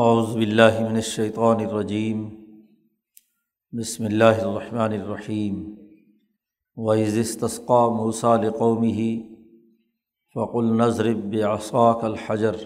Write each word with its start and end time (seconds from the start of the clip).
اعوذ 0.00 0.28
باللہ 0.36 0.76
من 0.80 0.96
الشیطان 0.96 1.60
الرجیم، 1.60 2.18
بسم 3.78 4.04
اللہ 4.04 4.42
الرحمن 4.42 4.92
الرحیم 4.98 5.54
وعز 6.76 6.98
وَإِذِ 6.98 7.18
اسْتَسْقَىٰ 7.20 7.88
مُوسَىٰ 7.96 8.34
لِقَوْمِهِ 8.42 9.06
فَقُلْ 10.34 10.68
نَضْرِب 10.80 11.24
بِّعَصَاكَ 11.32 12.04
الْحَجَرَ، 12.04 12.60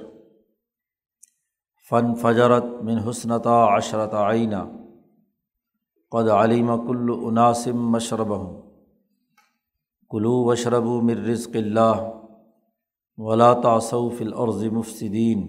فانفجرت 1.90 2.66
من 2.82 2.98
حسنتا 3.08 3.56
عشرت 3.76 4.14
عینہ 4.14 4.62
قد 6.12 6.28
علیم 6.28 6.72
کل 6.86 7.14
اناسم 7.30 7.86
مشربہم 7.92 8.60
کلو 10.10 10.34
وشربو 10.44 11.00
من 11.10 11.24
رزق 11.30 11.56
اللہ 11.62 12.04
ولا 13.18 13.52
تعصوا 13.68 14.08
فی 14.18 14.24
الارض 14.24 14.64
مفسدین 14.72 15.40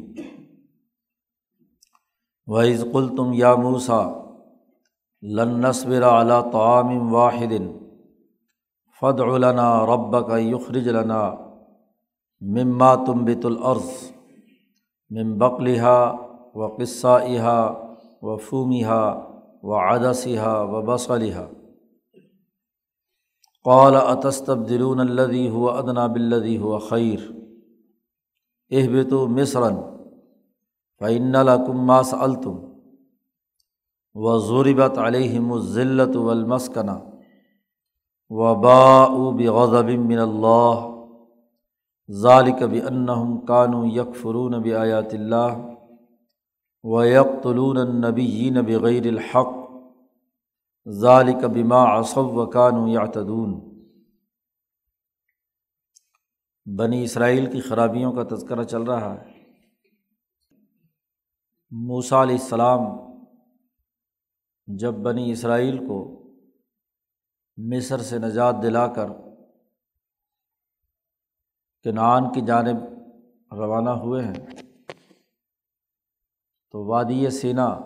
وعز 2.48 2.84
قل 2.92 3.08
تم 3.18 3.34
یا 3.34 3.56
موسا 3.56 4.02
لن 5.22 5.60
نصبر 5.60 6.04
علی 6.04 6.40
طعام 6.54 7.14
واحد 7.14 7.54
فد 9.02 9.20
لنا 9.20 9.86
رب 9.86 10.28
کا 10.28 10.38
یخرج 10.38 10.88
لنا 10.90 11.22
مما 12.42 12.96
تم 12.96 13.26
بت 13.26 13.46
العرض 13.46 13.92
مم 15.12 15.38
بقلحا 15.38 16.00
و 16.56 16.68
قصہ 16.68 17.08
احا 17.08 17.60
و 18.22 18.38
فومیہ 18.38 19.00
و 19.64 19.76
عدسیہ 19.76 20.42
و 20.42 20.82
بصلیحہ 20.82 21.48
قال 23.66 23.96
اتستب 23.96 24.70
درون 24.70 25.00
الدی 25.00 25.50
ہو 25.50 25.70
ادنا 25.70 26.08
بلدی 26.08 26.58
ہو 26.58 26.78
خیر 26.80 27.20
اہبت 28.72 29.14
مصرن 29.14 29.76
فعن 31.04 31.36
الکماس 31.36 32.14
التم 32.14 32.58
و 34.14 34.38
ضوربت 34.38 34.98
علیہم 34.98 35.52
الزلت 35.54 36.16
والمسکنہ 36.16 36.92
و 38.30 38.56
باء 38.56 39.08
من 39.88 40.20
اللہ 40.20 40.90
ذالک 42.10 42.64
بنہم 42.64 43.46
کانو 43.46 43.86
یکفرون 43.86 44.62
بآیات 44.62 45.14
اللہ 45.14 45.58
و 46.84 47.06
یکطلون 47.06 47.78
النبیین 47.78 48.54
بغیر 48.54 49.08
الحق 49.08 49.54
ذالک 50.88 51.46
بما 51.46 52.00
عصب 52.00 52.38
و 52.38 52.46
کانو 52.46 52.88
یعتدون 52.88 53.60
بنی 56.66 57.04
اسرائیل 57.04 57.52
کی 57.52 57.62
خرابیوں 57.62 58.12
کا 58.12 58.24
تذکرہ 58.24 58.64
چل 58.64 58.82
رہا 58.82 59.14
ہے۔ 59.14 59.33
موسیٰ 61.76 62.22
علیہ 62.22 62.36
السلام 62.36 62.80
جب 64.68 64.94
بنی 64.94 65.32
اسرائیل 65.32 65.78
کو 65.78 66.24
مصر 67.58 67.98
سے 67.98 68.20
نجات 68.20 68.56
دلا 68.64 68.88
کر 68.88 69.08
کنعان 71.84 72.34
کی 72.34 72.42
جانب 72.42 72.78
روانہ 73.52 73.90
ہوئے 73.90 74.26
ہیں، 74.26 74.46
تو 76.72 76.86
وادی 76.86 77.30
سینا 77.30 77.80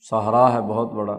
صحرا 0.00 0.52
ہے 0.52 0.60
بہت 0.60 0.92
بڑا۔ 0.92 1.18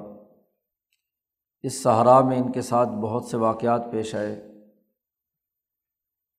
اس 1.61 1.83
صحرا 1.83 2.21
میں 2.21 2.37
ان 2.37 2.51
کے 2.51 2.61
ساتھ 2.61 2.89
بہت 2.89 3.25
سے 3.25 3.37
واقعات 3.37 3.81
پیش 3.91 4.15
آئے۔ 4.15 4.63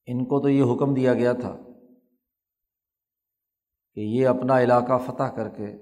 ان 0.06 0.25
کو 0.25 0.41
تو 0.41 0.48
یہ 0.48 0.64
حکم 0.64 0.95
دیا 0.95 1.14
گیا 1.14 1.33
تھا 1.33 1.56
کہ 3.98 4.02
یہ 4.02 4.28
اپنا 4.28 4.60
علاقہ 4.60 4.98
فتح 5.06 5.22
کر 5.22 5.48
کے، 5.48 5.78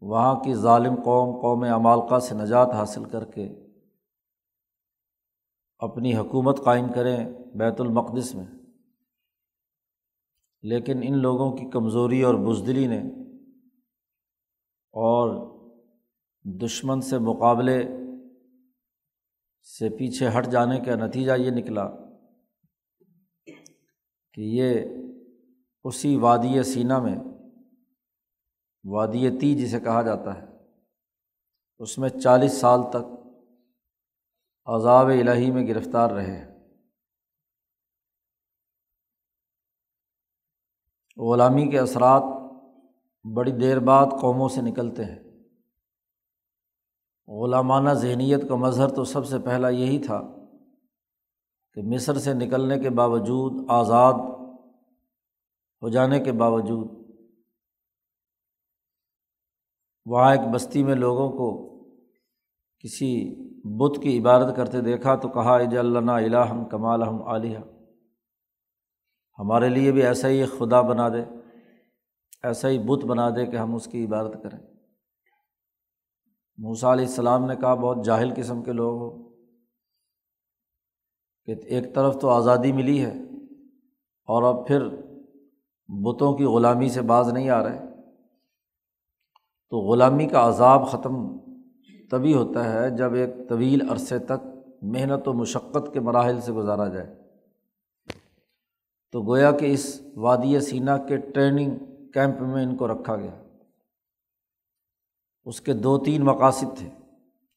وہاں 0.00 0.34
کی 0.34 0.54
ظالم 0.54 0.94
قوم 0.94 1.40
قوم 1.40 1.64
امالکا 1.64 2.20
سے 2.20 2.34
نجات 2.34 2.68
حاصل 2.68 3.04
کر 3.04 3.24
کے 3.24 3.48
اپنی 5.78 6.16
حکومت 6.16 6.64
قائم 6.64 6.92
کریں 6.92 7.16
بیت 7.54 7.80
المقدس 7.80 8.34
میں۔ 8.34 8.46
لیکن 10.62 11.00
ان 11.02 11.18
لوگوں 11.18 11.52
کی 11.52 11.70
کمزوری 11.70 12.22
اور 12.22 12.34
بزدلی 12.34 12.86
نے 12.86 13.00
اور 14.92 15.56
دشمن 16.44 17.00
سے 17.00 17.18
مقابلے 17.18 17.84
سے 19.78 19.88
پیچھے 19.88 20.28
ہٹ 20.38 20.46
جانے 20.46 20.80
کا 20.80 20.94
نتیجہ 20.94 21.32
یہ 21.32 21.50
نکلا 21.50 21.88
کہ 24.34 24.40
یہ 24.40 24.80
اسی 25.86 26.16
وادی 26.16 26.62
سینا 26.62 26.98
میں، 26.98 27.16
وادی 28.84 29.38
تی 29.38 29.54
جسے 29.54 29.80
کہا 29.80 30.02
جاتا 30.02 30.34
ہے، 30.34 30.46
اس 31.78 31.98
میں 31.98 32.08
چالیس 32.08 32.52
سال 32.52 32.80
تک 32.90 33.06
عذاب 34.66 35.06
الہی 35.06 35.50
میں 35.50 35.66
گرفتار 35.66 36.10
رہے۔ 36.10 36.56
غلامی 41.16 41.70
کے 41.70 41.78
اثرات 41.78 42.22
بڑی 43.36 43.52
دیر 43.52 43.78
بعد 43.78 44.06
قوموں 44.20 44.48
سے 44.48 44.60
نکلتے 44.60 45.04
ہیں۔ 45.04 45.18
غلامانہ 47.28 47.90
ذہنیت 47.90 48.48
کا 48.48 48.54
مظہر 48.54 48.88
تو 48.88 49.04
سب 49.04 49.26
سے 49.26 49.38
پہلا 49.38 49.68
یہی 49.68 50.02
تھا 50.02 50.22
کہ 51.72 51.82
مصر 51.82 52.18
سے 52.18 52.34
نکلنے 52.34 52.78
کے 52.78 52.90
باوجود 52.90 53.52
آزاد 53.68 54.35
ہو 55.82 55.88
جانے 55.88 56.20
کے 56.20 56.32
باوجود 56.32 56.88
وہاں 60.06 60.30
ایک 60.32 60.40
بستی 60.52 60.82
میں 60.84 60.94
لوگوں 60.94 61.28
کو 61.30 61.48
کسی 62.84 63.08
بت 63.78 64.02
کی 64.02 64.18
عبادت 64.18 64.56
کرتے 64.56 64.80
دیکھا 64.80 65.14
تو 65.14 65.28
کہا، 65.28 65.54
اج 65.56 65.76
اللہ 65.76 66.10
الہم 66.10 66.64
کمال 66.68 67.02
ہم 67.02 67.22
عالیہ 67.22 67.58
ہمارے 69.38 69.68
لیے 69.68 69.92
بھی 69.92 70.02
ایسا 70.02 70.28
ہی 70.28 70.44
خدا 70.46 70.80
بنا 70.80 71.08
دے، 71.08 71.22
ایسا 72.42 72.68
ہی 72.68 72.78
بت 72.78 73.04
بنا 73.04 73.28
دے 73.30 73.46
کہ 73.46 73.56
ہم 73.56 73.74
اس 73.74 73.86
کی 73.86 74.04
عبادت 74.04 74.42
کریں۔ 74.42 74.58
موسیٰ 76.58 76.92
علیہ 76.92 77.06
السلام 77.06 77.44
نے 77.44 77.56
کہا، 77.56 77.74
بہت 77.74 78.04
جاہل 78.04 78.32
قسم 78.36 78.62
کے 78.62 78.72
لوگ 78.72 79.00
ہو، 79.00 79.10
کہ 81.44 81.54
ایک 81.66 81.94
طرف 81.94 82.16
تو 82.20 82.28
آزادی 82.28 82.72
ملی 82.72 83.04
ہے 83.04 83.12
اور 84.28 84.42
اب 84.42 84.66
پھر 84.66 84.88
بتوں 85.88 86.34
کی 86.34 86.44
غلامی 86.44 86.88
سے 86.88 87.02
باز 87.02 87.32
نہیں 87.32 87.50
آ 87.50 87.62
رہے۔ 87.62 87.80
تو 89.70 89.78
غلامی 89.78 90.26
کا 90.26 90.48
عذاب 90.48 90.88
ختم 90.88 91.38
تبھی 92.10 92.34
ہوتا 92.34 92.72
ہے 92.72 92.90
جب 92.90 93.14
ایک 93.14 93.48
طویل 93.48 93.90
عرصے 93.90 94.18
تک 94.18 94.46
محنت 94.82 95.28
و 95.28 95.32
مشقت 95.32 95.92
کے 95.92 96.00
مراحل 96.00 96.40
سے 96.40 96.52
گزارا 96.52 96.88
جائے۔ 96.88 97.14
تو 99.12 99.22
گویا 99.22 99.52
کہ 99.52 99.72
اس 99.72 100.00
وادی 100.16 100.60
سینا 100.60 100.98
کے 100.98 101.16
ٹریننگ 101.16 101.70
کیمپ 102.12 102.40
میں 102.40 102.62
ان 102.62 102.76
کو 102.76 102.88
رکھا 102.88 103.16
گیا۔ 103.16 103.42
اس 105.44 105.60
کے 105.60 105.72
دو 105.72 105.98
تین 105.98 106.22
مقاصد 106.22 106.78
تھے۔ 106.78 106.90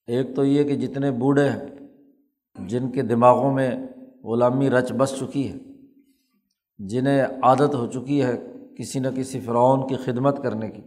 ایک 0.07 0.35
تو 0.35 0.45
یہ 0.45 0.63
کہ 0.63 0.75
جتنے 0.75 1.11
بوڑھے 1.11 1.49
ہیں، 1.49 1.79
جن 2.67 2.91
کے 2.91 3.01
دماغوں 3.01 3.53
میں 3.53 3.87
غلامی 4.23 4.69
رچ 4.69 4.91
بس 4.91 5.15
چکی 5.19 5.51
ہے 5.51 5.57
جنہیں 6.79 7.25
عادت 7.43 7.75
ہو 7.75 7.87
چکی 7.87 8.23
ہے 8.23 8.45
کسی 8.77 8.99
نہ 8.99 9.07
کسی 9.15 9.39
فرعون 9.39 9.87
کی 9.87 9.95
خدمت 9.95 10.43
کرنے 10.43 10.69
کی۔ 10.69 10.81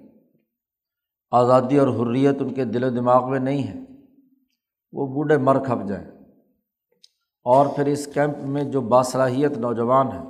آزادی 1.31 1.79
اور 1.79 1.89
حریت 1.89 2.37
ان 2.41 2.55
کے 2.55 2.65
دل 2.65 2.85
و 2.85 2.91
دماغ 2.91 3.31
میں 3.31 3.41
نہیں 3.41 3.69
ہے۔ 3.69 3.81
وہ 4.93 5.07
بوڑھے 5.07 5.37
مر 5.37 5.65
کھپ 5.65 5.89
جائیں۔ 5.89 6.11
اور 7.45 7.67
پھر 7.77 7.87
اس 7.87 8.09
کیمپ 8.15 8.39
میں 8.39 8.65
جو 8.65 8.81
باصلاحیت 8.81 9.59
نوجوان 9.59 10.07
ہیں، 10.07 10.25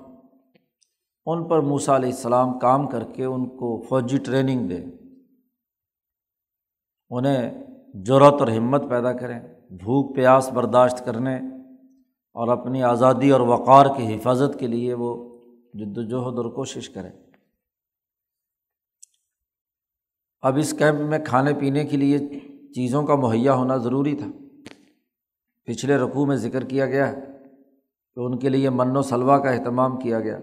ان 1.27 1.49
پر 1.49 1.61
موسیٰ 1.61 1.95
علیہ 1.95 2.09
السلام 2.09 2.59
کام 2.59 2.87
کر 2.87 3.05
کے 3.05 3.25
ان 3.25 3.49
کو 3.49 3.81
فوجی 3.89 4.19
ٹریننگ 4.19 4.69
دیں۔ 4.69 4.85
انہیں 7.11 7.65
جرت 7.95 8.35
اور 8.41 8.49
ہمت 8.49 8.83
پیدا 8.89 9.13
کریں، 9.13 9.41
بھوک 9.71 10.17
پیاس 10.17 10.53
برداشت 10.53 11.05
کرنے 11.05 11.37
اور 12.35 12.49
اپنی 12.49 12.83
آزادی 12.83 13.31
اور 13.31 13.41
وقار 13.41 13.87
کی 13.97 14.17
حفاظت 14.17 14.59
کے 14.59 14.67
لیے 14.67 14.95
وہ 14.95 15.32
جد 15.73 15.99
وجہد 15.99 16.39
اور 16.39 16.53
کوشش 16.53 16.91
کریں۔ 16.91 17.11
اب 20.41 20.57
اس 20.57 20.75
کیمپ 20.79 21.01
میں 21.01 21.19
کھانے 21.27 21.55
پینے 21.55 21.85
کے 21.85 21.97
لیے 21.97 22.19
چیزوں 22.75 23.07
کا 23.07 23.15
مہیا 23.15 23.55
ہونا 23.55 23.77
ضروری 23.77 24.17
تھا۔ 24.17 24.27
پچھلے 25.65 25.97
رقوع 25.97 26.27
میں 26.27 26.37
ذکر 26.37 26.65
کیا 26.65 26.87
گیا 26.87 27.09
ہے 27.09 27.21
کہ 28.15 28.21
ان 28.21 28.39
کے 28.39 28.49
لیے 28.49 28.71
من 28.71 28.97
و 28.97 29.03
سلوا 29.03 29.39
کا 29.39 29.51
اہتمام 29.51 29.99
کیا 29.99 30.21
گیا۔ 30.21 30.39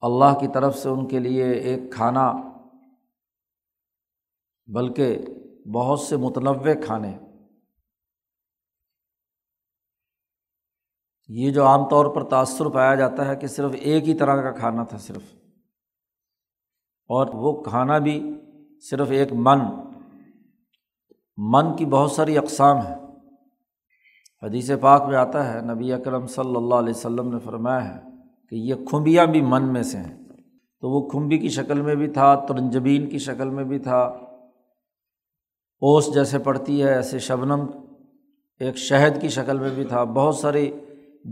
اللہ 0.00 0.38
کی 0.40 0.46
طرف 0.54 0.78
سے 0.78 0.88
ان 0.88 1.08
کے 1.08 1.18
لیے 1.18 1.44
ایک 1.44 1.92
کھانا، 1.92 2.32
بلکہ 4.66 5.18
بہت 5.74 6.00
سے 6.00 6.16
متنوع 6.16 6.74
کھانے۔ 6.84 7.18
یہ 11.28 11.50
جو 11.50 11.66
عام 11.66 11.88
طور 11.88 12.06
پر 12.06 12.24
تأثر 12.24 12.66
پایا 12.66 12.94
جاتا 12.94 13.28
ہے 13.28 13.36
کہ 13.36 13.46
صرف 13.46 13.70
ایک 13.80 14.08
ہی 14.08 14.14
طرح 14.14 14.42
کا 14.42 14.50
کھانا 14.50 14.84
تھا 14.84 14.98
صرف۔ 14.98 15.22
اور 17.08 17.26
وہ 17.34 17.62
کھانا 17.62 17.98
بھی 17.98 18.40
صرف 18.90 19.10
ایک 19.10 19.32
من۔ 19.32 19.58
من 21.36 21.76
کی 21.76 21.84
بہت 21.86 22.12
ساری 22.12 22.38
اقسام 22.38 22.76
ہیں۔ 22.76 22.94
حدیث 24.42 24.70
پاک 24.80 25.02
میں 25.02 25.16
آتا 25.16 25.54
ہے، 25.54 25.60
نبی 25.60 25.92
اکرم 25.92 26.26
صلی 26.26 26.56
اللہ 26.56 26.74
علیہ 26.74 26.94
وسلم 26.96 27.32
نے 27.32 27.38
فرمایا 27.38 27.94
ہے 27.94 28.00
کہ 28.50 28.54
یہ 28.54 28.74
کھمبیاں 28.74 29.26
بھی 29.26 29.40
من 29.40 29.72
میں 29.72 29.82
سے 29.82 29.98
ہیں۔ 29.98 30.18
تو 30.80 30.90
وہ 30.90 31.08
کھمبی 31.08 31.38
کی 31.38 31.48
شکل 31.48 31.80
میں 31.80 31.94
بھی 31.94 32.08
تھا، 32.08 32.34
ترنجبین 32.34 33.08
کی 33.08 33.18
شکل 33.18 33.50
میں 33.50 33.64
بھی 33.64 33.78
تھا۔ 33.78 34.00
اوس 35.80 36.14
جیسے 36.14 36.38
پڑتی 36.38 36.82
ہے، 36.82 36.94
ایسے 36.94 37.18
شبنم 37.18 37.66
ایک 38.60 38.76
شہد 38.76 39.20
کی 39.20 39.28
شکل 39.28 39.58
میں 39.58 39.70
بھی 39.74 39.84
تھا۔ 39.84 40.04
بہت 40.04 40.34
ساری 40.34 40.72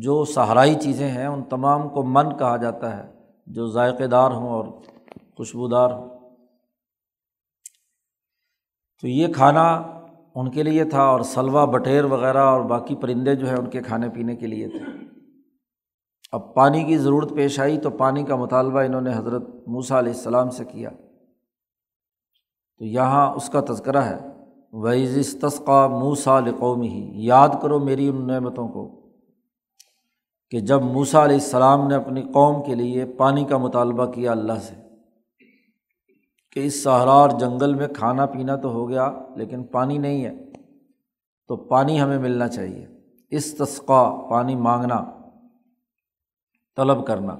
جو 0.00 0.24
سہرائی 0.24 0.74
چیزیں 0.74 1.08
ہیں، 1.08 1.26
ان 1.26 1.44
تمام 1.44 1.88
کو 1.88 2.02
من 2.02 2.36
کہا 2.36 2.56
جاتا 2.56 2.96
ہے، 2.96 3.12
جو 3.46 3.66
ذائقے 3.66 4.06
دار 4.06 4.30
ہوں 4.30 4.48
اور 4.48 4.64
خوشبودار 5.36 5.90
ہوں۔ 5.90 6.08
تو 9.00 9.08
یہ 9.08 9.32
کھانا 9.32 9.82
ان 10.34 10.50
کے 10.50 10.62
لیے 10.62 10.84
تھا 10.84 11.02
اور 11.02 11.20
سلوا 11.20 11.64
بٹیر 11.64 12.04
وغیرہ 12.04 12.38
اور 12.38 12.60
باقی 12.60 12.96
پرندے 12.96 13.34
جو 13.34 13.48
ہیں، 13.48 13.56
ان 13.56 13.70
کے 13.70 13.80
کھانے 13.80 14.08
پینے 14.08 14.36
کے 14.36 14.46
لیے 14.46 14.68
تھے۔ 14.68 15.04
اب 16.32 16.54
پانی 16.54 16.84
کی 16.84 16.98
ضرورت 16.98 17.32
پیش 17.36 17.60
آئی 17.60 17.78
تو 17.78 17.90
پانی 17.90 18.22
کا 18.22 18.36
مطالبہ 18.36 18.80
انہوں 18.80 19.00
نے 19.00 19.10
حضرت 19.14 19.42
موسیٰ 19.66 19.96
علیہ 19.96 20.12
السلام 20.12 20.50
سے 20.50 20.64
کیا۔ 20.64 20.90
تو 22.78 22.84
یہاں 22.84 23.34
اس 23.34 23.48
کا 23.48 23.60
تذکرہ 23.60 24.00
ہے۔ 24.00 24.18
ویزِ 24.72 25.40
تسقہ 25.40 25.88
موسا 25.88 26.40
قومی 26.58 26.88
ہی 26.88 27.26
یاد 27.26 27.48
کرو 27.62 27.80
میری 27.80 28.08
ان 28.08 28.26
نعمتوں 28.26 28.68
کو۔ 28.68 29.03
کہ 30.50 30.60
جب 30.60 30.82
موسا 30.82 31.24
علیہ 31.24 31.34
السلام 31.34 31.88
نے 31.88 31.94
اپنی 31.94 32.22
قوم 32.22 32.62
کے 32.62 32.74
لیے 32.74 33.04
پانی 33.04 33.44
کا 33.44 33.56
مطالبہ 33.56 34.12
کیا 34.12 34.32
اللہ 34.32 34.52
سے 34.52 34.74
کہ 36.52 36.60
اس 36.60 36.82
سہرار 36.82 37.28
جنگل 37.28 37.74
میں 37.74 37.88
کھانا 37.88 38.26
پینا 38.26 38.56
تو 38.56 38.68
ہو 38.68 38.88
گیا 38.88 39.12
لیکن 39.36 39.64
پانی 39.64 39.98
نہیں 39.98 40.24
ہے، 40.24 40.52
تو 41.48 41.56
پانی 41.56 42.00
ہمیں 42.00 42.18
ملنا 42.18 42.48
چاہیے۔ 42.48 42.86
اس 43.30 43.56
تسقہ 43.56 44.30
پانی 44.30 44.54
مانگنا، 44.54 45.18
طلب 46.76 47.06
کرنا۔ 47.06 47.36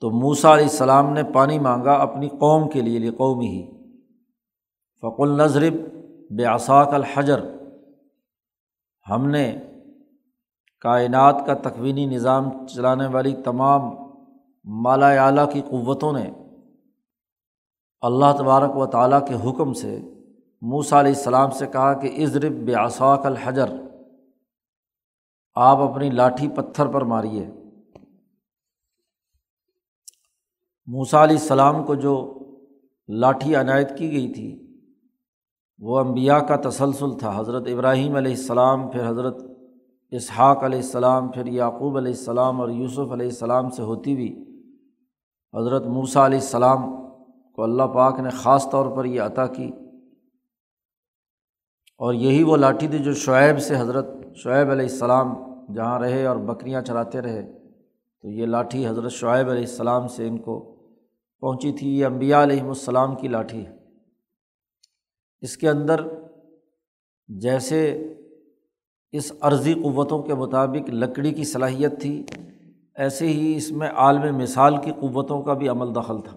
تو 0.00 0.10
موسا 0.10 0.54
علیہ 0.54 0.64
السلام 0.64 1.12
نے 1.12 1.22
پانی 1.22 1.58
مانگا 1.58 1.92
اپنی 1.92 2.28
قوم 2.28 2.68
کے 2.68 2.80
لیے 2.80 3.10
قومی 3.10 3.46
ہی۔ 3.46 3.66
فق 5.00 5.20
النظرب 5.20 5.74
بے 6.30 6.44
اثاق 6.44 6.88
الحجر۔ 6.88 7.40
ہم 9.10 9.28
نے 9.28 9.58
کائنات 10.80 11.42
کا 11.46 11.54
تقوینی 11.54 12.06
نظام 12.06 12.66
چلانے 12.66 13.06
والی 13.06 13.34
تمام 13.44 13.82
مالا 14.64 15.08
اعلیٰ 15.26 15.52
کی 15.52 15.60
قوتوں 15.60 16.12
نے 16.12 16.30
اللہ 18.02 18.36
تبارک 18.38 18.76
و 18.76 18.86
تعالیٰ 18.86 19.20
کے 19.26 19.34
حکم 19.34 19.72
سے 19.72 19.98
موسا 20.62 21.00
علیہ 21.00 21.12
السلام 21.12 21.50
سے 21.50 21.66
کہا 21.66 21.92
کہ 21.92 22.24
عزرب 22.24 22.52
بے 22.52 22.74
الحجر، 22.74 23.70
آپ 25.56 25.78
اپنی 25.78 26.10
لاٹھی 26.10 26.48
پتھر 26.48 26.86
پر 26.86 27.02
ماریے۔ 27.04 27.46
موسا 30.86 31.24
علیہ 31.24 31.36
السلام 31.36 31.84
کو 31.84 31.94
جو 31.94 32.14
لاٹھی 33.08 33.56
عنایت 33.56 33.96
کی 33.98 34.10
گئی 34.12 34.32
تھی، 34.32 34.48
وہ 35.78 35.98
امبیا 35.98 36.38
کا 36.38 36.56
تسلسل 36.68 37.18
تھا۔ 37.18 37.38
حضرت 37.38 37.68
ابراہیم 37.72 38.16
علیہ 38.16 38.34
السلام، 38.34 38.90
پھر 38.90 39.08
حضرت 39.08 39.42
اسحاق 40.10 40.64
علیہ 40.64 40.78
السلام، 40.78 41.28
پھر 41.28 41.46
یعقوب 41.46 41.96
علیہ 41.96 42.12
السلام 42.12 42.60
اور 42.60 42.68
یوسف 42.68 43.12
علیہ 43.12 43.26
السلام 43.26 43.70
سے 43.70 43.82
ہوتی 43.82 44.12
ہوئی 44.12 44.42
حضرت 45.54 45.86
موسیٰ 45.86 46.24
علیہ 46.24 46.38
السلام 46.38 46.96
کو 47.52 47.62
اللہ 47.62 47.82
پاک 47.82 48.20
نے 48.20 48.30
خاص 48.30 48.70
طور 48.70 48.96
پر 48.96 49.04
یہ 49.04 49.20
عطا 49.20 49.46
کی۔ 49.46 49.70
اور 51.98 52.14
یہی 52.14 52.42
وہ 52.42 52.56
لاٹھی 52.56 52.88
تھی 52.88 52.98
جو 52.98 53.14
شعیب 53.14 53.58
سے 53.58 53.78
حضرت 53.78 54.06
شعیب 54.34 54.70
علیہ 54.70 54.86
السلام 54.86 55.34
جہاں 55.74 56.00
رہے 56.00 56.26
اور 56.26 56.36
بکریاں 56.36 56.82
چراتے 56.82 57.20
رہے، 57.20 57.58
تو 58.22 58.28
یہ 58.28 58.46
لاٹھی 58.46 58.88
حضرت 58.88 59.12
شعیب 59.12 59.48
علیہ 59.48 59.62
السلام 59.62 60.08
سے 60.08 60.28
ان 60.28 60.38
کو 60.38 60.76
پہنچی 61.40 61.72
تھی۔ 61.72 61.98
یہ 61.98 62.06
امبیا 62.06 62.42
علیہم 62.42 62.68
السلام 62.68 63.14
کی 63.14 63.28
لاٹھی 63.28 63.66
ہے۔ 63.66 63.76
اس 65.40 65.56
کے 65.56 65.68
اندر 65.68 66.00
جیسے 67.28 68.12
اس 69.16 69.32
عرضی 69.40 69.74
قوتوں 69.74 70.22
کے 70.22 70.34
مطابق 70.34 70.90
لکڑی 70.90 71.30
کی 71.30 71.44
صلاحیت 71.44 72.00
تھی۔ 72.00 72.24
ایسے 72.94 73.26
ہی 73.26 73.56
اس 73.56 73.72
میں 73.72 73.88
عالم 73.88 74.36
مثال 74.36 74.76
کی 74.76 74.90
قوتوں 74.90 75.42
کا 75.42 75.52
بھی 75.52 75.68
عمل 75.68 75.94
دخل 75.94 76.20
تھا۔ 76.20 76.36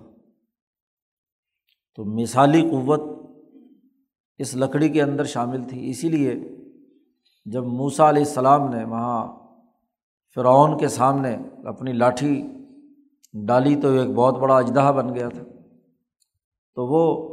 تو 1.96 2.06
مثالی 2.06 2.62
قوت 2.62 3.02
اس 4.38 4.56
لکڑی 4.56 4.90
کے 4.90 5.02
اندر 5.02 5.24
شامل 5.24 5.64
تھی۔ 5.64 5.90
اسی 5.90 6.10
لیے 6.10 6.36
جب 7.46 7.64
موسا 7.64 8.10
علیہ 8.10 8.24
السلام 8.24 8.70
نے 8.70 8.84
وہاں 8.84 9.28
فرعون 10.36 10.78
کے 10.78 10.88
سامنے 10.88 11.38
اپنی 11.66 11.92
لاٹھی 11.92 12.44
ڈالی 13.34 13.76
تو 13.76 13.88
ایک 13.88 14.10
بہت 14.10 14.38
بڑا 14.38 14.58
اجدہ 14.58 14.92
بن 14.96 15.16
گیا 15.16 15.30
تھا۔ 15.30 15.44
تو 16.76 16.88
وہ 16.88 17.30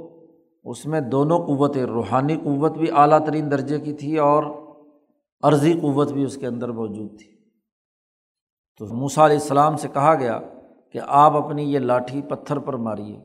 اس 0.64 0.86
میں 0.86 1.00
دونوں 1.00 1.38
قوتیں، 1.38 1.84
روحانی 1.84 2.36
قوت 2.36 2.78
بھی 2.78 2.86
اعلیٰ 2.96 3.26
ترین 3.26 3.50
درجے 3.50 3.80
کی 3.80 3.92
تھی 3.92 4.18
اور 4.18 4.65
عرضی 5.42 5.72
قوت 5.72 6.12
بھی 6.12 6.24
اس 6.24 6.36
کے 6.36 6.46
اندر 6.46 6.68
موجود 6.68 7.18
تھی۔ 7.18 7.36
تو 8.78 8.86
موسا 8.86 9.26
علیہ 9.26 9.36
السلام 9.36 9.76
سے 9.76 9.88
کہا 9.88 10.14
گیا 10.14 10.40
کہ 10.92 11.00
آپ 11.06 11.36
اپنی 11.36 11.72
یہ 11.72 11.78
لاٹھی 11.78 12.22
پتھر 12.22 12.58
پر 12.58 12.74
ماریے۔ 12.74 13.20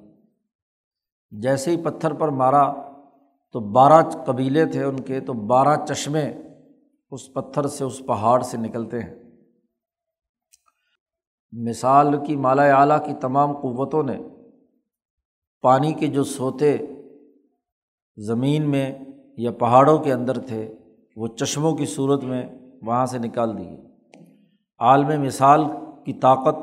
جیسے 1.31 1.71
ہی 1.71 1.83
پتھر 1.83 2.13
پر 2.13 2.27
مارا 2.27 2.73
تو 3.51 3.59
بارہ 3.59 4.09
قبیلے 4.25 4.65
تھے 4.65 4.83
ان 4.83 4.99
کے، 4.99 5.19
تو 5.19 5.33
بارہ 5.33 5.85
چشمے 5.85 6.33
اس 7.11 7.33
پتھر 7.33 7.67
سے 7.67 7.83
اس 7.83 8.01
پہاڑ 8.07 8.41
سے 8.41 8.57
نکلتے 8.57 8.99
ہیں۔ 8.99 9.15
مثال 11.51 12.25
کی 12.25 12.35
مالا 12.35 12.63
اعلیٰ 12.63 13.05
کی 13.05 13.13
تمام 13.21 13.53
قوتوں 13.53 14.03
نے 14.03 14.23
پانی 15.61 15.93
کے 15.93 16.07
جو 16.07 16.23
سوتے 16.23 16.77
زمین 18.17 18.69
میں 18.69 18.99
یا 19.37 19.51
پہاڑوں 19.51 19.99
کے 19.99 20.13
اندر 20.13 20.39
تھے 20.39 20.75
وہ 21.15 21.27
چشموں 21.27 21.75
کی 21.75 21.85
صورت 21.85 22.23
میں 22.23 22.49
وہاں 22.81 23.05
سے 23.05 23.17
نکال 23.17 23.57
دیے 23.57 23.77
عالم 24.79 25.21
مثال 25.21 25.63
کی 26.05 26.13
طاقت 26.13 26.55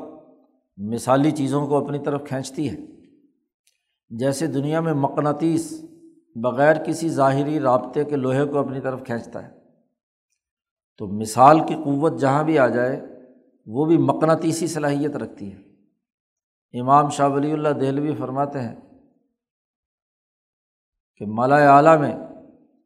مثالی 0.77 1.31
چیزوں 1.31 1.67
کو 1.67 1.85
اپنی 1.85 1.99
طرف 1.99 2.23
کھینچتی 2.27 2.69
ہے۔ 2.69 2.77
جیسے 4.09 4.47
دنیا 4.47 4.79
میں 4.79 4.93
مقناطیس 4.93 5.85
بغیر 6.35 6.83
کسی 6.83 7.09
ظاہری 7.09 7.59
رابطے 7.59 8.03
کے 8.03 8.15
لوہے 8.15 8.45
کو 8.45 8.57
اپنی 8.57 8.81
طرف 8.81 9.03
کھینچتا 9.03 9.47
ہے۔ 9.47 9.59
تو 10.97 11.07
مثال 11.07 11.59
کی 11.59 11.75
قوت 11.75 12.19
جہاں 12.19 12.43
بھی 12.43 12.59
آ 12.59 12.67
جائے، 12.67 13.01
وہ 13.65 13.85
بھی 13.85 13.97
مقناطیسی 13.97 14.67
صلاحیت 14.67 15.15
رکھتی 15.15 15.53
ہے۔ 15.53 15.69
امام 16.79 17.09
شاہ 17.09 17.29
ولی 17.29 17.51
اللہ 17.51 17.69
دہلوی 17.69 18.15
فرماتے 18.15 18.59
ہیں 18.61 18.75
کہ 21.17 21.25
مالا 21.25 21.75
اعلیٰ 21.75 21.99
میں 21.99 22.15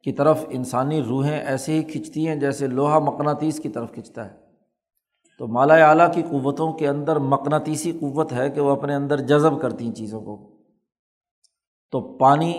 کی 0.04 0.12
طرف 0.12 0.44
انسانی 0.48 1.02
روحیں 1.02 1.40
ایسے 1.40 1.72
ہی 1.72 1.82
کھنچتی 1.82 2.28
ہیں 2.28 2.36
جیسے 2.36 2.66
لوہا 2.66 2.98
مقناطیس 2.98 3.60
کی 3.60 3.68
طرف 3.68 3.92
کھنچتا 3.92 4.24
ہے۔ 4.26 4.36
تو 5.38 5.46
مالا 5.46 5.74
اعلیٰ 5.74 6.12
کی 6.12 6.22
قوتوں 6.22 6.72
کے 6.72 6.88
اندر 6.88 7.18
مقناطیسی 7.18 7.92
قوت 7.92 8.32
ہے 8.32 8.50
کہ 8.50 8.60
وہ 8.60 8.70
اپنے 8.70 8.94
اندر 8.94 9.20
جذب 9.20 9.60
کرتی 9.60 9.86
ہیں 9.86 9.92
چیزوں 9.92 10.20
کو۔ 10.20 10.50
تو 11.90 12.00
پانی 12.00 12.58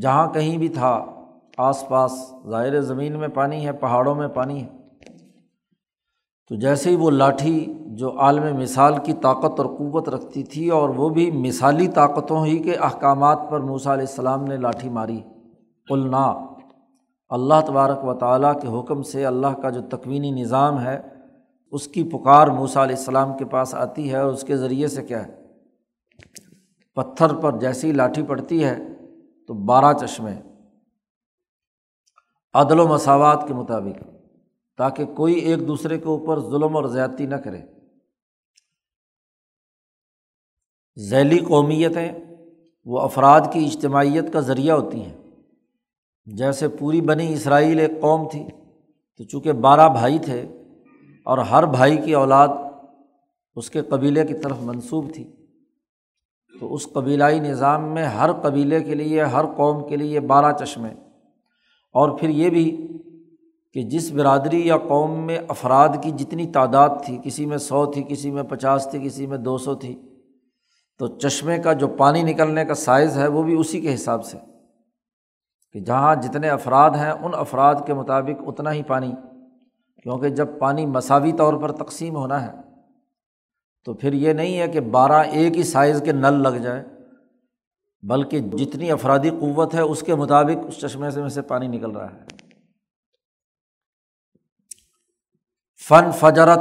جہاں 0.00 0.32
کہیں 0.32 0.58
بھی 0.58 0.68
تھا، 0.68 1.04
آس 1.58 1.88
پاس، 1.88 2.34
ظاہر 2.50 2.80
زمین 2.80 3.18
میں 3.18 3.28
پانی 3.28 3.66
ہے، 3.66 3.72
پہاڑوں 3.72 4.14
میں 4.14 4.28
پانی 4.28 4.62
ہے۔ 4.62 4.68
تو 6.48 6.54
جیسے 6.54 6.90
ہی 6.90 6.96
وہ 6.96 7.10
لاٹھی 7.10 7.74
جو 7.86 8.20
عالم 8.20 8.56
مثال 8.56 8.94
کی 9.04 9.12
طاقت 9.12 9.60
اور 9.60 9.66
قوت 9.66 10.08
رکھتی 10.08 10.42
تھی 10.42 10.68
اور 10.68 10.88
وہ 10.88 11.08
بھی 11.08 11.30
مثالی 11.30 11.88
طاقتوں 11.88 12.46
ہی 12.46 12.58
کے 12.58 12.74
احکامات 12.74 13.38
پر 13.50 13.60
موسیٰ 13.60 13.92
علیہ 13.92 14.06
السلام 14.08 14.44
نے 14.44 14.56
لاٹھی 14.56 14.88
ماری۔ 14.88 15.20
قلنا 15.88 16.55
اللہ 17.28 17.54
تبارک 17.66 18.04
و 18.04 18.14
تعالیٰ 18.14 18.60
کے 18.60 18.80
حکم 18.80 19.02
سے 19.02 19.26
اللہ 19.26 19.46
کا 19.46 19.70
جو 19.70 19.80
تکوینی 19.82 20.30
نظام 20.30 20.84
ہے، 20.84 21.02
اس 21.72 21.88
کی 21.88 22.04
پکار 22.04 22.46
موسیٰ 22.46 22.82
علیہ 22.82 22.96
السلام 22.96 23.36
کے 23.36 23.44
پاس 23.44 23.74
آتی 23.74 24.12
ہے 24.12 24.16
اور 24.16 24.32
اس 24.32 24.42
کے 24.42 24.56
ذریعے 24.56 24.88
سے 24.88 25.02
کیا 25.02 25.26
ہے؟ 25.26 25.46
پتھر 26.94 27.34
پر 27.34 27.58
جیسی 27.58 27.92
لاٹھی 27.92 28.22
پڑتی 28.22 28.64
ہے 28.64 28.76
تو 29.46 29.54
بارہ 29.54 29.94
چشمے۔ 29.94 30.34
عدل 32.54 32.80
و 32.80 32.88
مساوات 32.88 33.44
کے 33.48 33.54
مطابق، 33.54 34.04
تاکہ 34.76 35.04
کوئی 35.04 35.34
ایک 35.34 35.68
دوسرے 35.68 35.98
کے 35.98 36.04
اوپر 36.04 36.40
ظلم 36.40 36.76
اور 36.76 36.84
زیادتی 36.84 37.26
نہ 37.26 37.36
کرے۔ 37.36 37.60
ذیلی 40.98 41.38
قومیتیں، 41.38 42.12
وہ 42.84 43.00
افراد 43.00 43.40
کی 43.52 43.64
اجتماعیت 43.64 44.32
کا 44.32 44.40
ذریعہ 44.40 44.76
ہوتی 44.76 45.02
ہیں۔ 45.04 45.25
جیسے 46.26 46.68
پوری 46.68 47.00
بنی 47.00 47.32
اسرائیل 47.32 47.78
ایک 47.78 48.00
قوم 48.00 48.28
تھی، 48.28 48.44
تو 49.16 49.24
چونکہ 49.24 49.52
بارہ 49.52 49.88
بھائی 49.88 50.18
تھے 50.18 50.42
اور 51.24 51.38
ہر 51.38 51.66
بھائی 51.66 51.96
کی 51.96 52.14
اولاد 52.14 52.48
اس 53.56 53.70
کے 53.70 53.82
قبیلے 53.82 54.26
کی 54.26 54.34
طرف 54.34 54.56
منسوب 54.60 55.14
تھی، 55.14 55.32
تو 56.60 56.74
اس 56.74 56.88
قبیلائی 56.92 57.40
نظام 57.40 57.84
میں 57.84 58.04
ہر 58.04 58.32
قبیلے 58.32 58.80
کے 58.80 58.94
لیے، 58.94 59.22
ہر 59.22 59.44
قوم 59.56 59.88
کے 59.88 59.96
لیے 59.96 60.20
بارہ 60.20 60.64
چشمے۔ 60.64 60.88
اور 61.92 62.18
پھر 62.18 62.28
یہ 62.28 62.50
بھی 62.50 62.88
کہ 63.72 63.82
جس 63.82 64.10
برادری 64.10 64.66
یا 64.66 64.76
قوم 64.78 65.26
میں 65.26 65.38
افراد 65.48 65.88
کی 66.02 66.10
جتنی 66.10 66.46
تعداد 66.46 66.88
تھی، 67.06 67.18
کسی 67.24 67.46
میں 67.46 67.58
سو 67.58 67.86
تھی، 67.86 68.04
کسی 68.08 68.30
میں 68.30 68.42
پچاس 68.42 68.88
تھی، 68.90 68.98
کسی 69.04 69.26
میں 69.26 69.38
دو 69.38 69.58
سو 69.58 69.74
تھی، 69.74 70.00
تو 70.98 71.06
چشمے 71.06 71.58
کا 71.58 71.72
جو 71.72 71.88
پانی 71.88 72.22
نکلنے 72.22 72.64
کا 72.64 72.74
سائز 72.74 73.18
ہے 73.18 73.26
وہ 73.26 73.42
بھی 73.42 73.54
اسی 73.54 73.80
کے 73.80 73.94
حساب 73.94 74.24
سے۔ 74.24 74.38
کہ 75.76 75.80
جہاں 75.84 76.14
جتنے 76.14 76.48
افراد 76.50 76.90
ہیں 76.90 77.10
ان 77.10 77.32
افراد 77.36 77.74
کے 77.86 77.94
مطابق 77.94 78.42
اتنا 78.46 78.72
ہی 78.72 78.82
پانی، 78.82 79.10
کیونکہ 80.02 80.28
جب 80.28 80.58
پانی 80.58 80.84
مساوی 80.86 81.32
طور 81.38 81.54
پر 81.62 81.72
تقسیم 81.76 82.16
ہونا 82.16 82.40
ہے، 82.42 82.52
تو 83.86 83.94
پھر 83.94 84.12
یہ 84.12 84.32
نہیں 84.32 84.58
ہے 84.58 84.68
کہ 84.68 84.80
بارہ 84.92 85.18
ایک 85.32 85.56
ہی 85.56 85.62
سائز 85.62 86.00
کے 86.04 86.12
نل 86.12 86.40
لگ 86.42 86.56
جائیں، 86.62 86.82
بلکہ 88.02 88.40
جتنی 88.52 88.90
افرادی 88.90 89.30
قوت 89.30 89.74
ہے 89.74 89.80
اس 89.80 90.02
کے 90.02 90.14
مطابق 90.14 90.64
اس 90.66 90.80
چشمے 90.80 91.10
سے 91.10 91.20
میں 91.20 91.28
سے 91.28 91.42
پانی 91.42 91.68
نکل 91.68 91.90
رہا 91.90 92.12
ہے۔ 92.12 92.24
فن 95.88 96.10
فجرت 96.20 96.60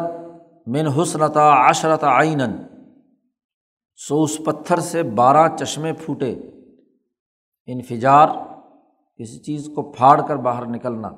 من 0.67 0.87
حسنتا 0.97 1.47
عشرت 1.69 2.03
آئین 2.03 2.41
سو 3.99 4.21
اس 4.23 4.37
پتھر 4.45 4.79
سے 4.79 5.03
بارہ 5.19 5.47
چشمے 5.55 5.93
پھوٹے، 6.05 6.33
انفجار 7.67 8.27
کسی 9.17 9.39
چیز 9.39 9.69
کو 9.75 9.91
پھاڑ 9.91 10.21
کر 10.21 10.35
باہر 10.35 10.65
نکلنا۔ 10.65 11.09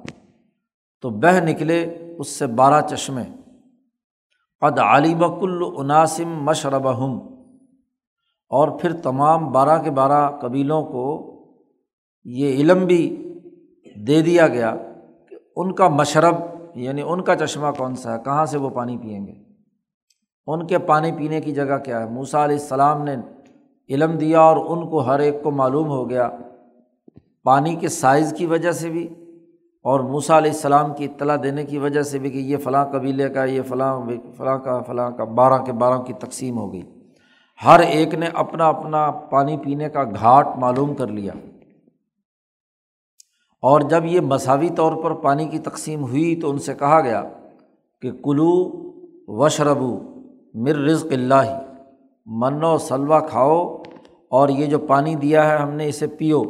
تو 1.01 1.09
بہہ 1.09 1.39
نکلے 1.43 1.97
اس 2.17 2.27
سے 2.27 2.47
بارہ 2.47 2.87
چشمے۔ 2.87 3.23
قد 4.59 4.79
عالم 4.79 5.39
کل 5.39 5.63
عناسم 5.79 6.43
مشرب 6.43 6.97
ہم 6.97 7.19
اور 8.49 8.79
پھر 8.79 8.93
تمام 8.93 9.51
بارہ 9.51 9.83
کے 9.83 9.91
بارہ 9.91 10.37
قبیلوں 10.37 10.83
کو 10.83 11.33
یہ 12.25 12.53
علم 12.53 12.85
بھی 12.85 13.33
دے 14.07 14.21
دیا 14.21 14.47
گیا 14.47 14.75
کہ 15.29 15.37
ان 15.55 15.75
کا 15.75 15.87
مشرب 15.87 16.35
یعنی 16.75 17.01
ان 17.01 17.21
کا 17.21 17.35
چشمہ 17.35 17.67
کون 17.77 17.95
سا 17.95 18.13
ہے، 18.13 18.23
کہاں 18.25 18.45
سے 18.45 18.57
وہ 18.57 18.69
پانی 18.69 18.97
پئیں 18.97 19.27
گے؟ 19.27 19.33
ان 20.47 20.67
کے 20.67 20.77
پانی 20.77 21.11
پینے 21.11 21.41
کی 21.41 21.51
جگہ 21.51 21.77
کیا 21.77 21.99
ہے؟ 21.99 22.09
موسا 22.09 22.43
علیہ 22.43 22.55
السلام 22.55 23.03
نے 23.03 23.15
علم 23.89 24.11
دیا 24.11 24.41
اور 24.41 24.57
ان 24.57 24.89
کو 24.89 24.99
ہر 24.99 25.19
ایک 25.19 25.43
کو 25.43 25.51
معلوم 25.51 25.87
ہو 25.87 26.09
گیا۔ 26.09 26.29
پانی 27.47 27.75
کے 27.75 27.87
سائز 27.87 28.33
کی 28.37 28.45
وجہ 28.45 28.71
سے 28.71 28.89
بھی 28.89 29.07
اور 29.83 29.99
موسا 29.99 30.37
علیہ 30.37 30.51
السلام 30.51 30.93
کی 30.93 31.05
اطلاع 31.05 31.35
دینے 31.43 31.63
کی 31.63 31.77
وجہ 31.77 32.01
سے 32.01 32.19
بھی 32.19 32.29
کہ 32.29 32.37
یہ 32.37 32.57
فلاں 32.57 32.85
قبیلے 32.85 33.29
کا، 33.29 33.43
یہ 33.43 33.61
فلاں 33.61 34.01
فلاں 34.37 34.57
کا 34.57 34.81
فلاں 34.81 35.11
کا 35.11 35.23
بارہ 35.23 35.63
کے 35.63 35.71
بارہ 35.71 35.97
کی 35.97 36.13
تقسیم 36.13 36.57
ہو 36.57 36.73
گئی۔ 36.73 36.81
ہر 37.65 37.79
ایک 37.79 38.13
نے 38.13 38.29
اپنا 38.33 38.67
اپنا 38.67 39.11
پانی 39.11 39.57
پینے 39.57 39.89
کا 39.89 40.03
گھاٹ 40.03 40.47
معلوم 40.57 40.95
کر 40.95 41.07
لیا۔ 41.07 41.33
اور 43.61 43.81
جب 43.81 44.05
یہ 44.05 44.19
مساوی 44.19 44.69
طور 44.69 45.03
پر 45.03 45.13
پانی 45.13 45.45
کی 45.45 45.59
تقسیم 45.59 46.03
ہوئی 46.03 46.35
تو 46.35 46.49
ان 46.49 46.59
سے 46.59 46.73
کہا 46.73 47.01
گیا 47.01 47.23
کہ 48.01 48.11
کلو 48.11 48.71
وشربو 49.27 49.99
مر 50.53 50.75
رزق 50.75 51.07
اللہ 51.11 51.61
من 52.25 52.63
و 52.63 52.77
سلوا 52.77 53.19
کھاؤ 53.19 53.77
اور 54.29 54.49
یہ 54.49 54.65
جو 54.65 54.79
پانی 54.79 55.15
دیا 55.15 55.49
ہے 55.49 55.57
ہم 55.57 55.69
نے 55.69 55.87
اسے 55.87 56.07
پیو۔ 56.07 56.43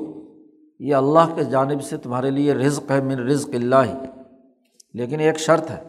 یہ 0.80 0.96
اللہ 0.96 1.36
کے 1.36 1.44
جانب 1.44 1.82
سے 1.82 1.98
تمہارے 1.98 2.32
لیے 2.32 2.54
رزق 2.54 2.92
ہے 2.92 3.02
من 3.02 3.20
رزق 3.20 3.50
اللہ۔ 3.54 3.76
ہی 3.76 3.94
لیکن 4.94 5.20
ایک 5.20 5.40
شرط 5.40 5.72
ہے، 5.72 5.84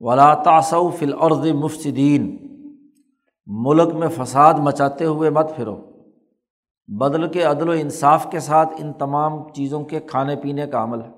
ولا 0.00 0.34
تاسو 0.34 0.88
فل 0.88 1.12
عرض 1.20 1.46
مفصدین 1.46 2.36
ملک 3.46 3.94
میں 3.94 4.08
فساد 4.08 4.54
مچاتے 4.54 5.04
ہوئے 5.04 5.30
مت 5.30 5.56
پھرو۔ 5.56 5.76
بدل 6.88 7.28
کے 7.28 7.42
عدل 7.42 7.68
و 7.68 7.72
انصاف 7.72 8.26
کے 8.30 8.40
ساتھ 8.40 8.68
ان 8.78 8.92
تمام 8.92 9.52
چیزوں 9.52 9.84
کے 9.84 10.00
کھانے 10.00 10.36
پینے 10.36 10.66
کا 10.66 10.82
عمل 10.82 11.00
ہے۔ 11.00 11.10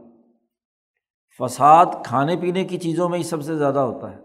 فساد 1.39 1.87
کھانے 2.05 2.37
پینے 2.37 2.65
کی 2.65 2.79
چیزوں 2.79 3.09
میں 3.09 3.19
ہی 3.19 3.23
سب 3.23 3.43
سے 3.43 3.57
زیادہ 3.57 3.79
ہوتا 3.79 4.11
ہے۔ 4.11 4.19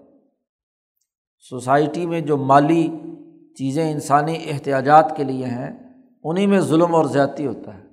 سوسائٹی 1.49 2.05
میں 2.05 2.21
جو 2.21 2.37
مالی 2.37 2.89
چیزیں 3.57 3.91
انسانی 3.91 4.37
احتیاجات 4.49 5.13
کے 5.17 5.23
لیے 5.23 5.45
ہیں 5.45 5.71
انہیں 6.23 6.47
میں 6.47 6.59
ظلم 6.59 6.95
اور 6.95 7.05
زیادتی 7.05 7.47
ہوتا 7.47 7.77
ہے۔ 7.77 7.86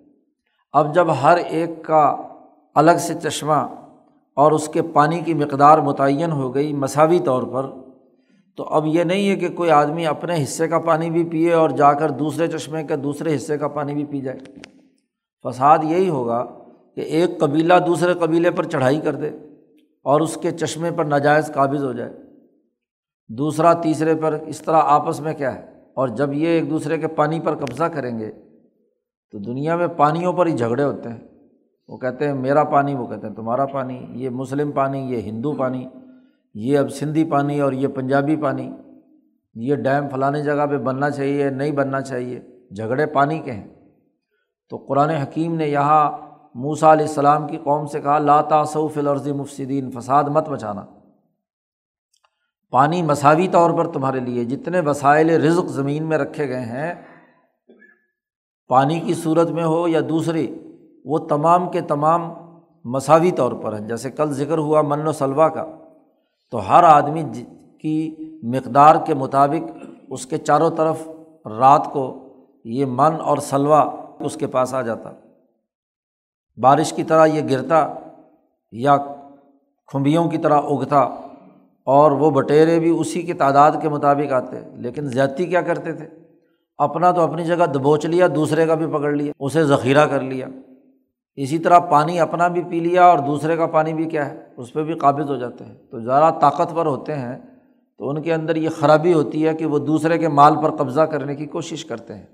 اب 0.75 0.95
جب 0.95 1.07
ہر 1.23 1.37
ایک 1.37 1.85
کا 1.85 2.16
الگ 2.75 2.90
سے 2.99 3.14
چشمہ 3.14 3.69
اور 4.35 4.52
اس 4.52 4.69
کے 4.69 4.83
پانی 4.83 5.21
کی 5.21 5.35
مقدار 5.35 5.78
متعین 5.78 6.33
ہو 6.33 6.54
گئی 6.54 6.73
مساوی 6.73 7.19
طور 7.19 7.43
پر، 7.43 7.66
تو 8.57 8.64
اب 8.64 8.87
یہ 8.87 9.04
نہیں 9.04 9.28
ہے 9.31 9.37
کہ 9.37 9.49
کوئی 9.49 9.71
آدمی 9.71 10.07
اپنے 10.07 10.43
حصے 10.43 10.69
کا 10.69 10.78
پانی 10.78 11.11
بھی 11.11 11.25
پیے 11.25 11.52
اور 11.52 11.71
جا 11.71 11.93
کر 11.93 12.11
دوسرے 12.11 12.47
چشمے 12.47 12.85
کے 12.85 12.97
دوسرے 12.97 13.37
حصے 13.37 13.59
کا 13.59 13.69
پانی 13.69 13.95
بھی 13.95 14.04
پی 14.04 14.21
جائے۔ 14.21 14.38
فساد 15.45 15.78
یہی 15.83 16.09
ہوگا 16.09 16.47
کہ 16.95 17.00
ایک 17.00 17.40
قبیلہ 17.40 17.75
دوسرے 17.87 18.14
قبیلے 18.14 18.50
پر 18.50 18.64
چڑھائی 18.64 19.00
کر 19.00 19.14
دے 19.14 19.31
اور 20.02 20.21
اس 20.21 20.38
کے 20.43 20.50
چشمے 20.50 20.90
پر 20.90 21.04
ناجائز 21.04 21.50
قابض 21.54 21.85
ہو 21.85 21.93
جائے۔ 21.93 22.12
دوسرا 23.28 23.73
تیسرے 23.73 24.14
پر 24.14 24.33
اس 24.47 24.61
طرح 24.61 24.81
آپس 24.85 25.21
میں 25.21 25.35
کیا 25.35 25.54
ہے؟ 25.54 25.66
اور 25.95 26.09
جب 26.09 26.33
یہ 26.33 26.49
ایک 26.49 26.71
دوسرے 26.71 26.99
کے 26.99 27.07
پانی 27.07 27.40
پر 27.40 27.57
قبضہ 27.57 27.85
کریں 27.85 28.19
گے 28.19 28.33
تو 29.31 29.38
دنیا 29.38 29.76
میں 29.76 29.87
پانیوں 29.87 30.33
پر 30.33 30.47
ہی 30.47 30.52
جھگڑے 30.52 30.85
ہوتے 30.85 31.09
ہیں۔ 31.09 31.19
وہ 31.88 31.97
کہتے 31.97 32.26
ہیں، 32.26 32.35
میرا 32.35 32.64
پانی، 32.64 32.95
وہ 32.95 33.07
کہتے 33.07 33.26
ہیں، 33.26 33.35
تمہارا 33.35 33.66
پانی، 33.66 34.07
یہ 34.11 34.31
مسلم 34.31 34.73
پانی، 34.73 34.99
یہ 34.99 35.21
ہندو 35.21 35.52
پانی، 35.52 35.87
یہ 36.54 36.78
اب 36.78 36.90
سندھی 36.90 37.25
پانی 37.25 37.61
اور 37.61 37.73
یہ 37.73 37.88
پنجابی 37.88 38.37
پانی۔ 38.37 38.71
یہ 39.54 39.76
ڈیم 39.76 40.09
فلانے 40.09 40.43
جگہ 40.43 40.66
پہ 40.71 40.78
بننا 40.78 41.11
چاہیے، 41.11 41.50
نہیں 41.50 41.73
بننا 41.73 42.00
چاہیے، 42.00 42.40
جھگڑے 42.76 43.07
پانی 43.07 43.38
کے 43.38 43.52
ہیں۔ 43.52 43.69
تو 44.71 44.76
قرآن 44.76 45.11
حکیم 45.11 45.54
نے 45.54 45.69
یہاں 45.69 46.11
موسا 46.54 46.93
علیہ 46.93 47.07
السلام 47.07 47.47
کی 47.47 47.57
قوم 47.57 47.87
سے 47.87 48.00
کہا 48.00 48.19
لاتا 48.19 48.64
صوف 48.64 48.99
الرضی 48.99 49.33
مفصدین 49.33 49.90
فساد 49.90 50.25
مت 50.25 50.49
بچانا 50.49 50.85
پانی 52.71 53.02
مساوی 53.02 53.49
طور 53.49 53.71
پر 53.71 53.93
تمہارے 53.93 54.21
لیے، 54.21 54.45
جتنے 54.45 54.81
وسائل 54.81 55.31
رزق 55.31 55.66
زمین 55.66 56.04
میں 56.04 56.19
رکھے 56.19 56.49
گئے 56.49 56.61
ہیں 56.61 56.95
پانی 58.71 58.99
کی 59.00 59.14
صورت 59.14 59.50
میں 59.50 59.64
ہو 59.64 59.87
یا 59.88 60.00
دوسری، 60.09 60.47
وہ 61.04 61.18
تمام 61.28 61.71
کے 61.71 61.80
تمام 61.80 62.33
مساوی 62.85 63.30
طور 63.30 63.52
پر 63.52 63.73
ہیں۔ 63.73 63.87
جیسے 63.88 64.11
کل 64.11 64.33
ذکر 64.33 64.59
ہوا 64.59 64.83
من 64.83 65.06
و 65.06 65.12
سلوا 65.12 65.49
کا، 65.49 65.64
تو 66.52 66.68
ہر 66.68 66.85
آدمی 66.85 67.23
کی 67.80 68.14
مقدار 68.52 68.97
کے 69.06 69.14
مطابق 69.14 69.71
اس 70.11 70.26
کے 70.26 70.38
چاروں 70.38 70.71
طرف 70.71 71.09
رات 71.50 71.92
کو 71.92 72.04
یہ 72.64 72.87
من 72.88 73.21
اور 73.21 73.38
سلوا 73.42 73.83
اس 74.21 74.37
کے 74.37 74.47
پاس 74.47 74.75
آ 74.75 74.83
جاتا۔ 74.83 75.11
بارش 76.59 76.92
کی 76.92 77.04
طرح 77.04 77.26
یہ 77.26 77.49
گرتا 77.50 77.87
یا 78.73 78.97
کھمبیوں 79.88 80.28
کی 80.28 80.38
طرح 80.38 80.61
اگتا، 80.68 81.00
اور 81.87 82.12
وہ 82.12 82.30
بٹیرے 82.30 82.78
بھی 82.78 82.90
اسی 82.90 83.23
کی 83.23 83.33
تعداد 83.35 83.73
کے 83.83 83.88
مطابق 83.88 84.33
آتے، 84.33 84.61
لیکن 84.76 85.06
زیادتی 85.06 85.47
کیا 85.47 85.61
کرتے 85.62 85.92
تھے؟ 85.92 86.06
اپنا 86.78 87.11
تو 87.11 87.21
اپنی 87.21 87.45
جگہ 87.45 87.66
دبوچ 87.66 88.07
لیا، 88.07 88.26
دوسرے 88.35 88.66
کا 88.66 88.75
بھی 88.75 88.87
پکڑ 88.87 89.12
لیا، 89.12 89.33
اسے 89.40 89.64
ذخیرہ 89.64 90.07
کر 90.07 90.21
لیا۔ 90.21 90.47
اسی 91.37 91.59
طرح 91.59 91.78
پانی 91.78 92.21
اپنا 92.21 92.49
بھی 92.49 92.62
پی 92.62 92.81
لیا 92.81 93.04
اور 93.04 93.19
دوسرے 93.19 93.57
کا 93.57 93.66
پانی 93.66 93.95
بھی 93.95 94.04
کیا 94.04 94.31
ہے؟ 94.31 94.49
اس 94.57 94.73
پہ 94.73 94.83
بھی 94.83 94.95
قابض 94.95 95.31
ہو 95.31 95.37
جاتے 95.37 95.64
ہیں۔ 95.64 95.75
تو 95.90 96.00
زیادہ 96.00 96.35
طاقتور 96.40 96.87
ہوتے 96.87 97.14
ہیں 97.14 97.38
تو 97.99 98.09
ان 98.09 98.23
کے 98.23 98.35
اندر 98.35 98.57
یہ 98.57 98.69
خرابی 98.69 99.14
ہوتی 99.14 99.49
ہے 99.49 99.54
کہ 99.54 99.66
وہ 99.66 99.78
دوسرے 99.78 100.19
کے 100.19 100.28
مال 100.28 100.57
پر 100.62 100.76
قبضہ 100.76 101.00
کرنے 101.00 101.35
کی 101.35 101.47
کوشش 101.47 101.85
کرتے 101.85 102.14
ہیں۔ 102.14 102.26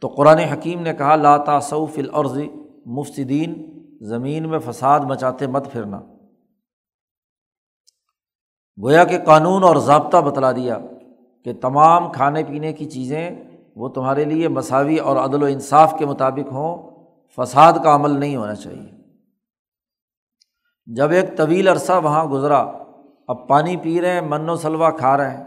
تو 0.00 0.08
قرآن 0.08 0.38
حکیم 0.38 0.82
نے 0.82 0.94
کہا 0.94 1.16
لاتا 1.16 1.60
صوف 1.60 1.98
العرض 1.98 2.38
مفصدین 2.86 3.80
زمین 4.00 4.48
میں 4.48 4.58
فساد 4.58 5.00
مچاتے 5.00 5.46
مت 5.46 5.72
پھرنا۔ 5.72 6.00
گویا 8.82 9.04
کہ 9.04 9.18
قانون 9.18 9.62
اور 9.62 9.76
ضابطہ 9.76 10.16
بتلا 10.16 10.52
دیا۔ 10.52 10.78
کہ 11.46 11.52
تمام 11.60 12.10
کھانے 12.12 12.42
پینے 12.44 12.72
کی 12.72 12.84
چیزیں 12.86 13.30
وہ 13.76 13.88
تمہارے 13.88 14.24
لیے 14.24 14.48
مساوی 14.48 14.98
اور 14.98 15.16
عدل 15.16 15.42
و 15.42 15.46
انصاف 15.46 15.94
کے 15.98 16.06
مطابق 16.06 16.52
ہوں، 16.52 16.90
فساد 17.38 17.72
کا 17.84 17.94
عمل 17.94 18.18
نہیں 18.20 18.36
ہونا 18.36 18.54
چاہیے۔ 18.54 18.90
جب 20.88 21.10
ایک 21.10 21.36
طویل 21.36 21.68
عرصہ 21.68 22.00
وہاں 22.04 22.24
گزرا، 22.26 22.58
اب 23.28 23.46
پانی 23.48 23.76
پی 23.82 24.00
رہے 24.00 24.12
ہیں، 24.12 24.20
من 24.20 24.48
و 24.50 24.56
سلوا 24.56 24.90
کھا 24.92 25.16
رہے 25.16 25.36
ہیں، 25.36 25.44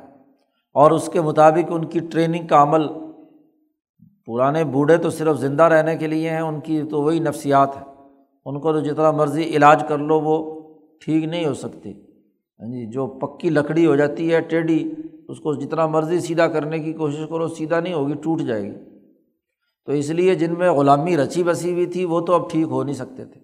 اور 0.76 0.92
اس 0.92 1.10
کے 1.14 1.22
مطابق 1.22 1.72
ان 1.72 1.86
کی 1.86 2.00
ٹریننگ 2.12 2.48
کا 2.48 2.62
عمل، 2.64 2.88
پرانے 4.28 4.64
بوڑھے 4.74 4.98
تو 4.98 5.10
صرف 5.10 5.38
زندہ 5.40 5.64
رہنے 5.64 5.96
کے 5.98 6.08
لیے 6.08 6.30
ہیں، 6.30 6.40
ان 6.40 6.60
کی 6.60 6.82
تو 6.92 7.02
وہی 7.02 7.20
نفسیات 7.22 7.76
ہے 7.78 7.84
ان 8.46 8.60
کو 8.60 8.72
تو 8.74 8.80
جتنا 8.80 9.12
مرضی 9.12 9.44
علاج 9.56 9.84
کر 9.88 9.98
لو، 10.00 10.20
وہ 10.22 10.38
ٹھیک 11.02 11.24
نہیں 11.24 11.46
ہو 11.46 11.54
سکتی 11.54 11.90
یعنی 11.90 12.00
ہاں 12.60 12.70
جی 12.72 12.86
جو 12.92 13.08
پکی 13.20 13.50
لکڑی 13.50 13.86
ہو 13.86 13.96
جاتی 13.96 14.34
ہے، 14.34 14.42
ٹیڈی 14.42 14.80
اس 15.30 15.40
کو 15.40 15.54
جتنا 15.54 15.88
مرضی 15.88 16.20
سیدھا 16.20 16.48
کرنے 16.48 16.80
کی 16.80 16.94
کوشش 16.94 17.22
کرو، 17.30 17.48
سیدھا 17.48 17.80
نہیں 17.80 17.94
ہوگی، 17.94 18.14
ٹوٹ 18.14 18.42
جائے 18.42 18.64
گی۔ 18.64 18.76
تو 19.86 19.92
اس 19.92 20.10
لیے 20.10 20.36
جن 20.36 20.54
میں 20.58 20.72
غلامی 20.72 21.18
رچی 21.18 21.44
بسی 21.44 21.74
ہوئی 21.74 21.86
تھی، 21.86 22.06
وہ 22.06 22.22
تو 22.22 22.34
اب 22.34 22.50
ٹھیک 22.50 22.66
ہو 22.66 22.84
نہیں 22.84 22.96
سکتے 22.96 23.26
تھے۔ 23.26 23.42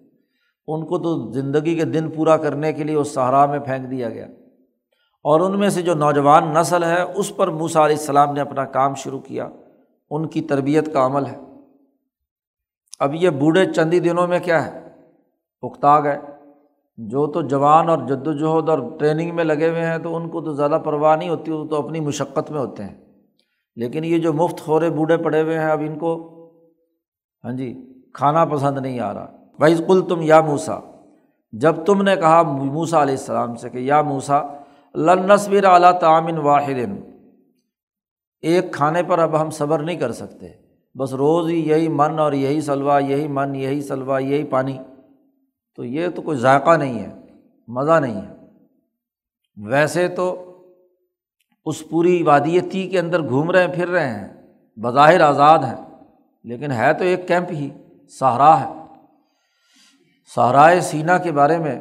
ان 0.66 0.86
کو 0.86 0.98
تو 0.98 1.32
زندگی 1.32 1.74
کے 1.74 1.84
دن 1.84 2.10
پورا 2.10 2.36
کرنے 2.36 2.72
کے 2.72 2.84
لیے 2.84 2.96
اس 2.96 3.08
صحرا 3.08 3.46
میں 3.46 3.58
پھینک 3.58 3.90
دیا 3.90 4.08
گیا۔ 4.08 4.26
اور 5.24 5.40
ان 5.40 5.60
میں 5.60 5.68
سے 5.68 5.82
جو 5.82 5.94
نوجوان 5.94 6.54
نسل 6.54 6.84
ہے، 6.84 7.02
اس 7.02 7.36
پر 7.36 7.48
موسا 7.48 7.86
علیہ 7.86 7.96
السلام 7.96 8.34
نے 8.34 8.40
اپنا 8.40 8.64
کام 8.64 8.94
شروع 8.94 9.20
کیا۔ 9.20 9.48
ان 10.10 10.28
کی 10.28 10.40
تربیت 10.40 10.92
کا 10.92 11.06
عمل 11.06 11.26
ہے۔ 11.26 11.38
اب 12.98 13.14
یہ 13.14 13.30
بوڑھے 13.30 13.72
چندی 13.72 14.00
دنوں 14.00 14.26
میں 14.26 14.38
کیا 14.40 14.66
ہے؟ 14.66 14.88
اکتا 15.62 16.00
گئے۔ 16.00 16.31
جو 16.96 17.26
تو 17.26 17.42
جوان 17.42 17.88
اور 17.88 17.98
جد 17.98 18.26
وجہد 18.26 18.68
اور 18.68 18.78
ٹریننگ 18.98 19.34
میں 19.34 19.44
لگے 19.44 19.68
ہوئے 19.68 19.86
ہیں 19.86 19.98
تو 19.98 20.16
ان 20.16 20.28
کو 20.28 20.40
تو 20.40 20.52
زیادہ 20.52 20.78
پرواہ 20.84 21.16
نہیں 21.16 21.28
ہوتی، 21.28 21.50
وہ 21.50 21.64
تو 21.64 21.76
اپنی 21.76 22.00
مشقت 22.00 22.50
میں 22.50 22.60
ہوتے 22.60 22.82
ہیں۔ 22.84 22.94
لیکن 23.76 24.04
یہ 24.04 24.18
جو 24.18 24.32
مفت 24.32 24.60
خورے 24.60 24.90
بوڑھے 24.90 25.16
پڑے 25.16 25.42
ہوئے 25.42 25.58
ہیں، 25.58 25.70
اب 25.70 25.80
ان 25.80 25.98
کو 25.98 26.28
ہاں 27.44 27.52
جی 27.52 27.92
کھانا 28.14 28.44
پسند 28.44 28.78
نہیں 28.78 29.00
آ 29.00 29.14
رہا۔ 29.14 29.26
بھائی 29.58 29.74
کل 29.86 30.02
تم 30.08 30.22
یا 30.22 30.40
موسا 30.40 30.78
جب 31.52 31.76
تم 31.86 32.02
نے 32.02 32.16
کہا 32.16 32.42
موسا 32.42 33.02
علیہ 33.02 33.14
السلام 33.14 33.54
سے 33.54 33.70
کہ 33.70 33.78
یا 33.78 34.02
موسا 34.02 34.42
لنصبر 34.94 35.64
اعلیٰ 35.64 35.98
تعمن 35.98 36.38
واحد، 36.38 36.90
ایک 38.40 38.72
کھانے 38.72 39.02
پر 39.02 39.18
اب 39.18 39.40
ہم 39.40 39.50
صبر 39.50 39.78
نہیں 39.78 39.96
کر 39.96 40.12
سکتے۔ 40.12 40.46
بس 40.94 41.14
روز 41.14 41.48
ہی 41.48 41.68
یہی 41.68 41.88
من 41.88 42.18
اور 42.18 42.32
یہی 42.32 42.60
سلوا 42.60 42.98
یہی 42.98 43.28
من، 43.28 43.54
یہی 43.54 43.80
سلوا 43.80 44.18
یہی 44.18 44.44
پانی۔ 44.44 44.78
تو 45.76 45.84
یہ 45.84 46.08
تو 46.08 46.22
کوئی 46.22 46.38
ذائقہ 46.38 46.76
نہیں 46.76 46.98
ہے، 47.00 47.14
مزہ 47.68 48.00
نہیں 48.00 48.22
ہے۔ 48.22 48.32
ویسے 49.66 50.08
تو 50.08 50.48
اس 51.64 51.88
پوری 51.90 52.22
وادی 52.22 52.60
تی 52.60 52.88
کے 52.88 52.98
اندر 52.98 53.28
گھوم 53.28 53.50
رہے 53.50 53.66
ہیں، 53.66 53.74
پھر 53.74 53.88
رہے 53.88 54.08
ہیں، 54.08 54.28
بظاہر 54.76 55.20
آزاد 55.20 55.58
ہیں، 55.58 55.84
لیکن 56.44 56.72
ہے 56.72 56.94
تو 56.94 57.04
ایک 57.04 57.28
کیمپ 57.28 57.50
ہی 57.50 57.70
سہارا 58.20 58.60
ہے۔ 58.60 58.72
سہرائے 60.34 60.80
سینا 60.80 61.18
کے 61.18 61.32
بارے 61.32 61.58
میں 61.58 61.80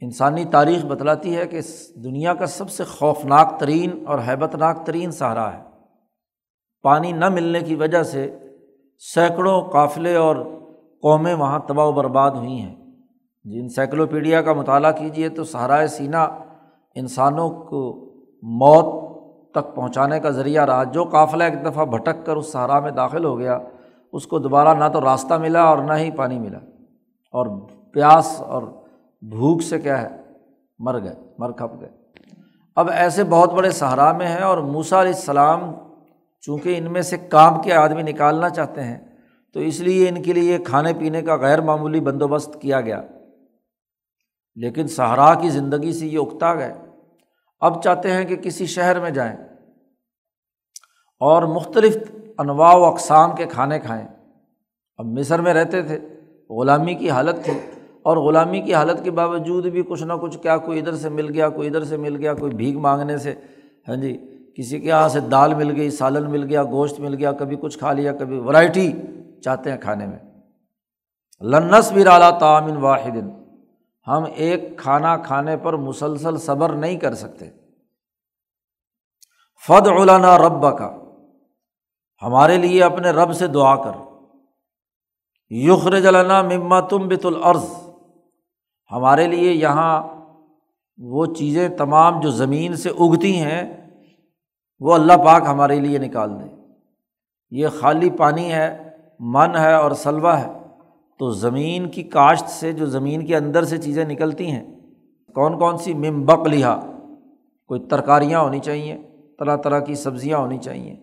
انسانی 0.00 0.44
تاریخ 0.44 0.84
بتلاتی 0.84 1.36
ہے 1.36 1.46
کہ 1.46 1.60
دنیا 2.04 2.34
کا 2.34 2.46
سب 2.46 2.70
سے 2.70 2.84
خوفناک 2.84 3.60
ترین 3.60 4.04
اور 4.06 4.18
حیبت 4.28 4.54
ناک 4.54 4.86
ترین 4.86 5.10
سہارا 5.10 5.58
ہے۔ 5.58 5.62
پانی 6.82 7.12
نہ 7.12 7.28
ملنے 7.28 7.60
کی 7.60 7.74
وجہ 7.74 8.02
سے 8.02 8.38
سینکڑوں 9.14 9.62
قافلے 9.62 10.16
اور 10.16 10.36
قومیں 11.02 11.34
وہاں 11.34 11.58
تباہ 11.58 11.86
و 11.86 11.92
برباد 11.92 12.30
ہوئی 12.30 12.60
ہیں۔ 12.60 12.79
جی 13.44 13.60
انسائکلوپیڈیا 13.60 14.42
کا 14.42 14.52
مطالعہ 14.52 14.92
کیجیے 14.92 15.28
تو 15.28 15.44
سہارائے 15.44 15.86
سینا 15.86 16.22
انسانوں 16.94 17.50
کو 17.50 18.12
موت 18.42 19.10
تک 19.50 19.74
پہنچانے 19.74 20.20
کا 20.20 20.30
ذریعہ 20.30 20.64
رہا۔ 20.64 20.84
جو 20.84 21.04
قافلہ 21.04 21.44
ایک 21.44 21.64
دفعہ 21.64 21.84
بھٹک 21.84 22.26
کر 22.26 22.36
اس 22.36 22.52
صحرا 22.52 22.80
میں 22.80 22.90
داخل 22.90 23.24
ہو 23.24 23.38
گیا، 23.38 23.58
اس 24.12 24.26
کو 24.26 24.38
دوبارہ 24.38 24.78
نہ 24.78 24.84
تو 24.92 25.00
راستہ 25.00 25.34
ملا 25.34 25.62
اور 25.62 25.78
نہ 25.78 25.92
ہی 25.92 26.10
پانی 26.10 26.38
ملا۔ 26.38 26.58
اور 27.32 27.46
پیاس 27.92 28.40
اور 28.40 28.62
بھوک 29.22 29.62
سے 29.62 29.80
کیا 29.80 30.02
ہے؟ 30.02 30.08
مر 30.78 31.02
گئے، 31.02 31.14
مر 31.38 31.52
کھپ 31.52 31.80
گئے۔ 31.80 31.88
اب 32.76 32.90
ایسے 32.90 33.24
بہت 33.24 33.52
بڑے 33.52 33.70
صحرا 33.70 34.12
میں 34.12 34.26
ہیں 34.26 34.42
اور 34.42 34.58
موسا 34.58 35.00
علیہ 35.00 35.12
السلام 35.14 35.72
چونکہ 36.40 36.74
ان 36.78 36.92
میں 36.92 37.02
سے 37.02 37.16
کام 37.18 37.62
کے 37.62 37.72
آدمی 37.72 38.02
نکالنا 38.02 38.48
چاہتے 38.48 38.82
ہیں، 38.82 38.98
تو 39.54 39.60
اس 39.60 39.80
لیے 39.80 40.08
ان 40.08 40.22
کے 40.22 40.32
لیے 40.32 40.58
کھانے 40.58 40.92
پینے 40.98 41.22
کا 41.22 41.36
غیر 41.36 41.60
معمولی 41.60 42.00
بندوبست 42.00 42.60
کیا 42.60 42.80
گیا۔ 42.80 43.02
لیکن 44.60 44.86
صحرا 44.86 45.34
کی 45.34 45.50
زندگی 45.50 45.92
سے 45.92 46.06
یہ 46.06 46.18
اکتا 46.18 46.54
گئے۔ 46.54 46.74
اب 47.60 47.82
چاہتے 47.82 48.10
ہیں 48.10 48.24
کہ 48.24 48.36
کسی 48.36 48.66
شہر 48.66 49.00
میں 49.00 49.10
جائیں 49.10 49.36
اور 51.20 51.42
مختلف 51.42 51.96
انواع 52.38 52.74
و 52.74 52.84
اقسام 52.84 53.36
کے 53.36 53.46
کھانے 53.46 53.78
کھائیں۔ 53.78 54.08
اب 54.96 55.06
مصر 55.06 55.40
میں 55.40 55.54
رہتے 55.54 55.82
تھے، 55.82 55.98
غلامی 56.50 56.94
کی 56.94 57.10
حالت 57.10 57.44
تھی 57.44 57.52
اور 58.02 58.16
غلامی 58.16 58.60
کی 58.60 58.74
حالت 58.74 59.04
کے 59.04 59.10
باوجود 59.10 59.66
بھی 59.66 59.82
کچھ 59.82 60.02
نہ 60.02 60.12
کچھ 60.12 60.38
کیا 60.38 60.56
کوئی 60.56 60.78
ادھر 60.78 60.94
سے 60.94 61.08
مل 61.08 61.34
گیا، 61.34 61.48
کوئی 61.48 61.68
ادھر 61.68 61.84
سے 61.84 61.96
مل 61.96 62.16
گیا، 62.16 62.34
کوئی 62.34 62.54
بھیگ 62.54 62.78
مانگنے 62.78 63.18
سے۔ 63.18 63.34
ہاں 63.88 63.96
جی 63.96 64.18
کسی 64.56 64.80
کے 64.80 64.88
یہاں 64.88 65.08
سے 65.08 65.20
دال 65.20 65.54
مل 65.54 65.76
گئی، 65.76 65.90
سالن 65.90 66.30
مل 66.30 66.44
گیا، 66.44 66.64
گوشت 66.64 67.00
مل 67.00 67.14
گیا، 67.14 67.32
کبھی 67.32 67.56
کچھ 67.60 67.78
کھا 67.78 67.92
لیا، 67.92 68.12
کبھی 68.12 68.38
ورائٹی 68.38 68.92
چاہتے 69.44 69.70
ہیں 69.70 69.78
کھانے 69.78 70.06
میں۔ 70.06 70.18
لنس 71.42 71.92
بھی 71.92 72.04
رالا 72.04 72.30
تعمن 72.30 72.76
واحد۔ 72.76 73.39
ہم 74.10 74.24
ایک 74.34 74.78
کھانا 74.78 75.16
کھانے 75.16 75.56
پر 75.56 75.76
مسلسل 75.76 76.36
صبر 76.36 76.72
نہیں 76.72 76.98
کر 76.98 77.14
سکتے۔ 77.14 77.50
فد 79.68 79.86
اولانا 79.86 80.38
رب 80.38 80.78
کا 80.78 80.96
ہمارے 82.22 82.56
لیے 82.56 82.82
اپنے 82.82 83.10
رب 83.10 83.32
سے 83.32 83.46
دعا 83.46 83.76
کر۔ 83.84 83.92
یخر 85.50 86.00
جلانا 86.00 86.42
مما 86.42 86.80
تم 86.80 87.08
بت 87.08 87.26
العرض 87.26 87.64
ہمارے 88.92 89.26
لیے 89.26 89.52
یہاں 89.52 90.02
وہ 90.98 91.26
چیزیں 91.26 91.68
تمام 91.68 92.20
جو 92.20 92.30
زمین 92.30 92.76
سے 92.76 92.90
اگتی 92.90 93.38
ہیں، 93.38 93.90
وہ 94.80 94.94
اللہ 94.94 95.12
پاک 95.12 95.42
ہمارے 95.48 95.80
لیے 95.80 95.98
نکال 95.98 96.40
دیں 96.40 96.56
یہ 97.50 97.68
خالی 97.80 98.10
پانی 98.10 98.52
ہے، 98.52 98.90
من 99.20 99.56
ہے 99.56 99.74
اور 99.74 99.90
سلوا 99.90 100.40
ہے۔ 100.40 100.59
تو 101.20 101.30
زمین 101.30 101.88
کی 101.88 102.02
کاشت 102.02 102.48
سے 102.48 102.72
جو 102.72 102.86
زمین 102.86 103.26
کے 103.26 103.36
اندر 103.36 103.62
سے 103.62 103.78
چیزیں 103.78 104.04
نکلتی 104.04 104.50
ہیں، 104.50 104.80
کون 105.34 105.58
کون 105.58 105.78
سی؟ 105.78 105.94
ممبک 105.94 106.48
لہا 106.48 106.80
کوئی 107.66 107.80
ترکاریاں 107.80 108.40
ہونی 108.40 108.58
چاہئیں 108.58 108.98
طرح 109.38 109.56
طرح 109.56 109.80
کی 109.80 109.94
سبزیاں 109.94 110.38
ہونی 110.38 110.58
چاہئیں 110.58 110.96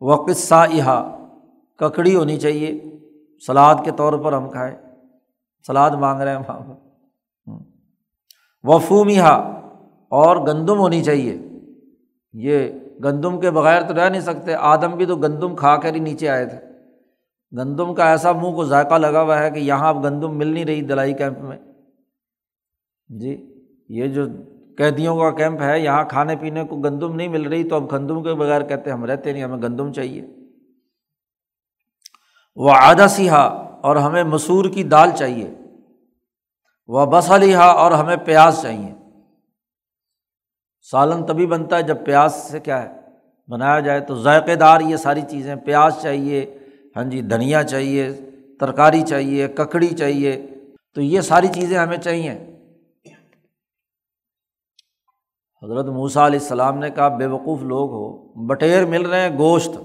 وہ 0.00 0.26
قصہ 0.26 0.66
ککڑی 1.76 2.16
ہونی 2.16 2.36
چاہیے۔ 2.36 2.82
سلاد 3.46 3.74
کے 3.84 3.90
طور 3.96 4.12
پر 4.12 4.32
ہم 4.32 4.50
کھائیں۔ 4.50 4.76
سلاد 5.66 5.90
مانگ 5.90 6.20
رہے 6.20 6.36
ہیں 6.36 6.38
وہاں 6.38 6.74
وفوم 8.62 9.08
اور 10.08 10.36
گندم 10.46 10.78
ہونی 10.78 11.04
چاہیے۔ 11.04 11.38
یہ 12.32 12.68
گندم 13.04 13.40
کے 13.40 13.50
بغیر 13.50 13.82
تو 13.82 13.94
رہ 13.94 14.08
نہیں 14.10 14.20
سکتے۔ 14.20 14.54
آدم 14.54 14.90
بھی 14.90 15.06
تو 15.06 15.16
گندم 15.16 15.56
کھا 15.56 15.76
کر 15.76 15.94
ہی 15.94 16.00
نیچے 16.00 16.28
آئے 16.28 16.46
تھے۔ 16.46 16.73
گندم 17.58 17.94
کا 17.94 18.10
ایسا 18.10 18.32
منہ 18.32 18.50
کو 18.50 18.64
ذائقہ 18.64 18.94
لگا 18.94 19.22
ہوا 19.22 19.38
ہے 19.38 19.50
کہ 19.50 19.58
یہاں 19.58 19.88
اب 19.88 20.04
گندم 20.04 20.38
مل 20.38 20.46
نہیں 20.46 20.64
رہی 20.64 20.80
دلائی 20.80 21.14
کیمپ 21.14 21.38
میں۔ 21.38 21.58
جی 23.08 23.54
یہ 23.88 24.06
جو 24.06 24.24
قیدیوں 24.78 25.16
کا 25.16 25.30
کیمپ 25.30 25.62
ہے، 25.62 25.80
یہاں 25.80 26.04
کھانے 26.04 26.36
پینے 26.36 26.64
کو 26.64 26.76
گندم 26.76 27.16
نہیں 27.16 27.28
مل 27.28 27.42
رہی، 27.42 27.68
تو 27.68 27.76
اب 27.76 27.92
گندم 27.92 28.22
کے 28.22 28.34
بغیر 28.34 28.62
کہتے 28.62 28.90
ہم 28.90 29.04
رہتے 29.04 29.32
نہیں، 29.32 29.44
ہمیں 29.44 29.62
گندم 29.62 29.92
چاہیے۔ 29.92 30.26
وہ 32.56 32.70
آدھا 32.76 33.08
سیاہ 33.08 33.34
اور 33.82 33.96
ہمیں 33.96 34.24
مسور 34.24 34.64
کی 34.64 34.82
دال 34.82 35.10
چاہیے۔ 35.16 35.50
وہ 36.86 37.06
بس 37.06 37.30
علیحا 37.30 37.66
اور 37.66 37.92
ہمیں 37.92 38.16
پیاز 38.16 38.62
چاہیے۔ 38.62 38.94
سالن 40.90 41.26
تبھی 41.26 41.46
بنتا 41.46 41.76
ہے 41.76 41.82
جب 41.82 42.04
پیاز 42.04 42.34
سے 42.34 42.60
کیا 42.60 42.82
ہے، 42.82 43.00
بنایا 43.48 43.80
جائے 43.80 44.00
تو 44.00 44.14
ذائقے 44.14 44.54
دار 44.54 44.80
یہ 44.80 44.96
ساری 44.96 45.22
چیزیں، 45.28 45.56
پیاز 45.56 46.02
چاہیے 46.02 46.58
ہاں 46.96 47.04
جی 47.04 47.20
دھنیا 47.20 47.62
چاہیے، 47.62 48.12
ترکاری 48.60 49.02
چاہیے، 49.02 49.48
ککڑی 49.48 49.88
چاہیے، 49.88 50.46
تو 50.94 51.00
یہ 51.00 51.20
ساری 51.20 51.48
چیزیں 51.48 51.78
ہمیں 51.78 51.96
چاہیے۔ 51.96 52.30
حضرت 55.62 55.86
موسیٰ 55.86 56.22
علیہ 56.22 56.38
السلام 56.38 56.78
نے 56.78 56.90
کہا، 56.90 57.08
بے 57.08 57.26
وقوف 57.26 57.62
لوگ 57.62 57.90
ہو، 57.90 58.18
بٹیر 58.46 58.86
مل 58.86 59.06
رہے 59.06 59.20
ہیں، 59.20 59.38
گوشت، 59.38 59.76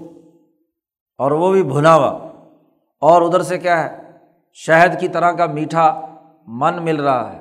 اور 1.18 1.30
وہ 1.30 1.52
بھی 1.52 1.62
بھنا 1.62 1.94
ہوا۔ 1.94 2.30
اور 3.00 3.22
ادھر 3.22 3.42
سے 3.42 3.58
کیا 3.58 3.84
ہے، 3.84 4.10
شہد 4.52 5.00
کی 5.00 5.08
طرح 5.08 5.32
کا 5.32 5.46
میٹھا 5.46 6.16
من 6.46 6.84
مل 6.84 6.96
رہا 6.96 7.32
ہے۔ 7.32 7.40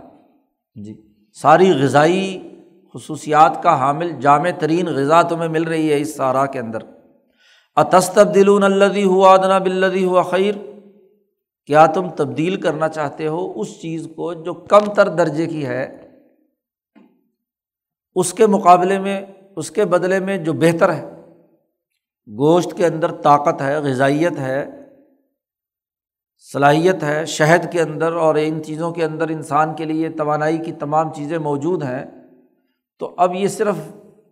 جی 0.84 1.02
ساری 1.34 1.72
غذائی 1.72 2.54
خصوصیات 2.94 3.64
کا 3.64 3.80
حامل 3.80 4.12
جامع 4.22 4.50
ترین 4.60 4.86
غذا 4.88 5.22
تمہیں 5.22 5.50
مل 5.50 5.64
رہی 5.64 5.94
ہے 5.94 5.98
اس 5.98 6.16
سارا 6.16 6.46
کے 6.46 6.60
اندر۔ 6.60 6.80
دلون 8.36 8.64
الدی 8.64 9.04
ہوا 9.04 9.34
ادنا 9.34 9.58
بلدی 9.58 10.06
ہوا 10.06 10.22
خیر؟ 10.22 10.56
کیا 11.66 11.86
تم 11.86 12.10
تبدیل 12.10 12.62
کرنا 12.62 12.90
چاہتے 12.90 13.28
ہو 13.28 13.54
اس 13.56 13.82
چیز 13.82 14.08
کو 14.16 14.34
جو 14.34 14.54
کم 14.54 14.94
تر 14.94 15.08
درجے 15.08 15.48
کی 15.48 15.66
ہے؟ 15.66 16.10
اس 18.16 18.34
کے 18.34 18.48
مقابلے 18.48 19.00
میں، 19.00 19.22
اس 19.56 19.72
کے 19.72 19.86
بدلے 19.86 20.20
میں 20.20 20.38
جو 20.38 20.54
بہتر 20.54 20.94
ہے۔ 20.94 21.10
گوشت 22.28 22.78
کے 22.78 22.86
اندر 22.86 23.12
طاقت 23.12 23.62
ہے، 23.62 23.78
غذائیت 23.78 24.40
ہے، 24.40 24.70
صلاحیت 26.52 27.04
ہے، 27.04 27.26
شہد 27.26 27.72
کے 27.72 27.82
اندر 27.82 28.14
اور 28.14 28.36
ان 28.42 28.64
چیزوں 28.64 28.92
کے 28.92 29.06
اندر 29.06 29.30
انسان 29.30 29.76
کے 29.76 29.86
لیے 29.86 30.10
توانائی 30.10 30.58
کی 30.58 30.72
تمام 30.72 31.14
چیزیں 31.14 31.38
موجود 31.38 31.84
ہیں۔ 31.84 32.06
تو 33.00 33.16
اب 33.18 33.36
یہ 33.36 33.48
صرف 33.48 33.76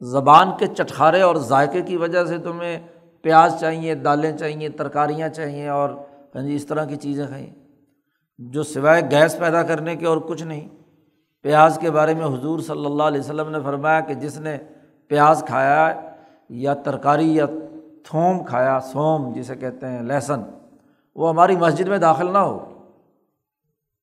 زبان 0.01 0.47
کے 0.59 0.65
چٹخارے 0.67 1.21
اور 1.21 1.35
ذائقے 1.35 1.81
کی 1.81 1.97
وجہ 1.97 2.25
سے 2.25 2.37
تمہیں 2.37 2.79
پیاز 3.27 3.59
چاہیے، 3.59 3.95
دالیں 3.95 4.37
چاہیے، 4.37 4.69
ترکاریاں 4.69 5.29
چاہیے 5.29 5.67
اور 5.67 5.89
ہاں 6.35 6.41
جی 6.41 6.55
اس 6.55 6.65
طرح 6.65 6.85
کی 6.85 6.95
چیزیں 6.95 7.25
کھائیں۔ 7.27 7.49
جو 8.39 8.63
سوائے 8.63 9.01
گیس 9.11 9.37
پیدا 9.39 9.63
کرنے 9.63 9.95
کے 9.95 10.05
اور 10.05 10.17
کچھ 10.17 10.43
نہیں، 10.43 10.67
پیاز 11.41 11.77
کے 11.81 11.91
بارے 11.91 12.13
میں 12.13 12.25
حضور 12.25 12.59
صلی 12.59 12.85
اللہ 12.85 13.03
علیہ 13.03 13.19
وسلم 13.19 13.49
نے 13.49 13.59
فرمایا 13.63 13.99
کہ 13.99 14.13
جس 14.13 14.39
نے 14.39 14.57
پیاز 15.07 15.43
کھایا 15.47 16.11
یا 16.49 16.73
ترکاری 16.73 17.35
یا 17.35 17.45
تھوم 18.03 18.43
کھایا، 18.43 18.79
سوم 18.79 19.31
جسے 19.33 19.55
کہتے 19.55 19.87
ہیں، 19.87 20.01
لہسن، 20.01 20.41
وہ 21.15 21.29
ہماری 21.29 21.55
مسجد 21.55 21.87
میں 21.87 21.97
داخل 21.97 22.33
نہ 22.33 22.37
ہو۔ 22.37 22.57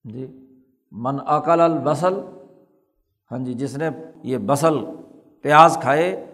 جی 0.03 0.27
من 0.91 1.17
اکل 1.25 1.61
البسل 1.61 2.19
ہاں 3.31 3.39
جی 3.39 3.53
جس 3.53 3.77
نے 3.77 3.89
یہ 4.23 4.37
بسل 4.37 4.75
پیاز 5.41 5.77
کھائے 5.81 6.25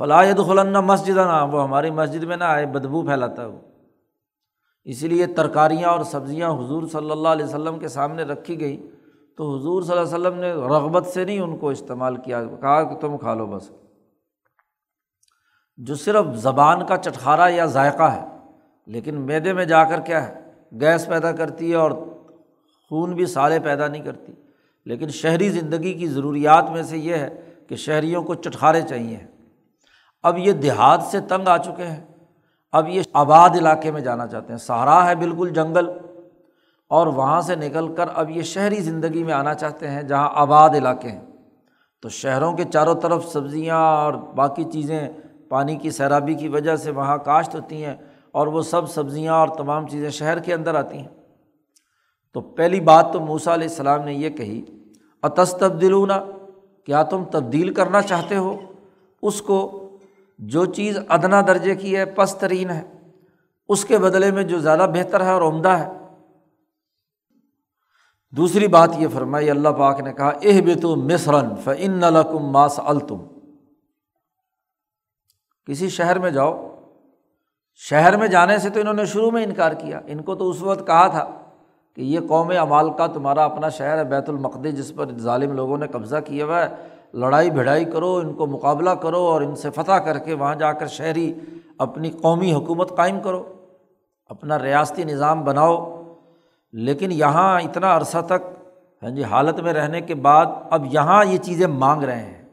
فلاح 0.00 0.24
خلنا 0.46 0.80
مسجد 0.80 1.16
نہ 1.16 1.48
وہ 1.52 1.62
ہماری 1.62 1.90
مسجد 1.90 2.24
میں 2.24 2.36
نہ 2.36 2.44
آئے، 2.44 2.66
بدبو 2.66 3.02
پھیلاتا 3.02 3.42
ہے 3.42 3.46
وہ 3.46 3.58
اسی 4.84 5.08
لیے 5.08 5.26
ترکاریاں 5.26 5.88
اور 5.88 6.04
سبزیاں 6.04 6.50
حضور 6.50 6.82
صلی 6.92 7.10
اللہ 7.10 7.28
علیہ 7.28 7.44
وسلم 7.44 7.78
کے 7.78 7.88
سامنے 7.88 8.22
رکھی 8.22 8.60
گئی، 8.60 8.90
تو 9.36 9.56
حضور 9.56 9.82
صلی 9.82 9.98
اللہ 9.98 10.16
علیہ 10.16 10.28
وسلم 10.28 10.40
نے 10.40 10.52
رغبت 10.52 11.06
سے 11.06 11.24
نہیں 11.24 11.40
ان 11.40 11.58
کو 11.58 11.70
استعمال 11.70 12.16
کیا، 12.16 12.44
کہا 12.44 12.82
کہ 12.82 12.96
تم 12.96 13.16
کھا 13.16 13.34
لو 13.34 13.46
بس۔ 13.46 13.70
جو 15.76 15.94
صرف 15.94 16.26
زبان 16.34 16.86
کا 16.86 16.96
چٹخارا 16.96 17.48
یا 17.48 17.64
ذائقہ 17.64 18.02
ہے، 18.02 18.24
لیکن 18.86 19.14
میدے 19.14 19.52
میں 19.52 19.64
جا 19.64 19.84
کر 19.84 20.00
کیا 20.00 20.28
ہے، 20.28 20.40
گیس 20.80 21.06
پیدا 21.06 21.32
کرتی 21.32 21.70
ہے 21.70 21.76
اور 21.76 21.90
خون 22.88 23.14
بھی 23.14 23.26
سالے 23.26 23.58
پیدا 23.60 23.88
نہیں 23.88 24.04
کرتی۔ 24.04 24.32
لیکن 24.84 25.08
شہری 25.08 25.48
زندگی 25.48 25.94
کی 25.94 26.06
ضروریات 26.06 26.70
میں 26.70 26.82
سے 26.82 26.98
یہ 26.98 27.14
ہے 27.14 27.40
کہ 27.68 27.76
شہریوں 27.76 28.22
کو 28.22 28.34
چٹخارے 28.34 28.82
چاہیے۔ 28.82 29.18
اب 30.22 30.38
یہ 30.38 30.52
دیہات 30.52 31.02
سے 31.02 31.20
تنگ 31.20 31.48
آ 31.48 31.56
چکے 31.56 31.86
ہیں۔ 31.86 32.04
اب 32.72 32.88
یہ 32.88 33.02
آباد 33.12 33.50
علاقے 33.50 33.90
میں 33.90 34.00
جانا 34.00 34.26
چاہتے 34.26 34.52
ہیں۔ 34.52 34.58
سہارا 34.58 35.06
ہے 35.06 35.14
بالکل 35.14 35.50
جنگل۔ 35.50 35.90
اور 36.88 37.06
وہاں 37.06 37.40
سے 37.40 37.54
نکل 37.54 37.94
کر 37.94 38.04
اب 38.14 38.30
یہ 38.30 38.42
شہری 38.42 38.76
زندگی 38.76 39.24
میں 39.24 39.34
آنا 39.34 39.54
چاہتے 39.54 39.90
ہیں 39.90 40.02
جہاں 40.02 40.30
آباد 40.34 40.70
علاقے 40.70 41.08
ہیں۔ 41.08 41.24
تو 42.02 42.08
شہروں 42.08 42.52
کے 42.52 42.64
چاروں 42.64 42.94
طرف 42.94 43.26
سبزیاں 43.26 43.76
اور 43.76 44.12
باقی 44.12 44.64
چیزیں، 44.64 45.08
پانی 45.48 45.76
کی 45.76 45.90
سیرابی 45.90 46.34
کی 46.34 46.48
وجہ 46.48 46.76
سے 46.76 46.90
وہاں 46.90 47.18
کاشت 47.18 47.54
ہوتی 47.54 47.84
ہیں 47.84 47.96
اور 48.32 48.46
وہ 48.46 48.62
سب 48.62 48.90
سبزیاں 48.90 49.34
اور 49.34 49.48
تمام 49.48 49.86
چیزیں 49.86 50.10
شہر 50.10 50.38
کے 50.38 50.54
اندر 50.54 50.74
آتی 50.74 50.98
ہیں۔ 50.98 51.08
تو 52.32 52.40
پہلی 52.40 52.80
بات 52.80 53.12
تو 53.12 53.20
موسا 53.20 53.54
علیہ 53.54 53.68
السلام 53.68 54.00
نے 54.00 54.14
یہ 54.14 54.30
کہی 54.30 54.62
اتس 55.22 55.54
تبدیلونا 55.60 56.24
کیا 56.84 57.02
تم 57.02 57.24
تبدیل 57.24 57.74
کرنا 57.74 58.02
چاہتے 58.02 58.36
ہو؟ 58.36 58.56
اس 59.22 59.42
کو 59.42 59.79
جو 60.40 60.64
چیز 60.64 60.98
ادنا 61.08 61.40
درجے 61.40 61.74
کی 61.74 61.96
ہے 61.96 62.04
پس 62.04 62.34
ترین 62.34 62.70
ہے۔ 62.70 62.84
اس 63.68 63.84
کے 63.84 63.98
بدلے 63.98 64.30
میں 64.30 64.42
جو 64.42 64.58
زیادہ 64.58 64.86
بہتر 64.94 65.24
ہے 65.24 65.30
اور 65.30 65.42
عمدہ 65.42 65.68
ہے۔ 65.68 65.92
دوسری 68.30 68.66
بات 68.66 68.90
یہ 68.98 69.08
فرمائی، 69.14 69.50
اللہ 69.50 69.68
پاک 69.68 70.00
نے 70.00 70.12
کہا 70.12 70.32
اہ 70.42 70.60
بے 70.60 70.74
تو 70.74 70.96
مصرن 70.96 71.56
فن 71.64 72.04
الکم 72.04 72.52
ماس 72.52 72.80
التم 72.84 73.16
کسی 75.66 75.88
شہر 75.88 76.18
میں 76.18 76.30
جاؤ۔ 76.30 76.76
شہر 77.74 78.16
میں 78.16 78.28
جانے 78.28 78.58
سے 78.58 78.70
تو 78.70 78.80
انہوں 78.80 78.94
نے 78.94 79.04
شروع 79.04 79.30
میں 79.30 79.44
انکار 79.44 79.72
کیا۔ 79.72 80.00
ان 80.06 80.22
کو 80.22 80.34
تو 80.34 80.50
اس 80.50 80.62
وقت 80.62 80.86
کہا 80.86 81.06
تھا 81.06 81.40
کہ 81.94 82.00
یہ 82.00 82.20
قوم 82.28 82.52
امال 82.60 82.90
کا 82.92 83.06
تمہارا 83.06 83.44
اپنا 83.44 83.68
شہر 83.68 83.98
ہے، 83.98 84.04
بیت 84.04 84.28
المقد 84.28 84.64
جس 84.64 84.92
پر 84.94 85.18
ظالم 85.18 85.52
لوگوں 85.52 85.78
نے 85.78 85.86
قبضہ 85.86 86.16
کیا 86.26 86.44
ہوا 86.44 86.64
ہے۔ 86.64 86.99
لڑائی 87.14 87.50
بھڑائی 87.50 87.84
کرو، 87.84 88.14
ان 88.14 88.34
کو 88.34 88.46
مقابلہ 88.46 88.90
کرو 88.90 89.18
اور 89.18 89.42
ان 89.42 89.56
سے 89.56 89.70
فتح 89.70 89.92
کر 89.92 90.18
کے 90.18 90.34
وہاں 90.34 90.54
جا 90.54 90.72
کر 90.72 90.86
شہری 90.86 91.34
اپنی 91.78 92.10
قومی 92.10 92.52
حکومت 92.52 92.96
قائم 92.96 93.20
کرو، 93.20 93.42
اپنا 94.26 94.58
ریاستی 94.58 95.04
نظام 95.04 95.44
بناؤ۔ 95.44 96.02
لیکن 96.72 97.12
یہاں 97.12 97.60
اتنا 97.60 97.96
عرصہ 97.96 98.18
تک 98.18 98.64
ہاں 99.02 99.10
جی 99.10 99.24
حالت 99.24 99.60
میں 99.60 99.72
رہنے 99.72 100.00
کے 100.00 100.14
بعد 100.14 100.46
اب 100.70 100.86
یہاں 100.90 101.24
یہ 101.24 101.38
چیزیں 101.38 101.66
مانگ 101.66 102.02
رہے 102.02 102.22
ہیں۔ 102.22 102.48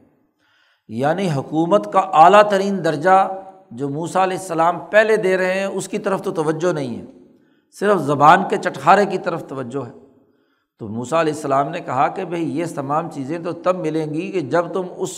یعنی 0.88 1.32
حکومت 1.32 1.94
کا 1.94 2.00
اعلیٰ 2.00 2.50
ترین 2.50 2.86
درجہ 2.86 3.42
جو 3.72 3.90
موسا 3.90 4.24
علیہ 4.24 4.38
السلام 4.38 4.80
پہلے 4.80 5.16
دے 5.16 5.38
رہے 5.38 5.60
ہیں، 5.60 5.66
اس 5.66 5.88
کی 5.88 5.98
طرف 5.98 6.22
تو 6.22 6.32
توجہ 6.32 6.74
نہیں 6.74 7.02
ہے۔ 7.02 7.06
صرف 7.80 8.00
زبان 8.00 8.40
کے 8.50 8.58
چٹخارے 8.58 9.06
کی 9.06 9.18
طرف 9.18 9.48
توجہ 9.48 9.88
ہے۔ 9.88 10.07
تو 10.80 10.88
موسا 10.88 11.22
علیہ 11.22 11.34
السلام 11.34 11.70
نے 11.70 11.80
کہا 11.80 12.08
کہ 12.08 12.26
بھائی 12.26 12.60
یہ 12.60 12.66
تمام 12.76 13.12
چیزیں 13.12 13.40
تو 13.40 13.52
تب 13.52 13.76
ملیں 13.76 14.14
گی 14.14 14.32
کہ 14.32 14.40
جب 14.40 14.66
تم 14.74 14.86
اس 14.98 15.12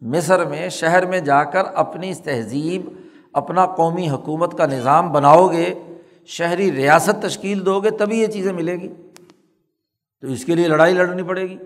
مصر 0.00 0.44
میں، 0.44 0.68
شہر 0.68 1.06
میں 1.06 1.20
جا 1.20 1.44
کر 1.44 1.62
اپنی 1.74 2.14
تہذیب، 2.14 2.82
اپنا 3.32 3.66
قومی 3.66 4.10
حکومت 4.10 4.58
کا 4.58 4.66
نظام 4.66 5.12
بناؤ 5.12 5.48
گے، 5.48 5.74
شہری 6.26 6.72
ریاست 6.72 7.22
تشکیل 7.22 7.66
دو 7.66 7.80
گے، 7.80 7.90
تبھی 7.90 8.18
یہ 8.18 8.26
چیزیں 8.26 8.52
ملیں 8.52 8.76
گی۔ 8.76 8.88
تو 10.20 10.26
اس 10.26 10.44
کے 10.44 10.54
لیے 10.54 10.68
لڑائی 10.68 10.94
لڑنی 10.94 11.22
پڑے 11.22 11.42
گی۔ 11.42 11.56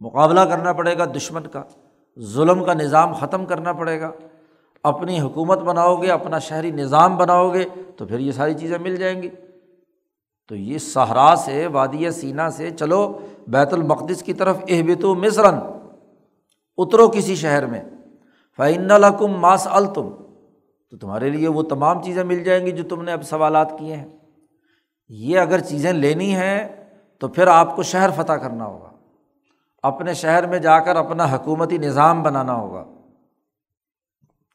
مقابلہ 0.00 0.40
کرنا 0.40 0.72
پڑے 0.72 0.98
گا 0.98 1.04
دشمن 1.04 1.42
کا، 1.42 1.62
ظلم 2.20 2.64
کا 2.64 2.74
نظام 2.74 3.12
ختم 3.12 3.46
کرنا 3.46 3.72
پڑے 3.72 4.00
گا۔ 4.00 4.12
اپنی 4.82 5.20
حکومت 5.20 5.58
بناؤ 5.58 5.96
گے، 5.96 6.10
اپنا 6.10 6.38
شہری 6.38 6.70
نظام 6.70 7.16
بناؤ 7.16 7.54
گے، 7.54 7.64
تو 7.96 8.06
پھر 8.06 8.18
یہ 8.18 8.32
ساری 8.32 8.54
چیزیں 8.54 8.78
مل 8.78 8.96
جائیں 8.96 9.22
گی۔ 9.22 9.28
تو 10.50 10.56
یہ 10.56 10.78
صحرا 10.78 11.34
سے، 11.36 11.66
وادی 11.66 12.10
سینا 12.10 12.50
سے 12.50 12.70
چلو 12.70 13.18
بیت 13.48 13.72
المقدس 13.72 14.22
کی 14.22 14.32
طرف 14.32 14.56
اہبت 14.68 15.04
و 15.04 15.14
مصرن 15.14 15.54
اترو 16.76 17.08
کسی 17.08 17.34
شہر 17.34 17.66
میں۔ 17.66 17.82
فعن 18.56 18.90
الحکم 18.90 19.26
ماس 19.26 19.68
التم 19.70 20.08
تو 20.90 20.96
تمہارے 20.96 21.30
لیے 21.30 21.48
وہ 21.48 21.62
تمام 21.62 22.02
چیزیں 22.02 22.24
مل 22.24 22.44
جائیں 22.44 22.66
گی 22.66 22.70
جو 22.70 22.84
تم 22.84 23.02
نے 23.02 23.12
اب 23.12 23.22
سوالات 23.22 23.78
کیے 23.78 23.96
ہیں۔ 23.96 24.08
یہ 25.08 25.38
اگر 25.38 25.60
چیزیں 25.60 25.92
لینی 25.92 26.34
ہیں 26.34 26.86
تو 27.18 27.28
پھر 27.28 27.46
آپ 27.46 27.76
کو 27.76 27.82
شہر 27.82 28.10
فتح 28.16 28.32
کرنا 28.32 28.66
ہوگا۔ 28.66 28.90
اپنے 29.82 30.14
شہر 30.14 30.46
میں 30.46 30.58
جا 30.58 30.80
کر 30.80 30.96
اپنا 30.96 31.24
حکومتی 31.24 31.78
نظام 31.78 32.22
بنانا 32.22 32.54
ہوگا۔ 32.54 32.84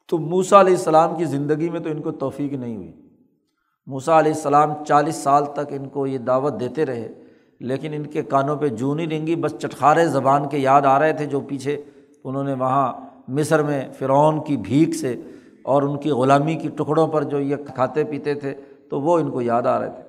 تو 0.08 0.18
موسا 0.18 0.60
علیہ 0.60 0.76
السلام 0.76 1.16
کی 1.16 1.24
زندگی 1.24 1.70
میں 1.70 1.80
تو 1.80 1.88
ان 1.88 2.02
کو 2.02 2.10
توفیق 2.10 2.52
نہیں 2.52 2.76
ہوئی۔ 2.76 3.05
موسا 3.86 4.18
علیہ 4.18 4.32
السلام 4.32 4.72
چالیس 4.84 5.16
سال 5.16 5.44
تک 5.54 5.72
ان 5.72 5.88
کو 5.88 6.06
یہ 6.06 6.18
دعوت 6.18 6.58
دیتے 6.60 6.86
رہے، 6.86 7.08
لیکن 7.60 7.92
ان 7.94 8.06
کے 8.06 8.22
کانوں 8.22 8.56
پہ 8.56 8.68
جونی 8.68 9.06
رنگی 9.08 9.36
بس 9.36 9.54
چٹخارے 9.58 10.06
زبان 10.06 10.48
کے 10.48 10.58
یاد 10.58 10.86
آ 10.86 10.98
رہے 10.98 11.12
تھے 11.12 11.26
جو 11.26 11.40
پیچھے۔ 11.40 11.82
انہوں 12.24 12.44
نے 12.44 12.54
وہاں 12.54 12.92
مصر 13.28 13.62
میں 13.62 13.82
فرعون 13.98 14.42
کی 14.44 14.56
بھیک 14.56 14.94
سے 14.94 15.14
اور 15.62 15.82
ان 15.82 15.98
کی 16.00 16.10
غلامی 16.10 16.54
کی 16.54 16.68
ٹکڑوں 16.68 17.06
پر 17.06 17.22
جو 17.22 17.40
یہ 17.40 17.56
کھاتے 17.74 18.04
پیتے 18.04 18.34
تھے، 18.34 18.54
تو 18.90 19.00
وہ 19.00 19.18
ان 19.18 19.30
کو 19.30 19.40
یاد 19.42 19.66
آ 19.66 19.78
رہے 19.80 19.90
تھے۔ 19.90 20.02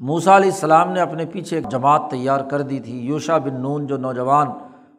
موسا 0.00 0.36
علیہ 0.36 0.50
السلام 0.50 0.92
نے 0.92 1.00
اپنے 1.00 1.24
پیچھے 1.26 1.56
ایک 1.56 1.68
جماعت 1.70 2.10
تیار 2.10 2.40
کر 2.50 2.62
دی 2.62 2.78
تھی 2.80 2.98
یوشا 3.00 3.38
بن 3.38 3.60
نون 3.60 3.86
جو 3.86 3.96
نوجوان 3.96 4.48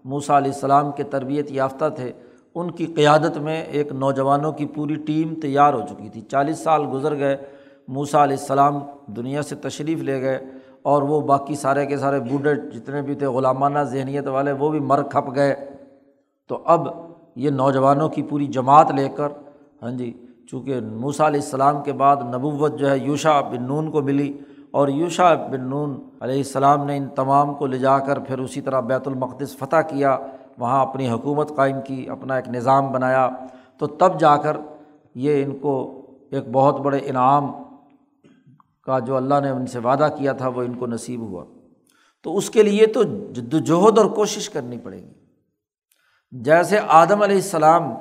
موسا 0.05 0.37
علیہ 0.37 0.51
السلام 0.51 0.91
کے 0.91 1.03
تربیت 1.03 1.51
یافتہ 1.51 1.89
تھے۔ 1.95 2.11
ان 2.55 2.71
کی 2.71 2.85
قیادت 2.85 3.37
میں 3.37 3.61
ایک 3.61 3.91
نوجوانوں 3.91 4.51
کی 4.51 4.65
پوری 4.65 4.95
ٹیم 4.95 5.33
تیار 5.35 5.73
ہو 5.73 5.81
چکی 5.89 6.09
تھی۔ 6.09 6.21
چالیس 6.21 6.59
سال 6.59 6.81
گزر 6.93 7.17
گئے 7.17 7.37
موسا 7.87 8.23
علیہ 8.23 8.37
السلام 8.39 8.79
دنیا 9.07 9.41
سے 9.41 9.55
تشریف 9.55 10.01
لے 10.01 10.21
گئے 10.21 10.39
اور 10.81 11.01
وہ 11.01 11.21
باقی 11.21 11.55
سارے 11.55 11.85
کے 11.85 11.97
سارے 11.97 12.19
بوڑھے 12.19 12.55
جتنے 12.55 13.01
بھی 13.01 13.15
تھے، 13.15 13.25
غلامانہ 13.25 13.79
ذہنیت 13.79 14.27
والے، 14.27 14.51
وہ 14.51 14.69
بھی 14.69 14.79
مر 14.79 15.03
کھپ 15.03 15.35
گئے۔ 15.35 15.55
تو 16.47 16.61
اب 16.65 16.87
یہ 17.35 17.49
نوجوانوں 17.49 18.09
کی 18.09 18.23
پوری 18.23 18.47
جماعت 18.47 18.91
لے 18.91 19.09
کر 19.09 19.31
ہاں 19.81 19.91
جی 19.91 20.13
چونکہ 20.51 20.79
موسا 20.79 21.27
علیہ 21.27 21.41
السلام 21.41 21.83
کے 21.83 21.93
بعد 21.93 22.17
نبوت 22.35 22.79
جو 22.79 22.89
ہے 22.89 22.97
یوشا 22.97 23.41
بن 23.41 23.63
نون 23.63 23.91
کو 23.91 24.01
ملی 24.01 24.37
اور 24.71 24.87
یوشا 24.87 25.33
بن 25.33 25.61
نون 25.61 25.99
علیہ 26.21 26.37
السلام 26.37 26.85
نے 26.85 26.97
ان 26.97 27.07
تمام 27.15 27.53
کو 27.53 27.67
لے 27.67 27.77
جا 27.77 27.99
کر 27.99 28.19
پھر 28.19 28.39
اسی 28.39 28.61
طرح 28.61 28.79
بیت 28.79 29.07
المقدس 29.07 29.57
فتح 29.57 29.81
کیا۔ 29.87 30.17
وہاں 30.57 30.85
اپنی 30.85 31.09
حکومت 31.09 31.55
قائم 31.55 31.75
کی، 31.81 32.09
اپنا 32.09 32.35
ایک 32.35 32.47
نظام 32.47 32.91
بنایا۔ 32.91 33.29
تو 33.77 33.87
تب 33.87 34.19
جا 34.19 34.37
کر 34.37 34.57
یہ 35.15 35.43
ان 35.43 35.57
کو 35.57 36.01
ایک 36.31 36.43
بہت 36.51 36.79
بڑے 36.79 36.99
انعام 37.03 37.51
کا 38.83 38.99
جو 38.99 39.15
اللہ 39.15 39.35
نے 39.43 39.49
ان 39.49 39.65
سے 39.65 39.79
وعدہ 39.79 40.07
کیا 40.17 40.33
تھا، 40.33 40.47
وہ 40.47 40.61
ان 40.61 40.73
کو 40.73 40.87
نصیب 40.87 41.19
ہوا۔ 41.19 41.45
تو 42.23 42.37
اس 42.37 42.49
کے 42.49 42.63
لیے 42.63 42.87
تو 42.87 43.03
جد 43.03 43.53
وجہد 43.53 43.97
اور 43.97 44.05
کوشش 44.05 44.49
کرنی 44.49 44.77
پڑے 44.77 44.97
گی۔ 44.97 45.11
جیسے 46.31 46.79
آدم 46.87 47.21
علیہ 47.21 47.35
السلام 47.35 47.93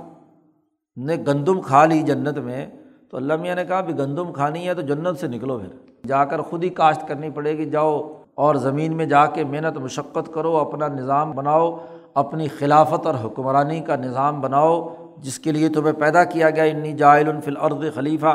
نے 0.96 1.16
گندم 1.26 1.60
کھا 1.60 1.84
لی 1.84 2.02
جنت 2.02 2.38
میں، 2.38 2.66
تو 3.10 3.16
اللہ 3.16 3.36
میاں 3.36 3.54
نے 3.54 3.64
کہا 3.64 3.80
بھی 3.80 3.98
گندم 3.98 4.32
کھانی 4.32 4.68
ہے 4.68 4.74
تو 4.74 4.80
جنت 4.80 5.18
سے 5.18 5.26
نکلو 5.26 5.58
پھر۔ 5.58 5.92
جا 6.06 6.24
کر 6.24 6.40
خود 6.40 6.64
ہی 6.64 6.68
کاشت 6.68 7.08
کرنی 7.08 7.30
پڑے 7.30 7.58
گی، 7.58 7.64
جاؤ 7.64 8.22
اور 8.34 8.54
زمین 8.54 8.96
میں 8.96 9.06
جا 9.06 9.26
کے 9.26 9.44
محنت 9.44 9.78
مشقت 9.78 10.34
کرو، 10.34 10.56
اپنا 10.56 10.88
نظام 10.88 11.32
بناؤ۔ 11.32 11.78
اپنی 12.14 12.48
خلافت 12.48 13.06
اور 13.06 13.14
حکمرانی 13.24 13.80
کا 13.80 13.96
نظام 13.96 14.40
بناؤ، 14.40 14.94
جس 15.18 15.38
کے 15.38 15.52
لیے 15.52 15.68
تمہیں 15.68 15.92
پیدا 15.92 16.24
کیا 16.24 16.50
گیا، 16.50 16.64
انی 16.64 16.92
جائل 16.92 17.28
الفل 17.28 17.56
عرد 17.56 17.94
خلیفہ۔ 17.94 18.34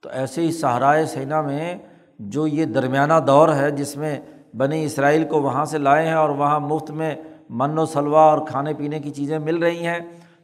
تو 0.00 0.08
ایسے 0.12 0.42
ہی 0.42 0.52
صحرائے 0.52 1.06
سینا 1.06 1.40
میں 1.40 1.78
جو 2.18 2.46
یہ 2.46 2.64
درمیانہ 2.64 3.14
دور 3.26 3.48
ہے، 3.48 3.70
جس 3.70 3.96
میں 3.96 4.20
بنی 4.56 4.84
اسرائیل 4.84 5.24
کو 5.24 5.42
وہاں 5.42 5.64
سے 5.64 5.78
لائے 5.78 6.06
ہیں 6.06 6.14
اور 6.14 6.28
وہاں 6.28 6.60
مفت 6.60 6.90
میں 6.90 7.14
من 7.50 7.78
و 7.78 7.86
سلوا 7.86 8.20
اور 8.20 8.38
کھانے 8.46 8.74
پینے 8.74 9.00
کی 9.00 9.10
چیزیں 9.10 9.38
مل 9.38 9.56
رہی 9.56 9.86
ہیں، 9.86 9.98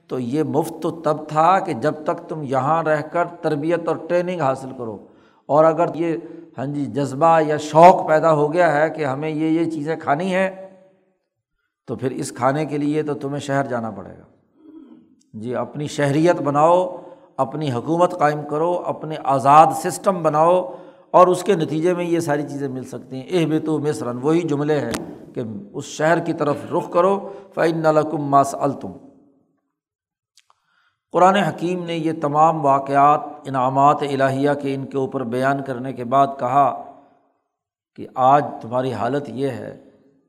تو 0.09 0.19
یہ 0.19 0.43
مفت 0.43 0.83
تو 0.83 0.91
تب 0.91 1.29
تھا 1.29 1.59
کہ 1.59 1.73
جب 1.73 1.93
تک 2.05 2.29
تم 2.29 2.43
یہاں 2.43 2.83
رہ 2.83 3.01
کر 3.01 3.25
تربیت 3.41 3.89
اور 3.89 3.97
ٹریننگ 4.09 4.41
حاصل 4.41 4.69
کرو۔ 4.79 4.99
اور 5.47 5.65
اگر 5.65 5.87
یہ 5.95 6.17
ہاں 6.59 6.67
جی 6.67 6.85
جذبہ 6.85 7.41
یا 7.47 7.57
شوق 7.57 8.09
پیدا 8.09 8.33
ہو 8.33 8.53
گیا 8.53 8.81
ہے 8.81 8.91
کہ 8.91 9.05
ہمیں 9.05 9.29
یہ 9.29 9.61
یہ 9.61 9.71
چیزیں 9.71 9.97
کھانی 9.97 10.35
ہیں 10.35 10.66
تو 11.87 11.97
پھر 11.97 12.11
اس 12.11 12.33
کھانے 12.33 12.67
کے 12.67 12.79
لیے 12.79 13.03
تو 13.03 13.15
تمہیں 13.15 13.41
شہر 13.41 13.67
جانا 13.67 13.91
پڑے 13.91 14.11
گا۔ 14.11 14.25
جی 15.33 15.55
اپنی 15.55 15.87
شہریت 15.87 16.43
بناؤ، 16.43 16.97
اپنی 17.37 17.73
حکومت 17.73 18.19
قائم 18.19 18.43
کرو، 18.51 18.83
اپنے 18.87 19.17
آزاد 19.25 19.67
سسٹم 19.83 20.23
بناؤ 20.23 20.73
اور 21.11 21.27
اس 21.27 21.43
کے 21.43 21.55
نتیجے 21.55 21.95
میں 21.95 22.05
یہ 22.05 22.21
ساری 22.21 22.43
چیزیں 22.43 22.69
مل 22.69 22.85
سکتی 22.85 23.17
ہیں۔ 23.17 23.27
اہ 23.31 23.47
بے 23.47 23.59
تو 23.59 23.79
مصرن، 23.79 24.19
وہی 24.23 24.41
جملے 24.41 24.81
ہیں 24.81 24.93
کہ 25.35 25.43
اس 25.73 25.85
شہر 25.85 26.19
کی 26.19 26.33
طرف 26.33 26.57
رخ 26.73 26.91
کرو 26.93 27.33
فعن 27.55 27.87
الکم 27.87 28.23
ماس 28.23 28.55
التم 28.59 28.93
قرآن 31.13 31.37
حکیم 31.37 31.85
نے 31.85 31.97
یہ 31.97 32.13
تمام 32.23 32.65
واقعات، 32.65 33.21
انعامات 33.47 34.03
الہیہ 34.03 34.51
کے 34.63 34.75
ان 34.75 34.87
کے 34.87 34.99
اوپر 34.99 35.25
بیان 35.25 35.63
کرنے 35.63 35.93
کے 35.93 36.05
بعد 36.05 36.27
کہا 36.39 36.93
کہ 37.95 38.07
آج 38.15 38.45
تمہاری 38.63 38.93
حالت 38.93 39.29
یہ 39.29 39.49
ہے 39.49 39.86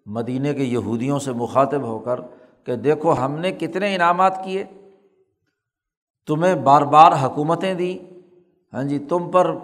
مدینہ 0.08 0.54
کے 0.54 0.64
یہودیوں 0.64 1.20
سے 1.20 1.32
مخاطب 1.32 1.84
ہو 1.84 2.00
کر 2.00 2.20
کہ 2.64 2.76
دیکھو 2.76 3.14
ہم 3.14 3.32
نے 3.32 3.52
کتنے 3.52 3.96
انعامات 3.96 4.44
کیے، 4.44 4.64
تمہیں 6.28 6.56
بار 6.56 6.82
بار 6.82 7.12
حکومتیں 7.12 7.74
دیں۔ 7.74 8.16
ہاں 8.74 8.84
جی 8.84 9.00
تم 9.00 9.32
پر 9.32 9.56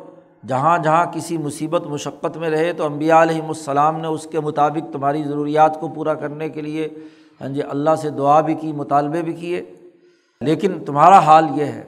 جہاں 0.48 0.78
جہاں 0.78 1.06
کسی 1.06 1.38
مصیبت 1.38 1.88
مشقت 1.88 2.38
میں 2.38 2.50
رہے 2.50 2.74
تو 2.74 2.86
امبیا 2.86 3.22
علیہم 3.22 3.48
السلام 3.48 4.00
نے 4.00 4.08
اس 4.08 4.28
کے 4.32 4.40
مطابق 4.40 4.94
تمہاری 4.94 5.24
ضروریات 5.24 5.80
کو 5.80 5.88
پورا 5.88 6.14
کرنے 6.14 6.50
کے 6.50 6.62
لیے 6.62 6.88
ہاں 7.42 7.50
جی 7.50 7.62
اللہ 7.62 7.96
سے 7.96 8.10
دعا 8.10 8.42
بھی 8.42 8.54
کی، 8.54 8.72
مطالبے 8.72 9.22
بھی 9.22 9.34
کیے۔ 9.34 9.64
لیکن 10.42 10.86
تمہارا 10.86 11.20
حال 11.20 11.48
یہ 11.56 11.66
ہے 11.66 11.84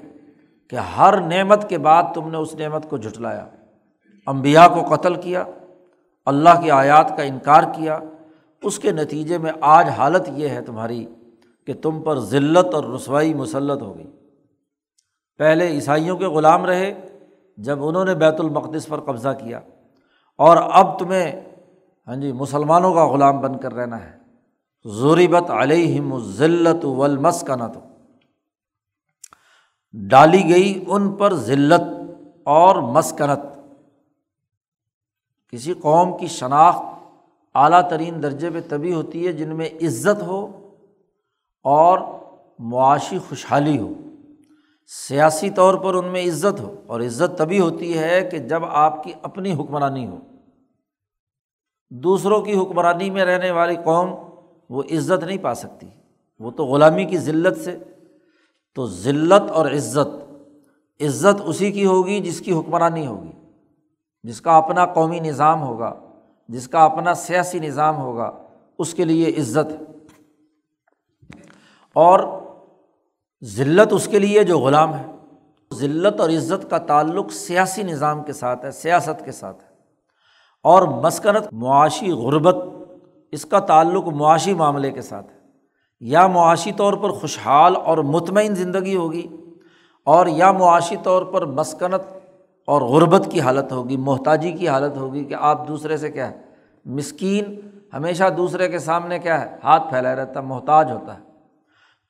کہ 0.69 0.75
ہر 0.75 1.21
نعمت 1.21 1.69
کے 1.69 1.77
بعد 1.77 2.03
تم 2.13 2.29
نے 2.29 2.37
اس 2.37 2.55
نعمت 2.55 2.89
کو 2.89 2.97
جھٹلایا 2.97 3.45
امبیا 4.25 4.67
کو 4.67 4.95
قتل 4.95 5.15
کیا، 5.15 5.43
اللہ 6.25 6.61
کی 6.63 6.71
آیات 6.71 7.17
کا 7.17 7.23
انکار 7.23 7.63
کیا۔ 7.63 7.99
اس 8.61 8.79
کے 8.79 8.91
نتیجے 8.91 9.37
میں 9.37 9.51
آج 9.61 9.89
حالت 9.89 10.29
یہ 10.33 10.49
ہے 10.49 10.61
تمہاری 10.61 11.05
کہ 11.65 11.73
تم 11.81 12.01
پر 12.01 12.19
ذلت 12.19 12.73
اور 12.73 12.83
رسوائی 12.83 13.33
مسلط 13.33 13.81
ہو 13.81 13.97
گئی۔ 13.97 14.07
پہلے 15.37 15.67
عیسائیوں 15.67 16.17
کے 16.17 16.25
غلام 16.25 16.65
رہے 16.65 17.07
جب 17.57 17.85
انہوں 17.85 18.05
نے 18.05 18.15
بیت 18.15 18.39
المقدس 18.39 18.87
پر 18.87 18.99
قبضہ 18.99 19.29
کیا 19.29 19.59
اور 20.37 20.57
اب 20.57 20.99
تمہیں 20.99 21.41
ہاں 22.07 22.15
جی 22.15 22.31
مسلمانوں 22.31 22.93
کا 22.93 23.07
غلام 23.07 23.41
بن 23.41 23.57
کر 23.57 23.73
رہنا 23.73 24.05
ہے۔ 24.05 24.17
ضوریبت 24.85 25.51
علیہم 25.51 26.19
ذلت 26.19 26.85
والمسکنت 26.85 27.77
ڈالی 29.93 30.49
گئی 30.49 30.83
ان 30.87 31.13
پر 31.13 31.33
ذلت 31.33 31.81
اور 32.43 32.75
مسکنت۔ 32.75 33.39
کسی 35.49 35.73
قوم 35.73 36.17
کی 36.17 36.27
شناخت 36.27 36.94
اعلیٰ 37.55 37.89
ترین 37.89 38.23
درجے 38.23 38.49
پہ 38.49 38.59
تبھی 38.69 38.93
ہوتی 38.93 39.27
ہے 39.27 39.31
جن 39.31 39.55
میں 39.55 39.65
عزت 39.65 40.23
ہو 40.23 40.69
اور 41.63 41.99
معاشی 42.59 43.17
خوشحالی 43.17 43.79
ہو۔ 43.79 43.93
سیاسی 45.07 45.49
طور 45.49 45.73
پر 45.73 45.93
ان 45.93 46.05
میں 46.05 46.23
عزت 46.25 46.59
ہو 46.59 46.75
اور 46.87 47.01
عزت 47.01 47.37
تبھی 47.37 47.59
ہوتی 47.59 47.97
ہے 47.97 48.29
کہ 48.31 48.37
جب 48.37 48.65
آپ 48.65 49.03
کی 49.03 49.11
اپنی 49.21 49.53
حکمرانی 49.53 50.07
ہو۔ 50.07 50.17
دوسروں 51.89 52.41
کی 52.41 52.59
حکمرانی 52.59 53.09
میں 53.09 53.25
رہنے 53.25 53.51
والی 53.51 53.75
قوم 53.75 54.15
وہ 54.69 54.83
عزت 54.91 55.23
نہیں 55.23 55.37
پا 55.37 55.53
سکتی۔ 55.53 55.87
وہ 56.39 56.51
تو 56.51 56.65
غلامی 56.65 57.05
کی 57.05 57.17
ذلت 57.17 57.57
سے۔ 57.57 57.77
تو 58.75 58.87
ذلت 58.87 59.51
اور 59.51 59.71
عزت 59.71 60.25
عزت 61.01 61.41
اسی 61.45 61.71
کی 61.71 61.85
ہوگی 61.85 62.19
جس 62.19 62.39
کی 62.39 62.51
حکمرانی 62.51 63.07
ہوگی، 63.07 63.31
جس 64.23 64.41
کا 64.41 64.57
اپنا 64.57 64.85
قومی 64.85 65.19
نظام 65.19 65.61
ہوگا۔ 65.61 66.04
جس 66.47 66.67
کا 66.67 66.83
اپنا 66.83 67.13
سیاسی 67.13 67.59
نظام 67.59 67.97
ہوگا، 67.97 68.31
اس 68.79 68.93
کے 68.93 69.05
لیے 69.05 69.29
عزت۔ 69.29 69.71
ہے 69.71 69.77
اور 71.93 72.19
ذلت 73.43 73.87
اس 73.91 74.07
کے 74.07 74.19
لیے 74.19 74.43
جو 74.43 74.59
غلام 74.59 74.93
ہے۔ 74.95 75.05
ذلت 75.73 76.21
اور 76.21 76.29
عزت 76.29 76.69
کا 76.69 76.77
تعلق 76.77 77.31
سیاسی 77.31 77.83
نظام 77.83 78.23
کے 78.23 78.33
ساتھ 78.33 78.65
ہے، 78.65 78.71
سیاست 78.71 79.25
کے 79.25 79.31
ساتھ 79.31 79.63
ہے۔ 79.63 79.69
اور 80.63 80.81
مسکنت، 80.81 81.47
معاشی 81.51 82.11
غربت، 82.11 82.55
اس 83.31 83.45
کا 83.45 83.59
تعلق 83.59 84.07
معاشی 84.07 84.53
معاملے 84.53 84.91
کے 84.91 85.01
ساتھ 85.01 85.33
ہے۔ 85.33 85.37
یا 85.99 86.27
معاشی 86.27 86.71
طور 86.71 86.93
پر 86.93 87.09
خوشحال 87.09 87.75
اور 87.75 87.97
مطمئن 87.97 88.55
زندگی 88.55 88.95
ہوگی، 88.95 89.27
اور 90.03 90.27
یا 90.27 90.51
معاشی 90.51 90.95
طور 91.03 91.23
پر 91.23 91.45
مسکنت 91.45 92.24
اور 92.65 92.81
غربت 92.81 93.27
کی 93.31 93.41
حالت 93.41 93.71
ہوگی، 93.71 93.97
محتاجی 93.97 94.51
کی 94.51 94.67
حالت 94.67 94.97
ہوگی 94.97 95.23
کہ 95.23 95.33
آپ 95.33 95.67
دوسرے 95.67 95.97
سے 95.97 96.11
کیا 96.11 96.31
ہے؟ 96.31 96.41
مسکین، 96.85 97.59
ہمیشہ 97.93 98.23
دوسرے 98.37 98.69
کے 98.69 98.79
سامنے 98.79 99.19
کیا 99.19 99.41
ہے؟ 99.41 99.57
ہاتھ 99.63 99.89
پھیلائے 99.89 100.15
رہتا 100.15 100.39
ہے 100.39 100.45
محتاج 100.45 100.91
ہوتا 100.91 101.13
ہے۔ 101.13 101.23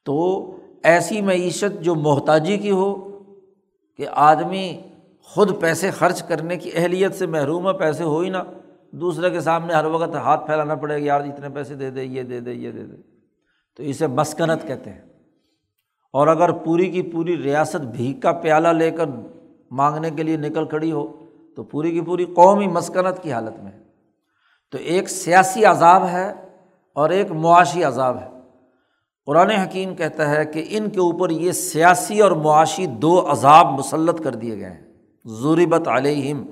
تو 0.05 0.51
ایسی 0.83 1.21
معیشت 1.21 1.81
جو 1.81 1.95
محتاجی 1.95 2.57
کی 2.57 2.71
ہو 2.71 3.19
کہ 3.97 4.05
آدمی 4.11 4.81
خود 5.23 5.61
پیسے 5.61 5.91
خرچ 5.91 6.23
کرنے 6.23 6.57
کی 6.57 6.71
اہلیت 6.73 7.15
سے 7.15 7.25
محروم 7.25 7.67
ہے، 7.67 7.73
پیسے 7.73 8.03
ہو 8.03 8.19
ہی 8.19 8.29
نہ۔ 8.29 8.37
دوسرے 8.91 9.29
کے 9.29 9.39
سامنے 9.39 9.73
ہر 9.73 9.85
وقت 9.85 10.15
ہاتھ 10.15 10.45
پھیلانا 10.45 10.75
پڑے 10.75 10.93
گا، 10.93 11.05
یار 11.05 11.21
جی 11.21 11.29
اتنے 11.29 11.49
پیسے 11.49 11.75
دے 11.75 11.89
دے، 11.89 12.03
یہ 12.03 12.23
دے 12.23 12.39
دے، 12.39 12.53
یہ 12.53 12.71
دے 12.71 12.83
دے۔ 12.83 12.95
تو 13.77 13.83
اسے 13.83 14.07
مسکنت 14.07 14.67
کہتے 14.67 14.89
ہیں۔ 14.89 15.01
اور 16.13 16.27
اگر 16.27 16.51
پوری 16.51 16.91
کی 16.91 17.01
پوری 17.01 17.43
ریاست 17.43 17.75
بھیک 17.75 18.21
کا 18.21 18.31
پیالہ 18.31 18.67
لے 18.67 18.91
کر 18.91 19.05
مانگنے 19.75 20.09
کے 20.09 20.23
لیے 20.23 20.37
نکل 20.37 20.65
کھڑی 20.65 20.91
ہو 20.91 21.25
تو 21.55 21.63
پوری 21.63 21.91
کی 21.91 22.01
پوری 22.01 22.25
قوم 22.25 22.59
ہی 22.59 22.67
مسکنت 22.67 23.23
کی 23.23 23.33
حالت 23.33 23.63
میں 23.63 23.71
تو 24.71 24.77
ایک 24.77 25.09
سیاسی 25.09 25.65
عذاب 25.65 26.07
ہے 26.07 26.33
اور 26.93 27.09
ایک 27.09 27.31
معاشی 27.31 27.83
عذاب 27.83 28.17
ہے۔ 28.17 28.27
قرآن 29.25 29.49
حکیم 29.49 29.95
کہتا 29.95 30.29
ہے 30.29 30.45
کہ 30.45 30.65
ان 30.69 30.89
کے 30.89 30.99
اوپر 30.99 31.29
یہ 31.29 31.51
سیاسی 31.51 32.21
اور 32.21 32.31
معاشی 32.31 32.85
دو 32.85 33.31
عذاب 33.31 33.65
مسلط 33.79 34.23
کر 34.23 34.35
دیے 34.35 34.57
گئے 34.57 34.69
ہیں۔ 34.69 34.93
ضوریبت 35.25 35.87
علیہم 35.87 36.45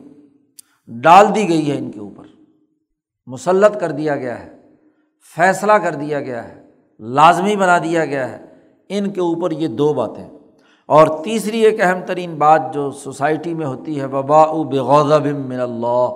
ڈال 0.88 1.36
دی 1.36 1.50
گئی 1.50 1.72
ہے 1.72 1.78
ان 1.78 1.92
کے 1.92 2.00
اوپر۔ 2.00 2.24
مسلط 3.26 3.80
کر 3.80 3.92
دیا 3.92 4.16
گیا 4.16 4.40
ہے، 4.40 4.58
فیصلہ 5.36 5.74
کر 5.74 5.96
دیا 5.96 6.20
گیا 6.20 6.50
ہے، 6.50 6.64
لازمی 7.00 7.56
بنا 7.56 7.78
دیا 7.78 8.06
گیا 8.06 8.32
ہے۔ 8.32 8.46
ان 8.90 9.12
کے 9.12 9.22
اوپر 9.22 9.52
یہ 9.52 9.68
دو 9.68 9.94
باتیں۔ 9.94 10.33
اور 10.90 11.08
تیسری 11.24 11.60
ایک 11.66 11.82
اہم 11.82 12.06
ترین 12.06 12.36
بات 12.36 12.62
جو 12.74 12.92
سوسائٹی 12.92 13.54
میں 13.54 13.66
ہوتی 13.66 14.00
ہے 14.00 14.06
وبا 14.06 14.46
بغضب 14.46 15.26
من 15.26 15.60
اللہ۔ 15.60 16.10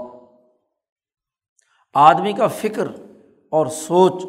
آدمی 1.94 2.34
کا 2.34 2.48
فکر 2.48 2.88
اور 3.52 3.66
سوچ 3.66 4.26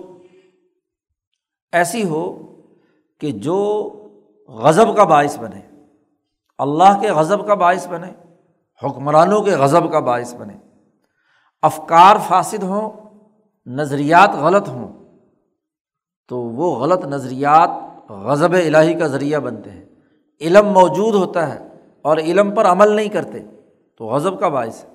ایسی 1.72 2.04
ہو 2.04 2.22
کہ 3.20 3.30
جو 3.30 3.58
غضب 4.48 4.96
کا 4.96 5.04
باعث 5.04 5.38
بنے، 5.38 5.60
اللہ 6.58 7.00
کے 7.00 7.10
غضب 7.10 7.46
کا 7.46 7.54
باعث 7.54 7.86
بنے، 7.88 8.12
حکمرانوں 8.82 9.42
کے 9.42 9.50
غضب 9.50 9.92
کا 9.92 10.00
باعث 10.00 10.34
بنے، 10.34 10.56
افکار 11.62 12.16
فاسد 12.28 12.62
ہوں، 12.62 12.90
نظریات 13.66 14.30
غلط 14.34 14.68
ہوں، 14.68 15.16
تو 16.28 16.38
وہ 16.38 16.74
غلط 16.76 17.04
نظریات 17.04 17.70
غضب 18.10 18.52
الہی 18.52 18.94
کا 18.94 19.06
ذریعہ 19.06 19.40
بنتے 19.40 19.70
ہیں۔ 19.70 19.84
علم 20.40 20.66
موجود 20.66 21.14
ہوتا 21.14 21.54
ہے 21.54 21.68
اور 22.02 22.16
علم 22.16 22.50
پر 22.50 22.66
عمل 22.66 22.88
نہیں 22.88 23.08
کرتے، 23.08 23.38
تو 23.96 24.06
غضب 24.06 24.40
کا 24.40 24.48
باعث 24.48 24.84
ہے۔ 24.84 24.88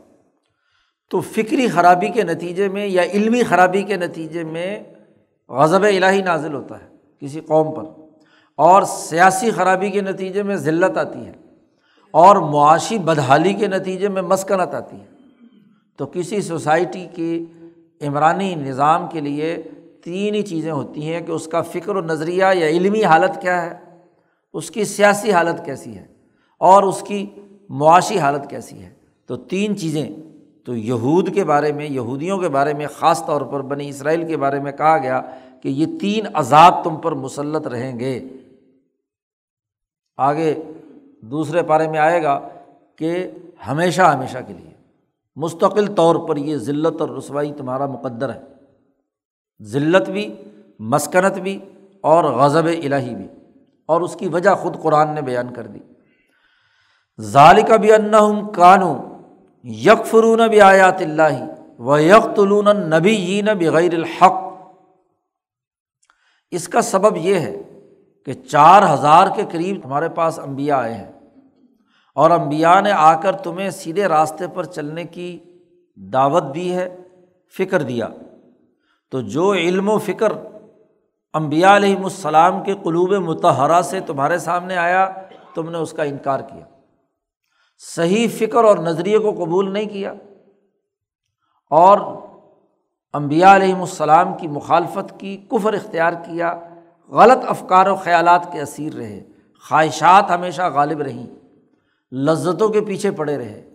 تو 1.10 1.20
فکری 1.20 1.68
خرابی 1.68 2.10
کے 2.10 2.24
نتیجے 2.24 2.68
میں 2.68 2.88
یا 2.88 3.04
علمی 3.04 3.44
خرابی 3.44 3.82
کے 3.82 3.98
نتیجے 3.98 4.44
میں 4.44 4.84
غضب 5.50 5.84
الہی 5.84 6.22
نازل 6.22 6.54
ہوتا 6.54 6.76
ہے 6.80 6.88
کسی 7.20 7.40
قوم 7.40 7.76
پر۔ 7.76 7.84
اور 8.56 8.84
سیاسی 8.84 9.52
خرابی 9.52 9.90
کے 9.90 10.02
نتیجے 10.02 10.44
میں 10.44 10.56
ذلت 10.56 10.98
آتی 10.98 11.26
ہے۔ 11.26 11.34
اور 12.12 12.36
معاشی 12.36 12.98
بدحالی 12.98 13.54
کے 13.54 13.68
نتیجے 13.68 14.08
میں 14.08 14.22
مسکنت 14.22 14.76
آتی 14.76 14.98
ہے۔ 15.00 15.06
تو 15.98 16.06
کسی 16.06 16.42
سوسائٹی 16.42 17.08
کی 17.16 17.46
عمرانی 18.02 18.56
نظام 18.56 19.08
کے 19.08 19.22
لیے 19.22 19.58
تین 20.04 20.36
ہی 20.36 20.42
چیزیں 20.42 20.72
ہوتی 20.72 21.14
ہیں 21.14 21.22
کہ 21.22 21.32
اس 21.32 21.48
کا 21.48 21.62
فکر 21.62 21.96
و 21.96 22.02
نظریہ 22.02 22.46
یا 22.54 22.68
علمی 22.68 23.04
حالت 23.04 23.42
کیا 23.42 23.62
ہے۔ 23.62 23.83
اس 24.54 24.72
کی 24.72 24.84
سیاسی 24.84 25.32
حالت 25.32 25.66
کیسی 25.66 25.98
ہے 25.98 26.06
اور 26.58 26.84
اس 26.84 27.04
کی 27.08 27.26
معاشی 27.70 28.20
حالت 28.20 28.50
کیسی 28.50 28.84
ہے؟ 28.84 28.89
تو 29.26 29.36
تین 29.36 29.78
چیزیں 29.78 30.10
تو 30.66 30.76
یہود 30.76 31.36
کے 31.36 31.44
بارے 31.44 31.72
میں، 31.72 31.86
یہودیوں 31.86 32.38
کے 32.38 32.50
بارے 32.50 32.74
میں، 32.74 32.88
خاص 32.88 33.26
طور 33.26 33.42
پر 33.42 33.62
بنی 33.62 33.89
اسرائیل 33.89 34.28
کے 34.28 34.38
بارے 34.38 34.60
میں 34.60 34.72
کہا 34.72 34.98
گیا 34.98 35.22
کہ 35.62 35.70
یہ 35.70 35.86
تین 36.02 36.26
عذاب 36.34 36.84
تم 36.84 36.96
پر 36.96 37.12
مسلط 37.12 37.68
رہیں 37.68 38.00
گے۔ 38.00 38.24
آگے 40.18 40.56
دوسرے 41.22 41.63
پارے 41.63 41.88
میں 41.88 42.00
آئے 42.00 42.24
گا 42.24 42.50
کہ 42.96 43.32
ہمیشہ 43.68 44.02
ہمیشہ 44.02 44.38
کے 44.48 44.54
لیے۔ 44.54 44.72
مستقل 45.36 45.96
طور 45.96 46.16
پر 46.16 46.38
یہ 46.38 46.58
ذلت 46.58 47.02
اور 47.02 47.10
رسوائی 47.10 47.54
تمہارا 47.58 47.86
مقدر 47.86 48.34
ہے۔ 48.34 48.42
ذلت 49.63 50.10
بھی، 50.10 50.36
مسکنت 50.80 51.39
بھی 51.39 51.60
اور 52.02 52.24
غضب 52.24 52.66
الہی 52.66 53.16
بھی۔ 53.16 53.28
اور 53.86 54.02
اس 54.02 54.15
کی 54.15 54.28
وجہ 54.28 54.56
خود 54.56 54.82
قرآن 54.82 55.15
نے 55.15 55.22
بیان 55.22 55.54
کر 55.54 55.67
دی۔ 55.67 55.80
ظالق 57.22 57.72
بھی 57.72 57.93
انّم 57.93 58.50
امبیا 81.34 81.76
علیہم 81.76 82.04
السلام 82.04 82.63
کے 82.63 82.76
قلوب 82.84 83.13
متحرہ 83.13 83.82
سے 83.82 84.00
تمہارے 84.00 84.38
سامنے 84.38 84.78
آیا، 84.78 85.12
تم 85.54 85.69
نے 85.69 85.78
اس 85.78 85.91
کا 85.91 86.04
انکار 86.04 86.39
کیا۔ 86.39 86.65
صحیح 87.96 88.28
فکر 88.38 88.63
اور 88.63 88.78
نظریے 88.78 89.17
کو 89.17 89.32
قبول 89.32 89.74
نہیں 89.74 89.86
کیا۔ 89.86 90.13
اور 91.69 91.98
امبیا 93.13 93.56
علیہم 93.56 93.82
السلام 93.82 94.38
کی 94.38 94.48
مخالفت 94.48 95.19
کی 95.19 95.38
کفر 95.38 95.74
اختیار 95.74 96.13
کیا۔ 96.13 96.60
غلط 97.10 97.43
افکار 97.48 97.88
و 97.88 97.96
خیالات 97.96 98.52
کے 98.52 98.62
اسیر 98.62 98.93
رہے۔ 98.93 99.24
خواہشات 99.69 100.32
ہمیشہ 100.32 100.62
غالب 100.74 101.02
رہیں۔ 101.02 101.28
لذتوں 102.12 102.69
کے 102.69 102.82
پیچھے 102.82 103.12
پڑے 103.12 103.38
رہے۔ 103.38 103.69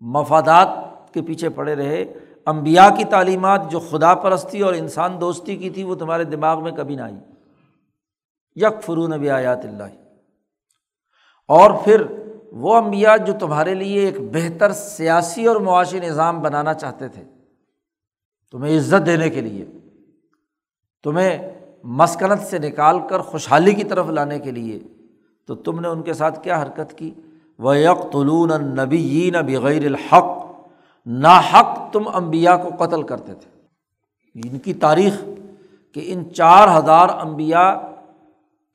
مفادات 0.00 0.68
کے 1.14 1.22
پیچھے 1.22 1.48
پڑے 1.48 1.74
رہے۔ 1.74 2.14
امبیا 2.46 2.90
کی 2.98 3.04
تعلیمات 3.04 3.70
جو 3.70 3.78
خدا 3.78 4.14
پرستی 4.14 4.60
اور 4.60 4.74
انسان 4.74 5.20
دوستی 5.20 5.56
کی 5.56 5.70
تھی 5.70 5.82
وہ 5.84 5.94
تمہارے 5.94 6.24
دماغ 6.24 6.62
میں 6.62 6.72
کبھی 6.72 6.96
نہ 6.96 7.02
آئی۔ 7.02 7.14
یک 8.56 8.82
فرون 8.82 9.10
نبی 9.10 9.30
آیات 9.30 9.64
اللہ۔ 9.64 9.82
اور 11.48 11.70
پھر 11.84 12.02
وہ 12.52 12.76
امبیا 12.76 13.16
جو 13.16 13.32
تمہارے 13.40 13.74
لیے 13.74 14.00
ایک 14.00 14.20
بہتر 14.32 14.72
سیاسی 14.72 15.46
اور 15.46 15.56
معاشی 15.56 16.00
نظام 16.00 16.42
بنانا 16.42 16.74
چاہتے 16.74 17.08
تھے، 17.08 17.22
تمہیں 18.50 18.78
عزت 18.78 19.06
دینے 19.06 19.30
کے 19.30 19.40
لیے، 19.40 19.64
تمہیں 21.02 21.54
مسکنت 21.84 22.42
سے 22.42 22.58
نکال 22.58 22.98
کر 23.08 23.20
خوشحالی 23.20 23.74
کی 23.74 23.84
طرف 23.84 24.06
لانے 24.06 24.38
کے 24.38 24.50
لیے، 24.50 24.78
تو 25.46 25.54
تم 25.54 25.80
نے 25.80 25.88
ان 25.88 26.02
کے 26.02 26.12
ساتھ 26.12 26.44
کیا 26.44 26.62
حرکت 26.62 26.98
کی؟ 26.98 27.10
وہ 27.58 27.78
یک 27.78 28.12
طلون 28.12 28.50
نبی 28.64 29.30
بغیر 29.30 29.86
الحق۔ 29.86 30.51
نا 31.06 31.40
حق 31.40 31.92
تم 31.92 32.08
امبیا 32.14 32.56
کو 32.56 32.84
قتل 32.84 33.02
کرتے 33.02 33.34
تھے۔ 33.34 33.52
ان 34.34 34.58
کی 34.58 34.74
تاریخ 34.74 35.24
کہ 35.94 36.00
ان 36.04 36.34
چار 36.34 36.78
ہزار 36.78 37.08
امبیا 37.08 37.80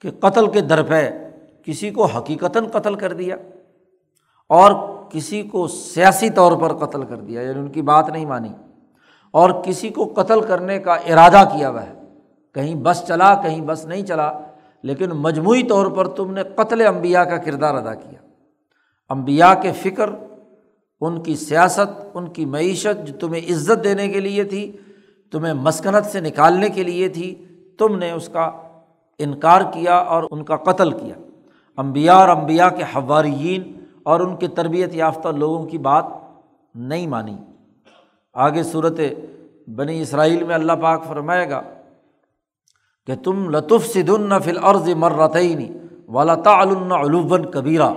کے 0.01 0.11
قتل 0.19 0.47
کے 0.47 0.61
درپے 0.61 1.09
کسی 1.65 1.91
کو 1.91 2.05
حقیقتاً 2.05 2.67
قتل 2.67 2.95
کر 2.95 3.13
دیا 3.13 3.35
اور 4.49 4.71
کسی 5.09 5.41
کو 5.43 5.67
سیاسی 5.67 6.29
طور 6.29 6.57
پر 6.57 6.85
قتل 6.85 7.03
کر 7.03 7.15
دیا 7.15 7.41
یعنی 7.41 7.59
ان 7.59 7.67
کی 7.67 7.81
بات 7.81 8.09
نہیں 8.09 8.25
مانی۔ 8.25 8.53
اور 9.31 9.49
کسی 9.65 9.89
کو 9.89 10.13
قتل 10.15 10.41
کرنے 10.41 10.79
کا 10.79 10.93
ارادہ 10.93 11.43
کیا 11.53 11.69
ہوا 11.69 11.83
ہے۔ 11.83 11.93
کہیں 12.53 12.75
بس 12.75 13.03
چلا، 13.07 13.35
کہیں 13.35 13.61
بس 13.61 13.85
نہیں 13.85 14.05
چلا، 14.05 14.39
لیکن 14.83 15.09
مجموعی 15.09 15.63
طور 15.63 15.87
پر 15.87 16.07
تم 16.07 16.33
نے 16.33 16.43
قتل 16.43 16.87
امبیا 16.87 17.23
کا 17.23 17.37
کردار 17.37 17.75
ادا 17.75 17.93
کیا۔ 17.93 18.19
امبیا 19.09 19.53
کے 19.53 19.71
فکر 19.71 20.09
ان 21.01 21.23
کی 21.23 21.35
سیاست، 21.35 22.03
ان 22.13 22.27
کی 22.27 22.45
معیشت 22.45 23.07
جو 23.07 23.13
تمہیں 23.19 23.41
عزت 23.41 23.83
دینے 23.83 24.07
کے 24.07 24.19
لیے 24.19 24.43
تھی، 24.43 24.77
تمہیں 25.31 25.53
مسکنت 25.53 26.05
سے 26.05 26.19
نکالنے 26.19 26.69
کے 26.69 26.83
لیے 26.83 27.09
تھی، 27.09 27.45
تم 27.79 27.97
نے 27.97 28.11
اس 28.11 28.29
کا 28.29 28.51
انکار 29.19 29.61
کیا 29.73 29.97
اور 29.97 30.23
ان 30.31 30.43
کا 30.43 30.55
قتل 30.55 30.91
کیا۔ 30.91 31.15
امبیا 31.77 32.13
اور 32.13 32.29
امبیا 32.29 32.69
کے 32.69 32.83
حواریین 32.83 33.79
اور 34.03 34.19
ان 34.19 34.35
کے 34.35 34.47
تربیت 34.47 34.95
یافتہ 34.95 35.27
لوگوں 35.27 35.65
کی 35.65 35.77
بات 35.77 36.05
نہیں 36.75 37.07
مانی۔ 37.07 37.37
آگے 38.33 38.63
صورت 38.63 38.99
بنی 39.67 40.01
اسرائیل 40.01 40.43
میں 40.43 40.55
اللہ 40.55 40.73
پاک 40.73 41.03
فرمائے 41.05 41.49
گا 41.49 41.61
کہ 43.07 43.15
تم 43.15 43.49
لطف 43.49 43.85
سدن 43.85 44.39
فل 44.39 44.57
عرض 44.57 44.89
مرتعین 44.89 45.77
والا 46.07 46.35
تعلن 46.35 46.91
علوبن 46.91 47.45
کبیرہ 47.45 47.89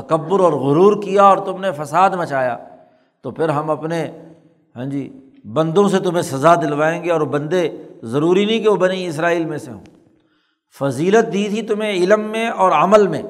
تکبر 0.00 0.40
اور 0.40 0.52
غرور 0.60 1.02
کیا 1.02 1.22
اور 1.22 1.38
تم 1.46 1.60
نے 1.60 1.70
فساد 1.72 2.10
مچایا، 2.16 2.56
تو 3.24 3.30
پھر 3.30 3.48
ہم 3.50 3.70
اپنے 3.70 4.04
ہاں 4.76 4.84
جی 4.84 5.08
بندوں 5.54 5.88
سے 5.88 5.98
تمہیں 5.98 6.22
سزا 6.22 6.54
دلوائیں 6.54 7.02
گے 7.04 7.10
اور 7.10 7.20
بندے 7.28 7.68
ضروری 8.04 8.44
نہیں 8.44 8.60
کہ 8.60 8.68
وہ 8.68 8.76
بنی 8.76 9.06
اسرائیل 9.06 9.44
میں 9.44 9.58
سے 9.58 9.70
ہوں۔ 9.70 9.80
فضیلت 10.76 11.32
دی 11.32 11.48
تھی 11.48 11.62
تمہیں 11.62 11.92
علم 11.92 12.20
میں 12.30 12.48
اور 12.48 12.72
عمل 12.72 13.06
میں، 13.06 13.22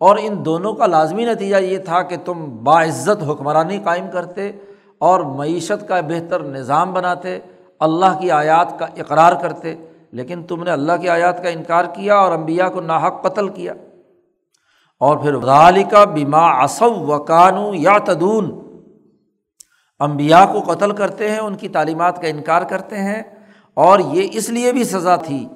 اور 0.00 0.16
ان 0.20 0.44
دونوں 0.44 0.72
کا 0.72 0.86
لازمی 0.86 1.24
نتیجہ 1.24 1.56
یہ 1.56 1.78
تھا 1.78 2.00
کہ 2.02 2.16
تم 2.24 2.48
باعزت 2.64 3.22
حکمرانی 3.28 3.78
قائم 3.84 4.06
کرتے 4.12 4.50
اور 5.00 5.20
معیشت 5.36 5.86
کا 5.88 6.00
بہتر 6.00 6.42
نظام 6.42 6.92
بناتے، 6.92 7.38
اللہ 7.80 8.18
کی 8.20 8.30
آیات 8.30 8.78
کا 8.78 8.86
اقرار 8.96 9.32
کرتے، 9.42 9.74
لیکن 10.12 10.42
تم 10.42 10.62
نے 10.62 10.70
اللہ 10.70 10.96
کی 11.00 11.08
آیات 11.08 11.42
کا 11.42 11.48
انکار 11.48 11.84
کیا 11.94 12.16
اور 12.16 12.32
امبیا 12.32 12.68
کو 12.68 12.80
ناحق 12.80 13.22
قتل 13.22 13.48
کیا۔ 13.48 13.74
اور 15.02 15.16
پھر 15.16 15.36
غالی 15.36 15.82
کا 15.82 16.04
بیما 16.04 16.62
اصو 16.62 16.94
وکانو 16.94 17.74
یا 17.74 17.98
تدون 18.04 18.60
امبیا 19.98 20.46
کو 20.52 20.72
قتل 20.72 20.92
کرتے 20.92 21.30
ہیں، 21.30 21.38
ان 21.38 21.54
کی 21.54 21.68
تعلیمات 21.68 22.22
کا 22.22 22.28
انکار 22.28 22.62
کرتے 22.62 22.96
ہیں، 22.96 23.22
اور 23.74 23.98
یہ 23.98 24.28
اس 24.32 24.50
لیے 24.50 24.72
بھی 24.72 24.84
سزا 24.84 25.16
تھی 25.16 25.48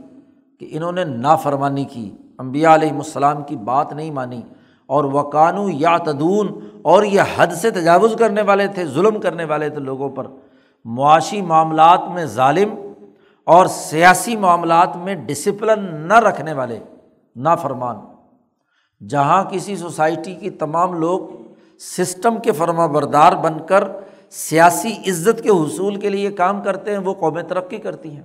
کہ 0.61 0.69
انہوں 0.71 0.93
نے 0.93 1.05
نافرمانی 1.05 1.85
کی۔ 1.85 2.11
امبیا 2.39 2.75
علیہم 2.75 2.97
السلام 2.97 3.43
کی 3.43 3.57
بات 3.57 3.93
نہیں 3.93 4.11
مانی۔ 4.11 4.41
اور 4.87 5.05
وکانو 5.05 5.69
یا 5.69 5.97
تدون 5.97 6.61
اور 6.83 7.03
یہ 7.03 7.21
حد 7.37 7.47
سے 7.47 7.71
تجاوز 7.71 8.15
کرنے 8.19 8.43
والے 8.43 8.67
تھے، 8.67 8.85
ظلم 8.85 9.21
کرنے 9.21 9.45
والے 9.45 9.69
تھے 9.69 9.81
لوگوں 9.81 10.09
پر۔ 10.09 10.27
معاشی 10.85 11.43
معاملات 11.43 12.01
میں 12.15 12.27
ظالم 12.27 12.75
اور 13.45 13.67
سیاسی 13.67 14.37
معاملات 14.37 14.97
میں 14.97 15.15
ڈسپلن 15.15 15.85
نہ 16.09 16.15
رکھنے 16.15 16.53
والے 16.53 16.79
نا 17.37 17.55
فرمان 17.55 17.97
جہاں 19.09 19.45
کسی 19.45 19.77
سوسائٹی 19.77 20.35
کی 20.35 20.51
تمام 20.51 21.01
لوگ 21.01 21.21
سسٹم 21.79 22.39
کے 22.39 22.53
فرما 22.53 22.87
بردار 22.87 23.33
بن 23.33 23.67
کر 23.67 23.85
سیاسی 24.31 24.93
عزت 24.93 25.43
کے 25.43 25.49
حصول 25.49 25.97
کے 25.97 26.09
لیے 26.09 26.31
کام 26.31 26.63
کرتے 26.63 26.91
ہیں، 26.91 26.99
وہ 26.99 27.15
قومیں 27.15 27.43
ترقی 27.43 27.77
کرتی 27.77 28.11
ہیں۔ 28.11 28.23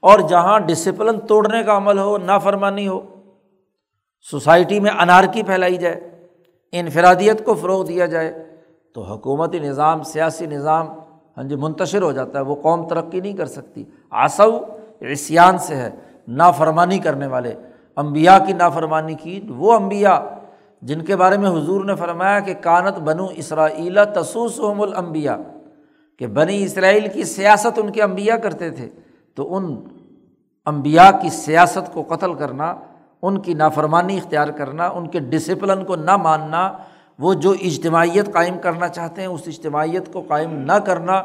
اور 0.00 0.18
جہاں 0.18 0.60
ڈسپلن 0.60 1.20
توڑنے 1.20 1.62
کا 1.62 1.76
عمل 1.76 1.98
ہو، 1.98 2.18
نافرمانی 2.18 2.88
ہو، 2.88 3.00
سوسائٹی 4.30 4.80
میں 4.80 4.90
انارکی 4.90 5.42
پھیلائی 5.42 5.76
جائے، 5.76 6.26
انفرادیت 6.72 7.44
کو 7.44 7.54
فروغ 7.54 7.86
دیا 7.86 8.06
جائے، 8.06 8.56
تو 8.94 9.02
حکومتی 9.02 9.58
نظام، 9.58 10.02
سیاسی 10.02 10.46
نظام 10.46 10.86
ہاں 11.36 11.44
جی 11.44 11.56
منتشر 11.56 12.02
ہو 12.02 12.12
جاتا 12.12 12.38
ہے، 12.38 12.44
وہ 12.44 12.54
قوم 12.54 12.88
ترقی 12.88 13.20
نہیں 13.20 13.32
کر 13.32 13.46
سکتی۔ 13.46 13.84
آسو 14.10 14.58
عصیان 15.12 15.58
سے 15.58 15.76
ہے، 15.76 15.90
نافرمانی 16.28 16.98
کرنے 16.98 17.26
والے۔ 17.26 17.54
امبیا 17.96 18.38
کی 18.46 18.52
نافرمانی 18.52 19.14
کی 19.14 19.40
وہ 19.48 19.74
امبیا 19.74 20.18
جن 20.82 21.02
کے 21.04 21.16
بارے 21.16 21.36
میں 21.38 21.50
حضور 21.50 21.84
نے 21.84 21.94
فرمایا 21.96 22.40
کہ 22.40 22.54
کانت 22.62 22.98
بنو 23.00 23.26
اسرائیلا 23.36 24.04
تسوس 24.14 24.58
الانبیاء، 24.60 25.36
کہ 26.20 26.26
بنی 26.26 26.62
اسرائیل 26.64 27.06
کی 27.12 27.24
سیاست 27.24 27.78
ان 27.78 27.90
کے 27.92 28.02
امبیا 28.02 28.36
کرتے 28.36 28.70
تھے، 28.70 28.88
تو 29.36 29.54
ان 29.56 29.74
امبیا 30.66 31.10
کی 31.22 31.30
سیاست 31.30 31.92
کو 31.92 32.02
قتل 32.08 32.34
کرنا، 32.34 32.74
ان 33.22 33.40
کی 33.42 33.54
نافرمانی 33.54 34.16
اختیار 34.16 34.48
کرنا، 34.58 34.88
ان 34.88 35.06
کے 35.08 35.18
ڈسپلن 35.30 35.84
کو 35.84 35.96
نہ 35.96 36.16
ماننا، 36.16 36.70
وہ 37.18 37.34
جو 37.34 37.50
اجتماعیت 37.62 38.32
قائم 38.32 38.58
کرنا 38.58 38.88
چاہتے 38.88 39.20
ہیں، 39.22 39.28
اس 39.28 39.42
اجتماعیت 39.46 40.12
کو 40.12 40.22
قائم 40.28 40.54
نہ 40.60 40.78
کرنا، 40.86 41.22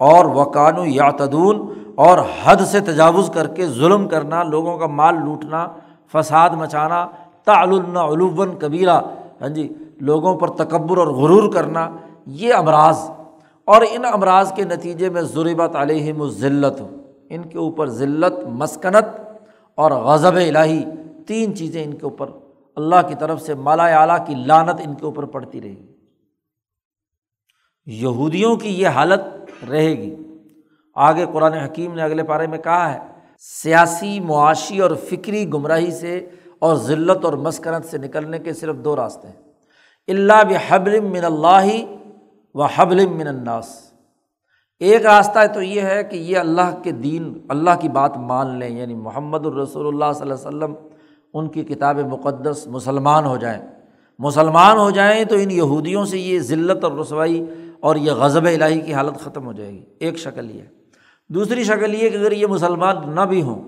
اور 0.00 0.24
وقان 0.34 0.78
و 0.78 0.86
یاتدون 0.86 1.68
اور 1.96 2.18
حد 2.42 2.60
سے 2.66 2.80
تجاوز 2.80 3.30
کر 3.34 3.46
کے 3.46 3.66
ظلم 3.68 4.08
کرنا، 4.08 4.42
لوگوں 4.44 4.78
کا 4.78 4.86
مال 4.86 5.14
لوٹنا 5.24 5.66
فساد 6.12 6.50
مچانا، 6.50 7.08
تعلن 7.44 7.96
علوباً 7.96 8.50
کبیرہ 8.60 9.00
ہاں 9.40 9.48
جی 9.48 9.72
لوگوں 10.00 10.38
پر 10.38 10.50
تکبر 10.50 10.96
اور 10.96 11.06
غرور 11.06 11.52
کرنا، 11.52 11.96
یہ 12.26 12.54
امراض۔ 12.54 13.10
اور 13.64 13.82
ان 13.90 14.04
امراض 14.04 14.52
کے 14.52 14.64
نتیجے 14.64 15.08
میں 15.08 15.22
ضربت 15.22 15.76
علیہم 15.76 16.22
الزلت 16.22 16.82
ان 17.30 17.42
کے 17.42 17.58
اوپر 17.58 17.86
ذلت، 17.86 18.46
مسکنت 18.46 19.20
اور 19.74 19.90
غضب 19.90 20.34
الہی، 20.34 20.84
تین 21.26 21.54
چیزیں 21.56 21.84
ان 21.84 21.94
کے 21.94 22.04
اوپر 22.04 22.30
اللہ 22.76 23.08
کی 23.08 23.14
طرف 23.14 23.42
سے، 23.42 23.54
مالا 23.54 23.86
اعلیٰ 23.86 24.26
کی 24.26 24.34
لانت 24.34 24.80
ان 24.84 24.94
کے 24.94 25.04
اوپر 25.04 25.24
پڑتی 25.24 25.60
رہے 25.60 25.70
گی۔ 25.70 25.86
یہودیوں 27.86 28.56
کی 28.56 28.68
یہ 28.68 28.88
حالت 28.88 29.20
رہے 29.70 29.90
گی۔ 29.90 30.16
آگے 30.94 31.26
قرآن 31.32 31.52
حکیم 31.52 31.94
نے 31.94 32.02
اگلے 32.02 32.22
پارے 32.22 32.46
میں 32.46 32.58
کہا 32.58 32.94
ہے 32.94 32.98
سیاسی 33.42 34.20
معاشی 34.20 34.78
اور 34.78 34.90
فکری 35.10 35.48
گمراہی 35.48 35.90
سے 35.90 36.28
اور 36.58 36.76
ذلت 36.76 37.24
اور 37.24 37.32
مسکنت 37.32 37.84
سے 37.86 37.98
نکلنے 37.98 38.38
کے 38.38 38.52
صرف 38.52 38.76
دو 38.76 38.96
راستے 38.96 39.28
ہیں۔ 39.28 39.42
اللہ 40.08 40.42
بحبل 40.48 41.00
من 41.00 41.24
اللہ 41.24 41.66
و 42.54 42.62
حبل 42.62 43.06
من 43.06 43.26
الناس۔ 43.26 43.92
ایک 44.80 45.06
راستہ 45.06 45.38
تو 45.54 45.62
یہ 45.62 45.80
ہے 45.80 46.04
کہ 46.04 46.16
یہ 46.16 46.38
اللہ 46.38 46.82
کے 46.82 46.90
دین، 46.90 47.46
اللہ 47.48 47.70
کی 47.80 47.88
بات 47.88 48.16
مان 48.16 48.58
لیں 48.58 48.78
یعنی 48.78 48.94
محمد 48.94 49.46
الرسول 49.46 49.86
اللہ 49.86 50.12
صلی 50.14 50.30
اللہ 50.30 50.48
علیہ 50.48 50.48
وسلم 50.48 50.74
ان 51.34 51.48
کی 51.48 51.64
کتاب 51.64 51.98
مقدس 51.98 52.66
مسلمان 52.66 53.24
ہو 53.24 53.36
جائیں۔ 53.36 53.62
مسلمان 54.18 54.78
ہو 54.78 54.90
جائیں 54.90 55.24
تو 55.24 55.36
ان 55.36 55.50
یہودیوں 55.50 56.04
سے 56.04 56.18
یہ 56.18 56.38
ذلت 56.38 56.84
اور 56.84 56.92
رسوائی 56.92 57.44
اور 57.80 57.96
یہ 57.96 58.12
غضب 58.12 58.44
الہی 58.44 58.80
کی 58.80 58.94
حالت 58.94 59.20
ختم 59.20 59.46
ہو 59.46 59.52
جائے 59.52 59.72
گی۔ 59.72 59.84
ایک 59.98 60.18
شکل 60.18 60.50
یہ 60.50 60.62
دوسری 61.30 61.64
شکل 61.64 61.94
یہ 61.94 62.10
کہ 62.10 62.16
اگر 62.16 62.32
یہ 62.32 62.46
مسلمان 62.46 63.14
نہ 63.14 63.20
بھی 63.20 63.42
ہوں، 63.42 63.62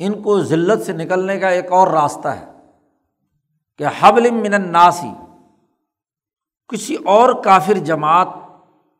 ان 0.00 0.22
کو 0.22 0.40
ذلت 0.40 0.82
سے 0.86 0.92
نکلنے 0.92 1.38
کا 1.38 1.48
ایک 1.48 1.72
اور 1.72 1.88
راستہ 1.88 2.28
ہے 2.28 2.46
کہ 3.80 3.86
حبل 4.00 4.30
من 4.30 4.54
الناسی 4.54 5.10
کسی 6.70 6.96
اور 7.04 7.32
کافر 7.44 7.78
جماعت 7.84 8.28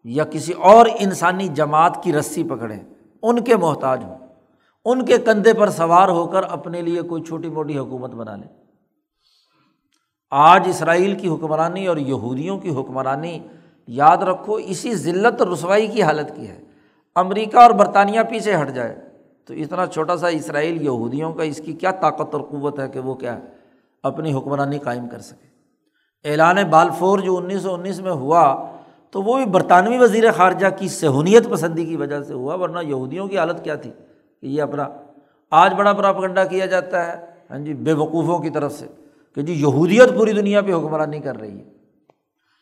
یا 0.04 0.24
کسی 0.24 0.52
اور 0.52 0.86
انسانی 0.98 1.48
جماعت 1.48 2.02
کی 2.02 2.12
رسی 2.12 2.42
پکڑیں، 2.44 2.80
ان 3.22 3.44
کے 3.44 3.56
محتاج 3.56 4.04
ہوں، 4.04 4.16
ان 4.86 5.04
کے 5.04 5.18
کندھے 5.18 5.52
پر 5.54 5.70
سوار 5.70 6.08
ہو 6.08 6.26
کر 6.26 6.42
اپنے 6.42 6.82
لیے 6.82 7.02
کوئی 7.02 7.22
چھوٹی 7.22 7.48
موٹی 7.48 7.78
حکومت 7.78 8.14
بنا 8.14 8.36
لیں۔ 8.36 8.48
آج 10.32 10.68
اسرائیل 10.68 11.14
کی 11.18 11.28
حکمرانی 11.28 11.86
اور 11.86 11.96
یہودیوں 11.96 12.58
کی 12.58 12.74
حکمرانی 12.74 13.38
یاد 13.92 14.16
رکھو، 14.16 14.54
اسی 14.54 14.94
ذلت 14.94 15.40
اور 15.40 15.48
رسوائی 15.48 15.86
کی 15.86 16.02
حالت 16.02 16.36
کی 16.36 16.48
ہے۔ 16.48 16.60
امریکہ 17.14 17.56
اور 17.56 17.70
برطانیہ 17.70 18.20
پیچھے 18.30 18.56
ہٹ 18.62 18.74
جائے۔ 18.74 18.96
تو 19.44 19.54
اتنا 19.54 19.86
چھوٹا 19.86 20.16
سا 20.16 20.28
اسرائیل 20.28 20.82
یہودیوں 20.82 21.32
کا 21.32 21.42
اس 21.42 21.60
کی 21.64 21.72
کیا 21.72 21.90
طاقت 21.90 22.34
اور 22.34 22.42
قوت 22.42 22.80
ہے 22.80 22.88
کہ 22.88 23.00
وہ 23.00 23.14
کیا 23.14 23.34
ہے 23.34 23.40
اپنی 24.02 24.34
حکمرانی 24.34 24.78
قائم 24.78 25.08
کر 25.08 25.18
سکے۔ 25.18 25.50
اعلان 26.30 26.56
بالفور 26.70 27.18
جو 27.18 27.36
انیس 27.36 27.62
سو 27.62 27.74
انیس 27.74 28.00
میں 28.00 28.12
ہوا 28.12 28.66
تو 29.10 29.22
وہ 29.22 29.36
بھی 29.36 29.44
برطانوی 29.44 29.98
وزیر 29.98 30.32
خارجہ 30.32 30.66
کی 30.78 30.88
سہونیت 30.88 31.50
پسندی 31.50 31.84
کی 31.84 31.96
وجہ 31.96 32.22
سے 32.22 32.34
ہوا، 32.34 32.54
ورنہ 32.54 32.78
یہودیوں 32.82 33.28
کی 33.28 33.38
حالت 33.38 33.64
کیا 33.64 33.74
تھی 33.74 33.90
کہ 34.40 34.46
یہ 34.46 34.62
اپنا 34.62 34.88
آج 35.50 35.74
بڑا 35.74 35.92
پراپگنڈا 35.92 36.44
کیا 36.44 36.66
جاتا 36.66 37.06
ہے۔ 37.06 37.26
ہاں 37.50 37.58
جی 37.58 37.74
بے 37.74 37.92
وقوفوں 37.92 38.38
کی 38.38 38.50
طرف 38.50 38.72
سے 38.72 38.86
کہ 39.34 39.42
جی 39.42 39.52
یہودیت 39.52 40.14
پوری 40.16 40.32
دنیا 40.32 40.60
پہ 40.60 40.72
حکمرانی 40.72 41.18
کر 41.18 41.40
رہی 41.40 41.58
ہے۔ 41.58 41.79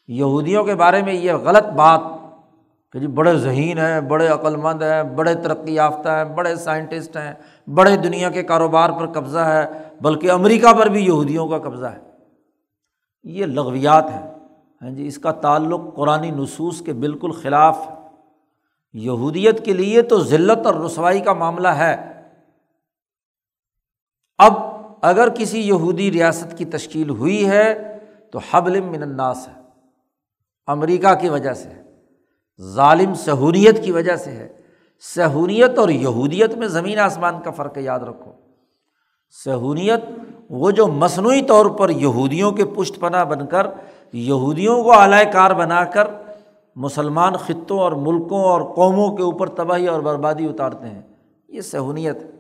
یہودیوں 0.09 0.65
کے 0.65 0.75
بارے 0.75 1.03
میں 1.03 1.15
یہ 1.15 1.33
غلط 1.33 1.65
بات 1.65 2.01
کہ 2.93 2.99
جی 2.99 3.07
بڑے 3.07 3.39
ذہین 3.39 3.79
ہیں، 3.79 4.01
بڑے 4.01 4.29
عقلمند 4.29 4.83
ہیں، 4.83 5.03
بڑے 5.03 5.35
ترقی 5.35 5.75
یافتہ 5.75 6.09
ہیں، 6.09 6.25
بڑے 6.25 6.57
سائنٹسٹ 6.57 7.17
ہیں، 7.17 7.35
بڑے 7.71 7.97
دنیا 7.97 8.31
کے 8.31 8.43
کاروبار 8.43 8.91
پر 8.91 9.07
قبضہ 9.07 9.39
ہے، 9.39 9.65
بلکہ 10.01 10.31
امریکہ 10.31 10.73
پر 10.73 10.87
بھی 10.87 11.07
یہودیوں 11.07 11.49
کا 11.49 11.59
قبضہ 11.59 11.87
ہے۔ 11.87 11.99
یہ 13.25 13.47
لغویات 13.47 14.05
ہیں۔ 14.11 14.35
ہاں 14.83 14.91
جی 14.91 15.07
اس 15.07 15.19
کا 15.19 15.33
تعلق 15.33 15.81
قرآن 15.97 16.23
نصوص 16.23 16.83
کے 16.83 16.93
بالکل 16.93 17.31
خلاف 17.31 17.79
ہے۔ 17.87 17.95
یہودیت 18.93 19.65
کے 19.65 19.73
لیے 19.73 20.03
تو 20.03 20.21
ذلت 20.21 20.67
اور 20.67 20.75
رسوائی 20.75 21.21
کا 21.21 21.33
معاملہ 21.33 21.69
ہے۔ 21.69 22.23
اب 24.39 24.53
اگر 25.01 25.29
کسی 25.29 25.61
یہودی 25.69 26.13
ریاست 26.13 26.59
کی 26.59 26.65
تشکیل 26.65 27.11
ہوئی 27.11 27.49
ہے 27.49 27.99
تو 28.31 28.39
حبل 28.51 28.81
من 28.81 29.03
الناس 29.03 29.49
ہے۔ 29.49 29.58
امریکہ 30.69 31.15
کی 31.15 31.29
وجہ 31.29 31.53
سے 31.53 31.69
ظالم 32.63 33.15
سہولیت 33.15 33.85
کی 33.85 33.93
وجہ 33.93 34.17
سے 34.17 34.31
ہے۔ 34.31 34.49
سہولیت 35.01 35.79
اور 35.79 35.89
یہودیت 35.89 36.55
میں 36.55 36.69
زمین 36.69 36.99
آسمان 36.99 37.41
کا 37.45 37.51
فرق 37.51 37.79
یاد 37.79 38.01
رکھو۔ 38.01 38.33
سہولیت 39.45 40.05
وہ 40.51 40.71
جو 40.71 40.87
مصنوعی 40.87 41.43
طور 41.43 41.67
پر 41.67 41.91
یہودیوں 41.91 42.53
کے 42.53 42.65
پشت 42.65 43.01
پناہ 43.01 43.25
بن 43.25 43.47
کر، 43.47 43.67
یہودیوں 44.13 44.83
کو 44.83 44.93
اعلی 44.93 45.31
کار 45.33 45.51
بنا 45.51 45.85
کر 45.85 46.05
مسلمان 46.77 47.33
خطوں 47.33 47.79
اور 47.79 47.93
ملکوں 47.93 48.41
اور 48.41 48.75
قوموں 48.75 49.17
کے 49.17 49.23
اوپر 49.23 49.49
تباہی 49.49 49.87
اور 49.87 50.01
بربادی 50.01 50.45
اتارتے 50.45 50.87
ہیں۔ 50.87 51.03
یہ 51.49 51.61
سہولیت 51.61 52.23
ہے۔ 52.23 52.31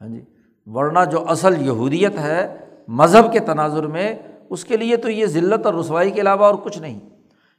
ہاں 0.00 0.08
جی 0.08 0.20
ورنہ 0.66 0.98
جو 1.10 1.28
اصل 1.28 1.66
یہودیت 1.66 2.18
ہے 2.18 2.56
مذہب 2.88 3.32
کے 3.32 3.38
تناظر 3.38 3.86
میں، 3.86 4.14
اس 4.50 4.64
کے 4.64 4.76
لیے 4.76 4.96
تو 4.96 5.10
یہ 5.10 5.26
ذلت 5.26 5.66
اور 5.66 5.74
رسوائی 5.74 6.10
کے 6.10 6.20
علاوہ 6.20 6.44
اور 6.44 6.54
کچھ 6.54 6.78
نہیں۔ 6.78 7.13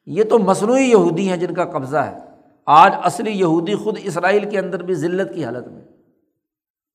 یہ 0.06 0.24
تو 0.24 0.40
مصنوعی 0.40 0.84
یہودی 0.84 1.30
ہیں 1.30 1.38
جن 1.38 1.54
کا 1.54 1.66
قبضہ 1.66 1.98
ہے۔ 1.98 2.18
آج 2.66 2.94
اصلی 3.04 3.32
یہودی 3.32 3.76
خود 3.76 3.98
اسرائیل 4.04 4.50
کے 4.50 4.60
اندر 4.60 4.84
بھی 4.84 4.94
ذلت 4.94 5.36
کی 5.36 5.46
حالت 5.46 5.68
میں۔ 5.68 5.82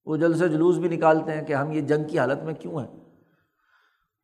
وہ 0.04 0.16
جلد 0.16 0.36
سے 0.36 0.48
جلوس 0.48 0.76
بھی 0.76 0.96
نکالتے 0.96 1.32
ہیں 1.32 1.42
کہ 1.42 1.52
ہم 1.52 1.72
یہ 1.72 1.80
جنگ 1.80 2.04
کی 2.04 2.18
حالت 2.18 2.44
میں 2.44 2.54
کیوں 2.54 2.80
ہیں۔ 2.80 2.86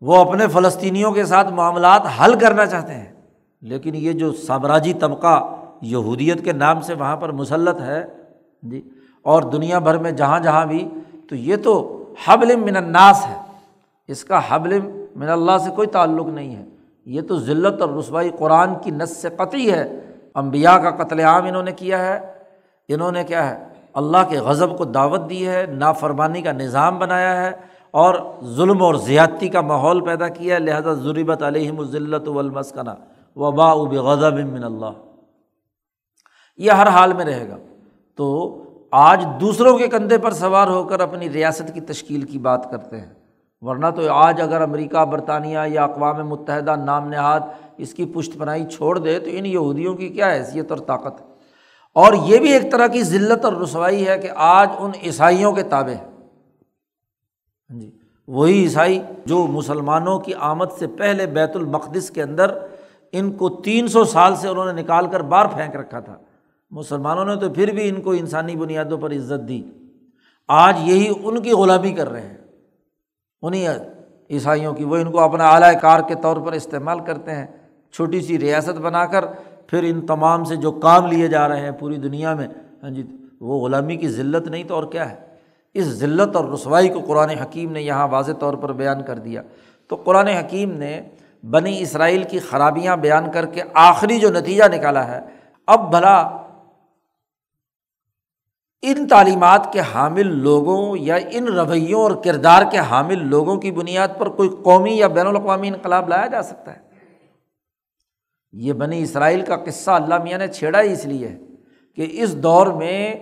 وہ 0.00 0.16
اپنے 0.16 0.48
فلسطینیوں 0.48 1.12
کے 1.12 1.24
ساتھ 1.24 1.52
معاملات 1.52 2.02
حل 2.20 2.38
کرنا 2.38 2.66
چاہتے 2.66 2.94
ہیں۔ 2.94 3.12
لیکن 3.60 3.94
یہ 3.94 4.12
جو 4.12 4.32
سامراجی 4.32 4.92
طبقہ 4.92 5.56
یہودیت 5.82 6.44
کے 6.44 6.52
نام 6.52 6.80
سے 6.80 6.94
وہاں 6.94 7.16
پر 7.16 7.32
مسلط 7.32 7.80
ہے 7.80 8.04
جی 8.62 8.88
اور 9.22 9.42
دنیا 9.42 9.78
بھر 9.78 9.98
میں 9.98 10.10
جہاں 10.10 10.40
جہاں 10.40 10.66
بھی، 10.66 10.88
تو 11.28 11.34
یہ 11.34 11.56
تو 11.56 12.04
حبل 12.24 12.56
من 12.56 12.76
الناس 12.76 13.26
ہے۔ 13.26 13.36
اس 14.08 14.24
کا 14.24 14.40
حبل 14.48 14.80
من 15.16 15.28
اللہ 15.28 15.58
سے 15.58 15.70
کوئی 15.76 15.88
تعلق 15.88 16.26
نہیں 16.26 16.56
ہے۔ 16.56 16.64
یہ 17.06 17.20
تو 17.20 17.38
ذلت 17.38 17.80
اور 17.80 17.90
رسوائی 17.90 18.30
قرآن 18.38 18.74
کی 18.82 18.90
نس 18.90 19.16
سے 19.16 19.28
قطعی 19.36 19.72
ہے۔ 19.72 20.00
امبیا 20.34 20.78
کا 20.78 20.90
قتل 20.90 21.20
عام 21.20 21.44
انہوں 21.44 21.62
نے 21.62 21.72
کیا 21.72 21.98
ہے۔ 21.98 22.32
انہوں 22.88 23.12
نے 23.12 23.24
کیا 23.24 23.50
ہے؟ 23.50 23.64
اللہ 23.94 24.16
کے 24.28 24.38
غضب 24.38 24.78
کو 24.78 24.84
دعوت 24.84 25.30
دی 25.30 25.48
ہے، 25.48 25.66
نافرمانی 25.66 26.42
کا 26.42 26.52
نظام 26.52 26.98
بنایا 26.98 27.44
ہے 27.44 27.50
اور 27.90 28.14
ظلم 28.44 28.82
اور 28.82 28.94
زیادتی 28.94 29.48
کا 29.48 29.60
ماحول 29.60 30.04
پیدا 30.04 30.28
کیا 30.28 30.54
ہے۔ 30.54 30.60
لہٰذا 30.60 30.92
ضربت 30.92 31.42
علیہم 31.42 31.78
الزلت 31.78 32.28
والمسکنہ 32.28 32.90
وبا 33.36 33.70
اب 33.70 33.92
غضب 33.92 34.34
من 34.34 34.64
اللہ۔ 34.64 34.90
یہ 36.56 36.70
ہر 36.70 36.86
حال 36.86 37.12
میں 37.12 37.24
رہے 37.24 37.48
گا۔ 37.48 37.56
تو 38.14 38.62
آج 38.90 39.26
دوسروں 39.40 39.78
کے 39.78 39.88
کندھے 39.88 40.18
پر 40.18 40.30
سوار 40.30 40.68
ہو 40.68 40.84
کر 40.84 41.00
اپنی 41.00 41.30
ریاست 41.30 41.74
کی 41.74 41.80
تشکیل 41.80 42.22
کی 42.22 42.38
بات 42.38 42.70
کرتے 42.70 43.00
ہیں۔ 43.00 43.25
ورنہ 43.60 43.86
تو 43.96 44.12
آج 44.12 44.40
اگر 44.40 44.60
امریکہ، 44.60 45.04
برطانیہ 45.04 45.58
یا 45.66 45.84
اقوام 45.84 46.28
متحدہ 46.28 46.76
نام 46.76 47.08
نہاد 47.08 47.40
اس 47.76 47.94
کی 47.94 48.04
پشت 48.04 48.38
پناہی 48.38 48.66
چھوڑ 48.66 48.98
دے 48.98 49.18
تو 49.18 49.30
ان 49.32 49.46
یہودیوں 49.46 49.94
کی 49.94 50.08
کیا 50.08 50.32
حیثیت 50.32 50.70
اور 50.70 50.78
طاقت؟ 50.78 51.20
ہے 51.20 51.26
اور 51.92 52.12
یہ 52.24 52.38
بھی 52.38 52.52
ایک 52.52 52.72
طرح 52.72 52.86
کی 52.86 53.02
ذلت 53.02 53.44
اور 53.44 53.52
رسوائی 53.52 54.08
ہے 54.08 54.18
کہ 54.18 54.30
آج 54.34 54.68
ان 54.78 54.90
عیسائیوں 55.02 55.52
کے 55.52 55.62
تابع 55.62 55.90
ہے 55.90 56.04
ہاں 57.70 57.80
جی 57.80 57.90
وہی 58.28 58.62
عیسائی 58.62 59.02
جو 59.26 59.46
مسلمانوں 59.46 60.18
کی 60.18 60.32
آمد 60.34 60.72
سے 60.78 60.86
پہلے 60.86 61.26
بیت 61.26 61.56
المقدس 61.56 62.10
کے 62.10 62.22
اندر 62.22 62.58
ان 63.12 63.32
کو 63.32 63.48
تین 63.48 63.88
سو 63.88 64.04
سال 64.04 64.36
سے 64.36 64.48
انہوں 64.48 64.72
نے 64.72 64.82
نکال 64.82 65.06
کر 65.06 65.20
باہر 65.20 65.46
پھینک 65.46 65.76
رکھا 65.76 66.00
تھا۔ 66.00 66.16
مسلمانوں 66.70 67.24
نے 67.24 67.36
تو 67.36 67.50
پھر 67.50 67.68
بھی 67.68 67.88
ان 67.88 68.00
کو 68.00 68.12
انسانی 68.12 68.56
بنیادوں 68.56 68.98
پر 68.98 69.12
عزت 69.12 69.48
دی۔ 69.48 69.62
آج 70.48 70.76
یہی 70.80 71.12
ان 71.22 71.42
کی 71.42 71.52
غلامی 71.52 71.92
کر 71.92 72.08
رہے 72.08 72.20
ہیں۔ 72.20 72.45
انہیں 73.42 73.68
عیسائیوں 74.30 74.74
کی، 74.74 74.84
وہ 74.84 74.96
ان 74.96 75.10
کو 75.10 75.20
اپنا 75.20 75.48
اعلی 75.48 75.78
کار 75.82 76.00
کے 76.00 76.14
طور 76.14 76.36
پر 76.36 76.52
استعمال 76.52 77.00
کرتے 77.00 77.30
ہیں، 77.30 77.46
چھوٹی 77.92 78.20
سی 78.20 78.38
ریاست 78.38 78.78
بنا 78.80 79.06
کر 79.06 79.24
پھر 79.66 79.82
ان 79.82 80.06
تمام 80.06 80.44
سے 80.44 80.56
جو 80.56 80.72
کام 80.72 81.06
لیے 81.06 81.28
جا 81.28 81.48
رہے 81.48 81.60
ہیں 81.60 81.70
پوری 81.70 81.96
دنیا 81.96 82.34
میں۔ 82.34 82.48
ہاں 82.82 82.90
جی 82.90 83.02
وہ 83.40 83.60
غلامی 83.60 83.96
کی 83.96 84.08
ذلت 84.08 84.48
نہیں 84.48 84.64
تو 84.64 84.74
اور 84.74 84.84
کیا 84.84 85.10
ہے؟ 85.10 85.14
اس 85.74 85.84
ذلت 85.84 86.36
اور 86.36 86.44
رسوائی 86.44 86.88
کو 86.88 87.00
قرآن 87.00 87.30
حکیم 87.30 87.72
نے 87.72 87.82
یہاں 87.82 88.08
واضح 88.08 88.32
طور 88.32 88.54
پر 88.54 88.72
بیان 88.72 89.02
کر 89.02 89.18
دیا۔ 89.18 89.42
تو 89.88 89.96
قرآن 89.96 90.26
حکیم 90.26 90.70
نے 90.70 91.00
بنی 91.50 91.80
اسرائیل 91.80 92.22
کی 92.22 92.38
خرابیاں 92.38 92.96
بیان 92.96 93.30
کر 93.30 93.46
کے 93.46 93.62
آخری 93.74 94.18
جو 94.18 94.30
نتیجہ 94.30 94.64
نکالا 94.72 95.08
ہے، 95.08 95.20
اب 95.66 95.90
بھلا 95.90 96.45
ان 98.88 99.08
تعلیمات 99.08 99.72
کے 99.72 99.80
حامل 99.94 100.26
لوگوں 100.26 100.96
یا 100.96 101.18
ان 101.30 101.44
رویوں 101.44 102.02
اور 102.02 102.10
کردار 102.24 102.62
کے 102.70 102.78
حامل 102.78 103.28
لوگوں 103.28 103.56
کی 103.56 103.70
بنیاد 103.70 104.08
پر 104.18 104.28
کوئی 104.28 104.48
قومی 104.48 104.92
یا 104.92 105.06
بین 105.06 105.26
الاقوامی 105.26 105.68
انقلاب 105.68 106.08
لایا 106.08 106.26
جا 106.26 106.42
سکتا 106.42 106.72
ہے؟ 106.72 106.80
یہ 108.52 108.72
بنی 108.72 109.02
اسرائیل 109.02 109.44
کا 109.44 109.56
قصہ 109.56 109.90
اللہ 109.90 110.22
میاں 110.22 110.38
نے 110.38 110.48
چھیڑا 110.48 110.82
ہی 110.82 110.92
اس 110.92 111.06
لیے 111.06 111.38
کہ 111.96 112.06
اس 112.10 112.36
دور 112.36 112.66
میں 112.66 113.14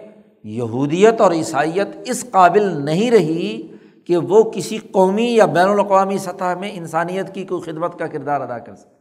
یہودیت 0.44 1.20
اور 1.20 1.32
عیسائیت 1.32 1.88
اس 2.04 2.24
قابل 2.30 2.84
نہیں 2.84 3.10
رہی 3.10 3.72
کہ 4.06 4.16
وہ 4.16 4.50
کسی 4.50 4.78
قومی 4.78 5.34
یا 5.34 5.46
بین 5.46 5.68
الاقوامی 5.68 6.18
سطح 6.18 6.54
میں 6.60 6.70
انسانیت 6.72 7.34
کی 7.34 7.44
کوئی 7.44 7.62
خدمت 7.62 7.98
کا 7.98 8.06
کردار 8.06 8.40
ادا 8.40 8.58
کر 8.58 8.74
سکے۔ 8.74 8.94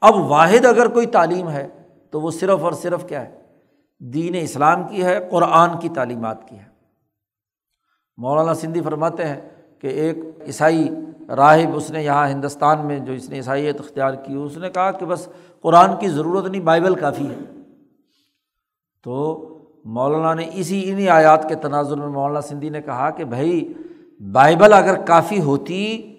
اب 0.00 0.16
واحد 0.16 0.66
اگر 0.66 0.88
کوئی 0.88 1.06
تعلیم 1.06 1.50
ہے 1.50 1.68
تو 2.10 2.20
وہ 2.20 2.30
صرف 2.30 2.60
اور 2.60 2.72
صرف 2.72 3.08
کیا 3.08 3.28
ہے؟ 3.28 3.47
دین 4.00 4.34
اسلام 4.40 4.88
کی 4.88 5.04
ہے، 5.04 5.28
قرآن 5.30 5.78
کی 5.80 5.88
تعلیمات 5.88 6.48
کی 6.48 6.56
ہے۔ 6.56 6.64
مولانا 8.16 8.54
سندھی 8.54 8.80
فرماتے 8.80 9.24
ہیں 9.24 9.40
کہ 9.80 9.86
ایک 9.86 10.18
عیسائی 10.46 10.90
راہب 11.28 11.76
اس 11.76 11.90
نے 11.90 12.04
یہاں 12.04 12.28
ہندوستان 12.28 12.86
میں 12.86 12.98
جو 12.98 13.12
اس 13.12 13.30
نے 13.30 13.36
عیسائیت 13.36 13.80
اختیار 13.80 14.14
کی، 14.14 14.34
اس 14.34 14.56
نے 14.56 14.70
کہا 14.70 14.90
کہ 14.90 15.06
بس 15.06 15.28
قرآن 15.60 15.90
کی 16.00 16.08
ضرورت 16.08 16.46
نہیں، 16.46 16.62
بائبل 16.62 16.94
کافی 16.94 17.26
ہے۔ 17.26 17.60
تو 19.04 19.44
مولانا 19.84 20.34
نے 20.34 20.50
اسی 20.54 20.90
انہیں 20.90 21.08
آیات 21.08 21.48
کے 21.48 21.54
تناظر 21.54 21.96
میں 21.96 22.08
مولانا 22.08 22.40
سندھی 22.40 22.68
نے 22.68 22.82
کہا 22.82 23.10
کہ 23.10 23.24
بھائی، 23.24 23.72
بائبل 24.32 24.72
اگر 24.72 25.04
کافی 25.04 25.40
ہوتی 25.40 26.14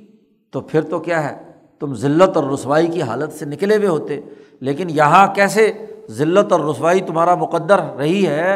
تو 0.52 0.62
پھر 0.62 0.82
تو 0.82 1.00
کیا 1.00 1.30
ہے؟ 1.30 1.52
تم 1.80 1.94
ذلت 1.94 2.38
اور 2.38 2.44
رسوائی 2.44 2.88
کی 2.88 3.02
حالت 3.02 3.34
سے 3.34 3.46
نکلے 3.46 3.76
ہوئے 3.76 3.88
ہوتے، 3.88 4.22
لیکن 4.60 4.88
یہاں 4.90 5.36
کیسے 5.36 5.86
ذلت 6.10 6.52
اور 6.52 6.60
رسوائی 6.60 7.02
تمہارا 7.02 7.36
مقدر 7.36 7.80
رہی 7.98 8.26
ہے، 8.28 8.56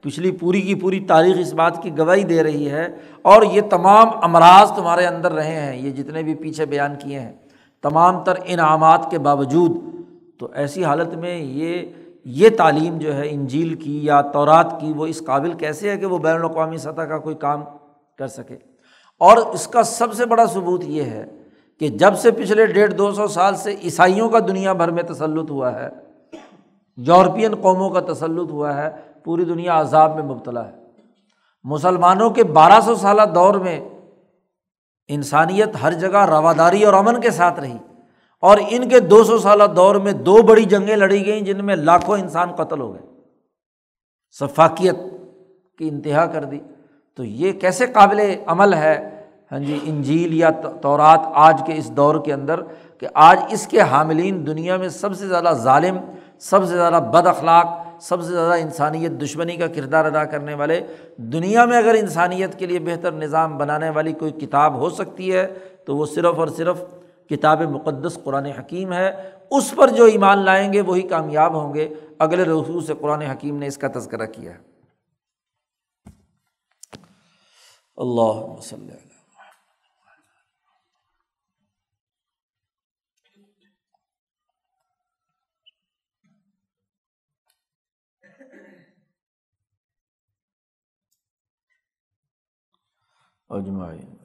پچھلی 0.00 0.30
پوری 0.30 0.60
کی 0.60 0.74
پوری 0.74 1.00
تاریخ 1.08 1.36
اس 1.40 1.52
بات 1.54 1.82
کی 1.82 1.96
گواہی 1.98 2.24
دے 2.24 2.42
رہی 2.42 2.70
ہے، 2.70 2.86
اور 3.22 3.42
یہ 3.42 3.60
تمام 3.70 4.08
امراض 4.22 4.72
تمہارے 4.72 5.06
اندر 5.06 5.32
رہے 5.32 5.60
ہیں، 5.60 5.76
یہ 5.76 5.90
جتنے 5.92 6.22
بھی 6.22 6.34
پیچھے 6.34 6.66
بیان 6.66 6.94
کیے 7.02 7.20
ہیں، 7.20 7.32
تمام 7.84 8.22
تر 8.24 8.34
انعامات 8.44 9.10
کے 9.10 9.18
باوجود۔ 9.18 9.76
تو 10.38 10.48
ایسی 10.54 10.84
حالت 10.84 11.14
میں 11.14 11.36
یہ 11.36 11.82
یہ 12.26 12.48
تعلیم 12.56 12.98
جو 12.98 13.14
ہے، 13.16 13.28
انجیل 13.30 13.74
کی 13.74 13.98
یا 14.04 14.20
تورات 14.32 14.80
کی، 14.80 14.92
وہ 14.96 15.06
اس 15.06 15.22
قابل 15.26 15.52
کیسے 15.52 15.90
ہے 15.90 15.96
کہ 15.96 16.06
وہ 16.06 16.18
بین 16.18 16.34
الاقوامی 16.34 16.76
سطح 16.76 17.02
کا 17.02 17.18
کوئی 17.18 17.36
کام 17.36 17.62
کر 18.18 18.26
سکے؟ 18.28 18.56
اور 19.20 19.36
اس 19.36 19.66
کا 19.66 19.82
سب 19.82 20.12
سے 20.12 20.26
بڑا 20.26 20.44
ثبوت 20.46 20.84
یہ 20.86 21.02
ہے 21.02 21.24
کہ 21.80 21.88
جب 21.88 22.16
سے 22.18 22.30
پچھلے 22.30 22.66
ڈیڑھ 22.66 22.92
دو 22.94 23.10
سو 23.12 23.26
سال 23.28 23.56
سے 23.56 23.74
عیسائیوں 23.82 24.28
کا 24.28 24.38
دنیا 24.38 24.72
بھر 24.72 24.90
میں 24.90 25.02
تسلط 25.02 25.50
ہوا 25.50 25.74
ہے 25.74 25.88
یورپین 27.06 27.54
قوموں 27.54 27.90
کا 27.90 28.12
تسلط 28.12 28.50
ہوا 28.50 28.76
ہے، 28.76 28.90
پوری 29.24 29.44
دنیا 29.44 29.80
عذاب 29.80 30.14
میں 30.14 30.22
مبتلا 30.22 30.68
ہے۔ 30.68 30.72
مسلمانوں 31.64 32.30
کے 32.30 32.44
بارہ 32.44 32.80
سو 32.80 32.94
سالہ 32.94 33.22
دور 33.34 33.54
میں 33.54 33.88
انسانیت 35.08 35.68
ہر 35.82 35.92
جگہ 35.92 36.26
رواداری 36.26 36.84
اور 36.84 36.94
امن 36.94 37.20
کے 37.20 37.30
ساتھ 37.30 37.60
رہی۔ 37.60 37.76
اور 38.40 38.58
ان 38.68 38.88
کے 38.88 39.00
دو 39.00 39.24
سو 39.24 39.38
سالہ 39.38 39.64
دور 39.64 39.94
میں 39.94 40.12
دو 40.12 40.42
بڑی 40.42 40.64
جنگیں 40.64 40.96
لڑی 40.96 41.26
گئیں 41.26 41.40
جن 41.40 41.64
میں 41.64 41.76
لاکھوں 41.76 42.18
انسان 42.18 42.52
قتل 42.52 42.80
ہو 42.80 42.94
گئے۔ 42.94 43.02
ثفاقیت 44.38 44.96
کی 45.78 45.88
انتہا 45.88 46.26
کر 46.26 46.44
دی۔ 46.44 46.58
تو 47.16 47.24
یہ 47.24 47.52
کیسے 47.52 47.86
قابل 47.86 48.34
عمل 48.46 48.74
ہے؟ 48.74 49.24
ہاں 49.52 49.58
جی 49.58 49.78
انجیل 49.82 50.34
یا 50.34 50.50
تورات 50.82 51.20
آج 51.34 51.62
کے 51.66 51.74
اس 51.74 51.90
دور 51.90 52.24
کے 52.24 52.32
اندر 52.32 52.60
کہ 52.98 53.06
آج 53.14 53.40
اس 53.50 53.66
کے 53.66 53.80
حاملین 53.80 54.46
دنیا 54.46 54.76
میں 54.76 54.88
سب 54.88 55.16
سے 55.16 55.28
زیادہ 55.28 55.52
ظالم 55.52 55.96
سب 56.40 56.66
سے 56.66 56.76
زیادہ 56.76 57.02
بد 57.12 57.26
اخلاق، 57.26 57.66
سب 58.00 58.22
سے 58.22 58.28
زیادہ 58.28 58.52
انسانیت 58.52 59.10
دشمنی 59.10 59.56
کا 59.56 59.66
کردار 59.66 60.04
ادا 60.04 60.24
کرنے 60.24 60.54
والے، 60.54 60.86
دنیا 61.16 61.64
میں 61.64 61.78
اگر 61.78 61.94
انسانیت 61.98 62.58
کے 62.58 62.66
لیے 62.66 62.78
بہتر 62.78 63.12
نظام 63.12 63.58
بنانے 63.58 63.90
والی 63.90 64.12
کوئی 64.12 64.32
کتاب 64.32 64.74
ہو 64.74 64.90
سکتی 64.90 65.32
ہے، 65.32 65.58
تو 65.86 65.96
وہ 65.96 66.06
صرف 66.06 66.38
اور 66.38 66.48
صرف 66.48 66.82
کتاب 67.30 67.60
مقدس 67.60 68.18
قرآن 68.24 68.46
حکیم 68.46 68.92
ہے۔ 68.92 69.30
اس 69.50 69.74
پر 69.76 69.88
جو 69.88 70.04
ایمان 70.04 70.38
لائیں 70.38 70.72
گے، 70.72 70.80
وہی 70.80 71.02
کامیاب 71.02 71.54
ہوں 71.54 71.74
گے۔ 71.74 71.94
اگلے 72.18 72.42
رسول 72.42 72.84
سے 72.84 72.94
قرآن 73.00 73.22
حکیم 73.22 73.56
نے 73.56 73.66
اس 73.66 73.78
کا 73.78 73.88
تذکرہ 73.94 74.26
کیا 74.26 74.52
ہے۔ 74.52 74.58
اللہ 77.96 78.58
وسلم۔ 78.58 79.07
اجمعین 93.50 94.17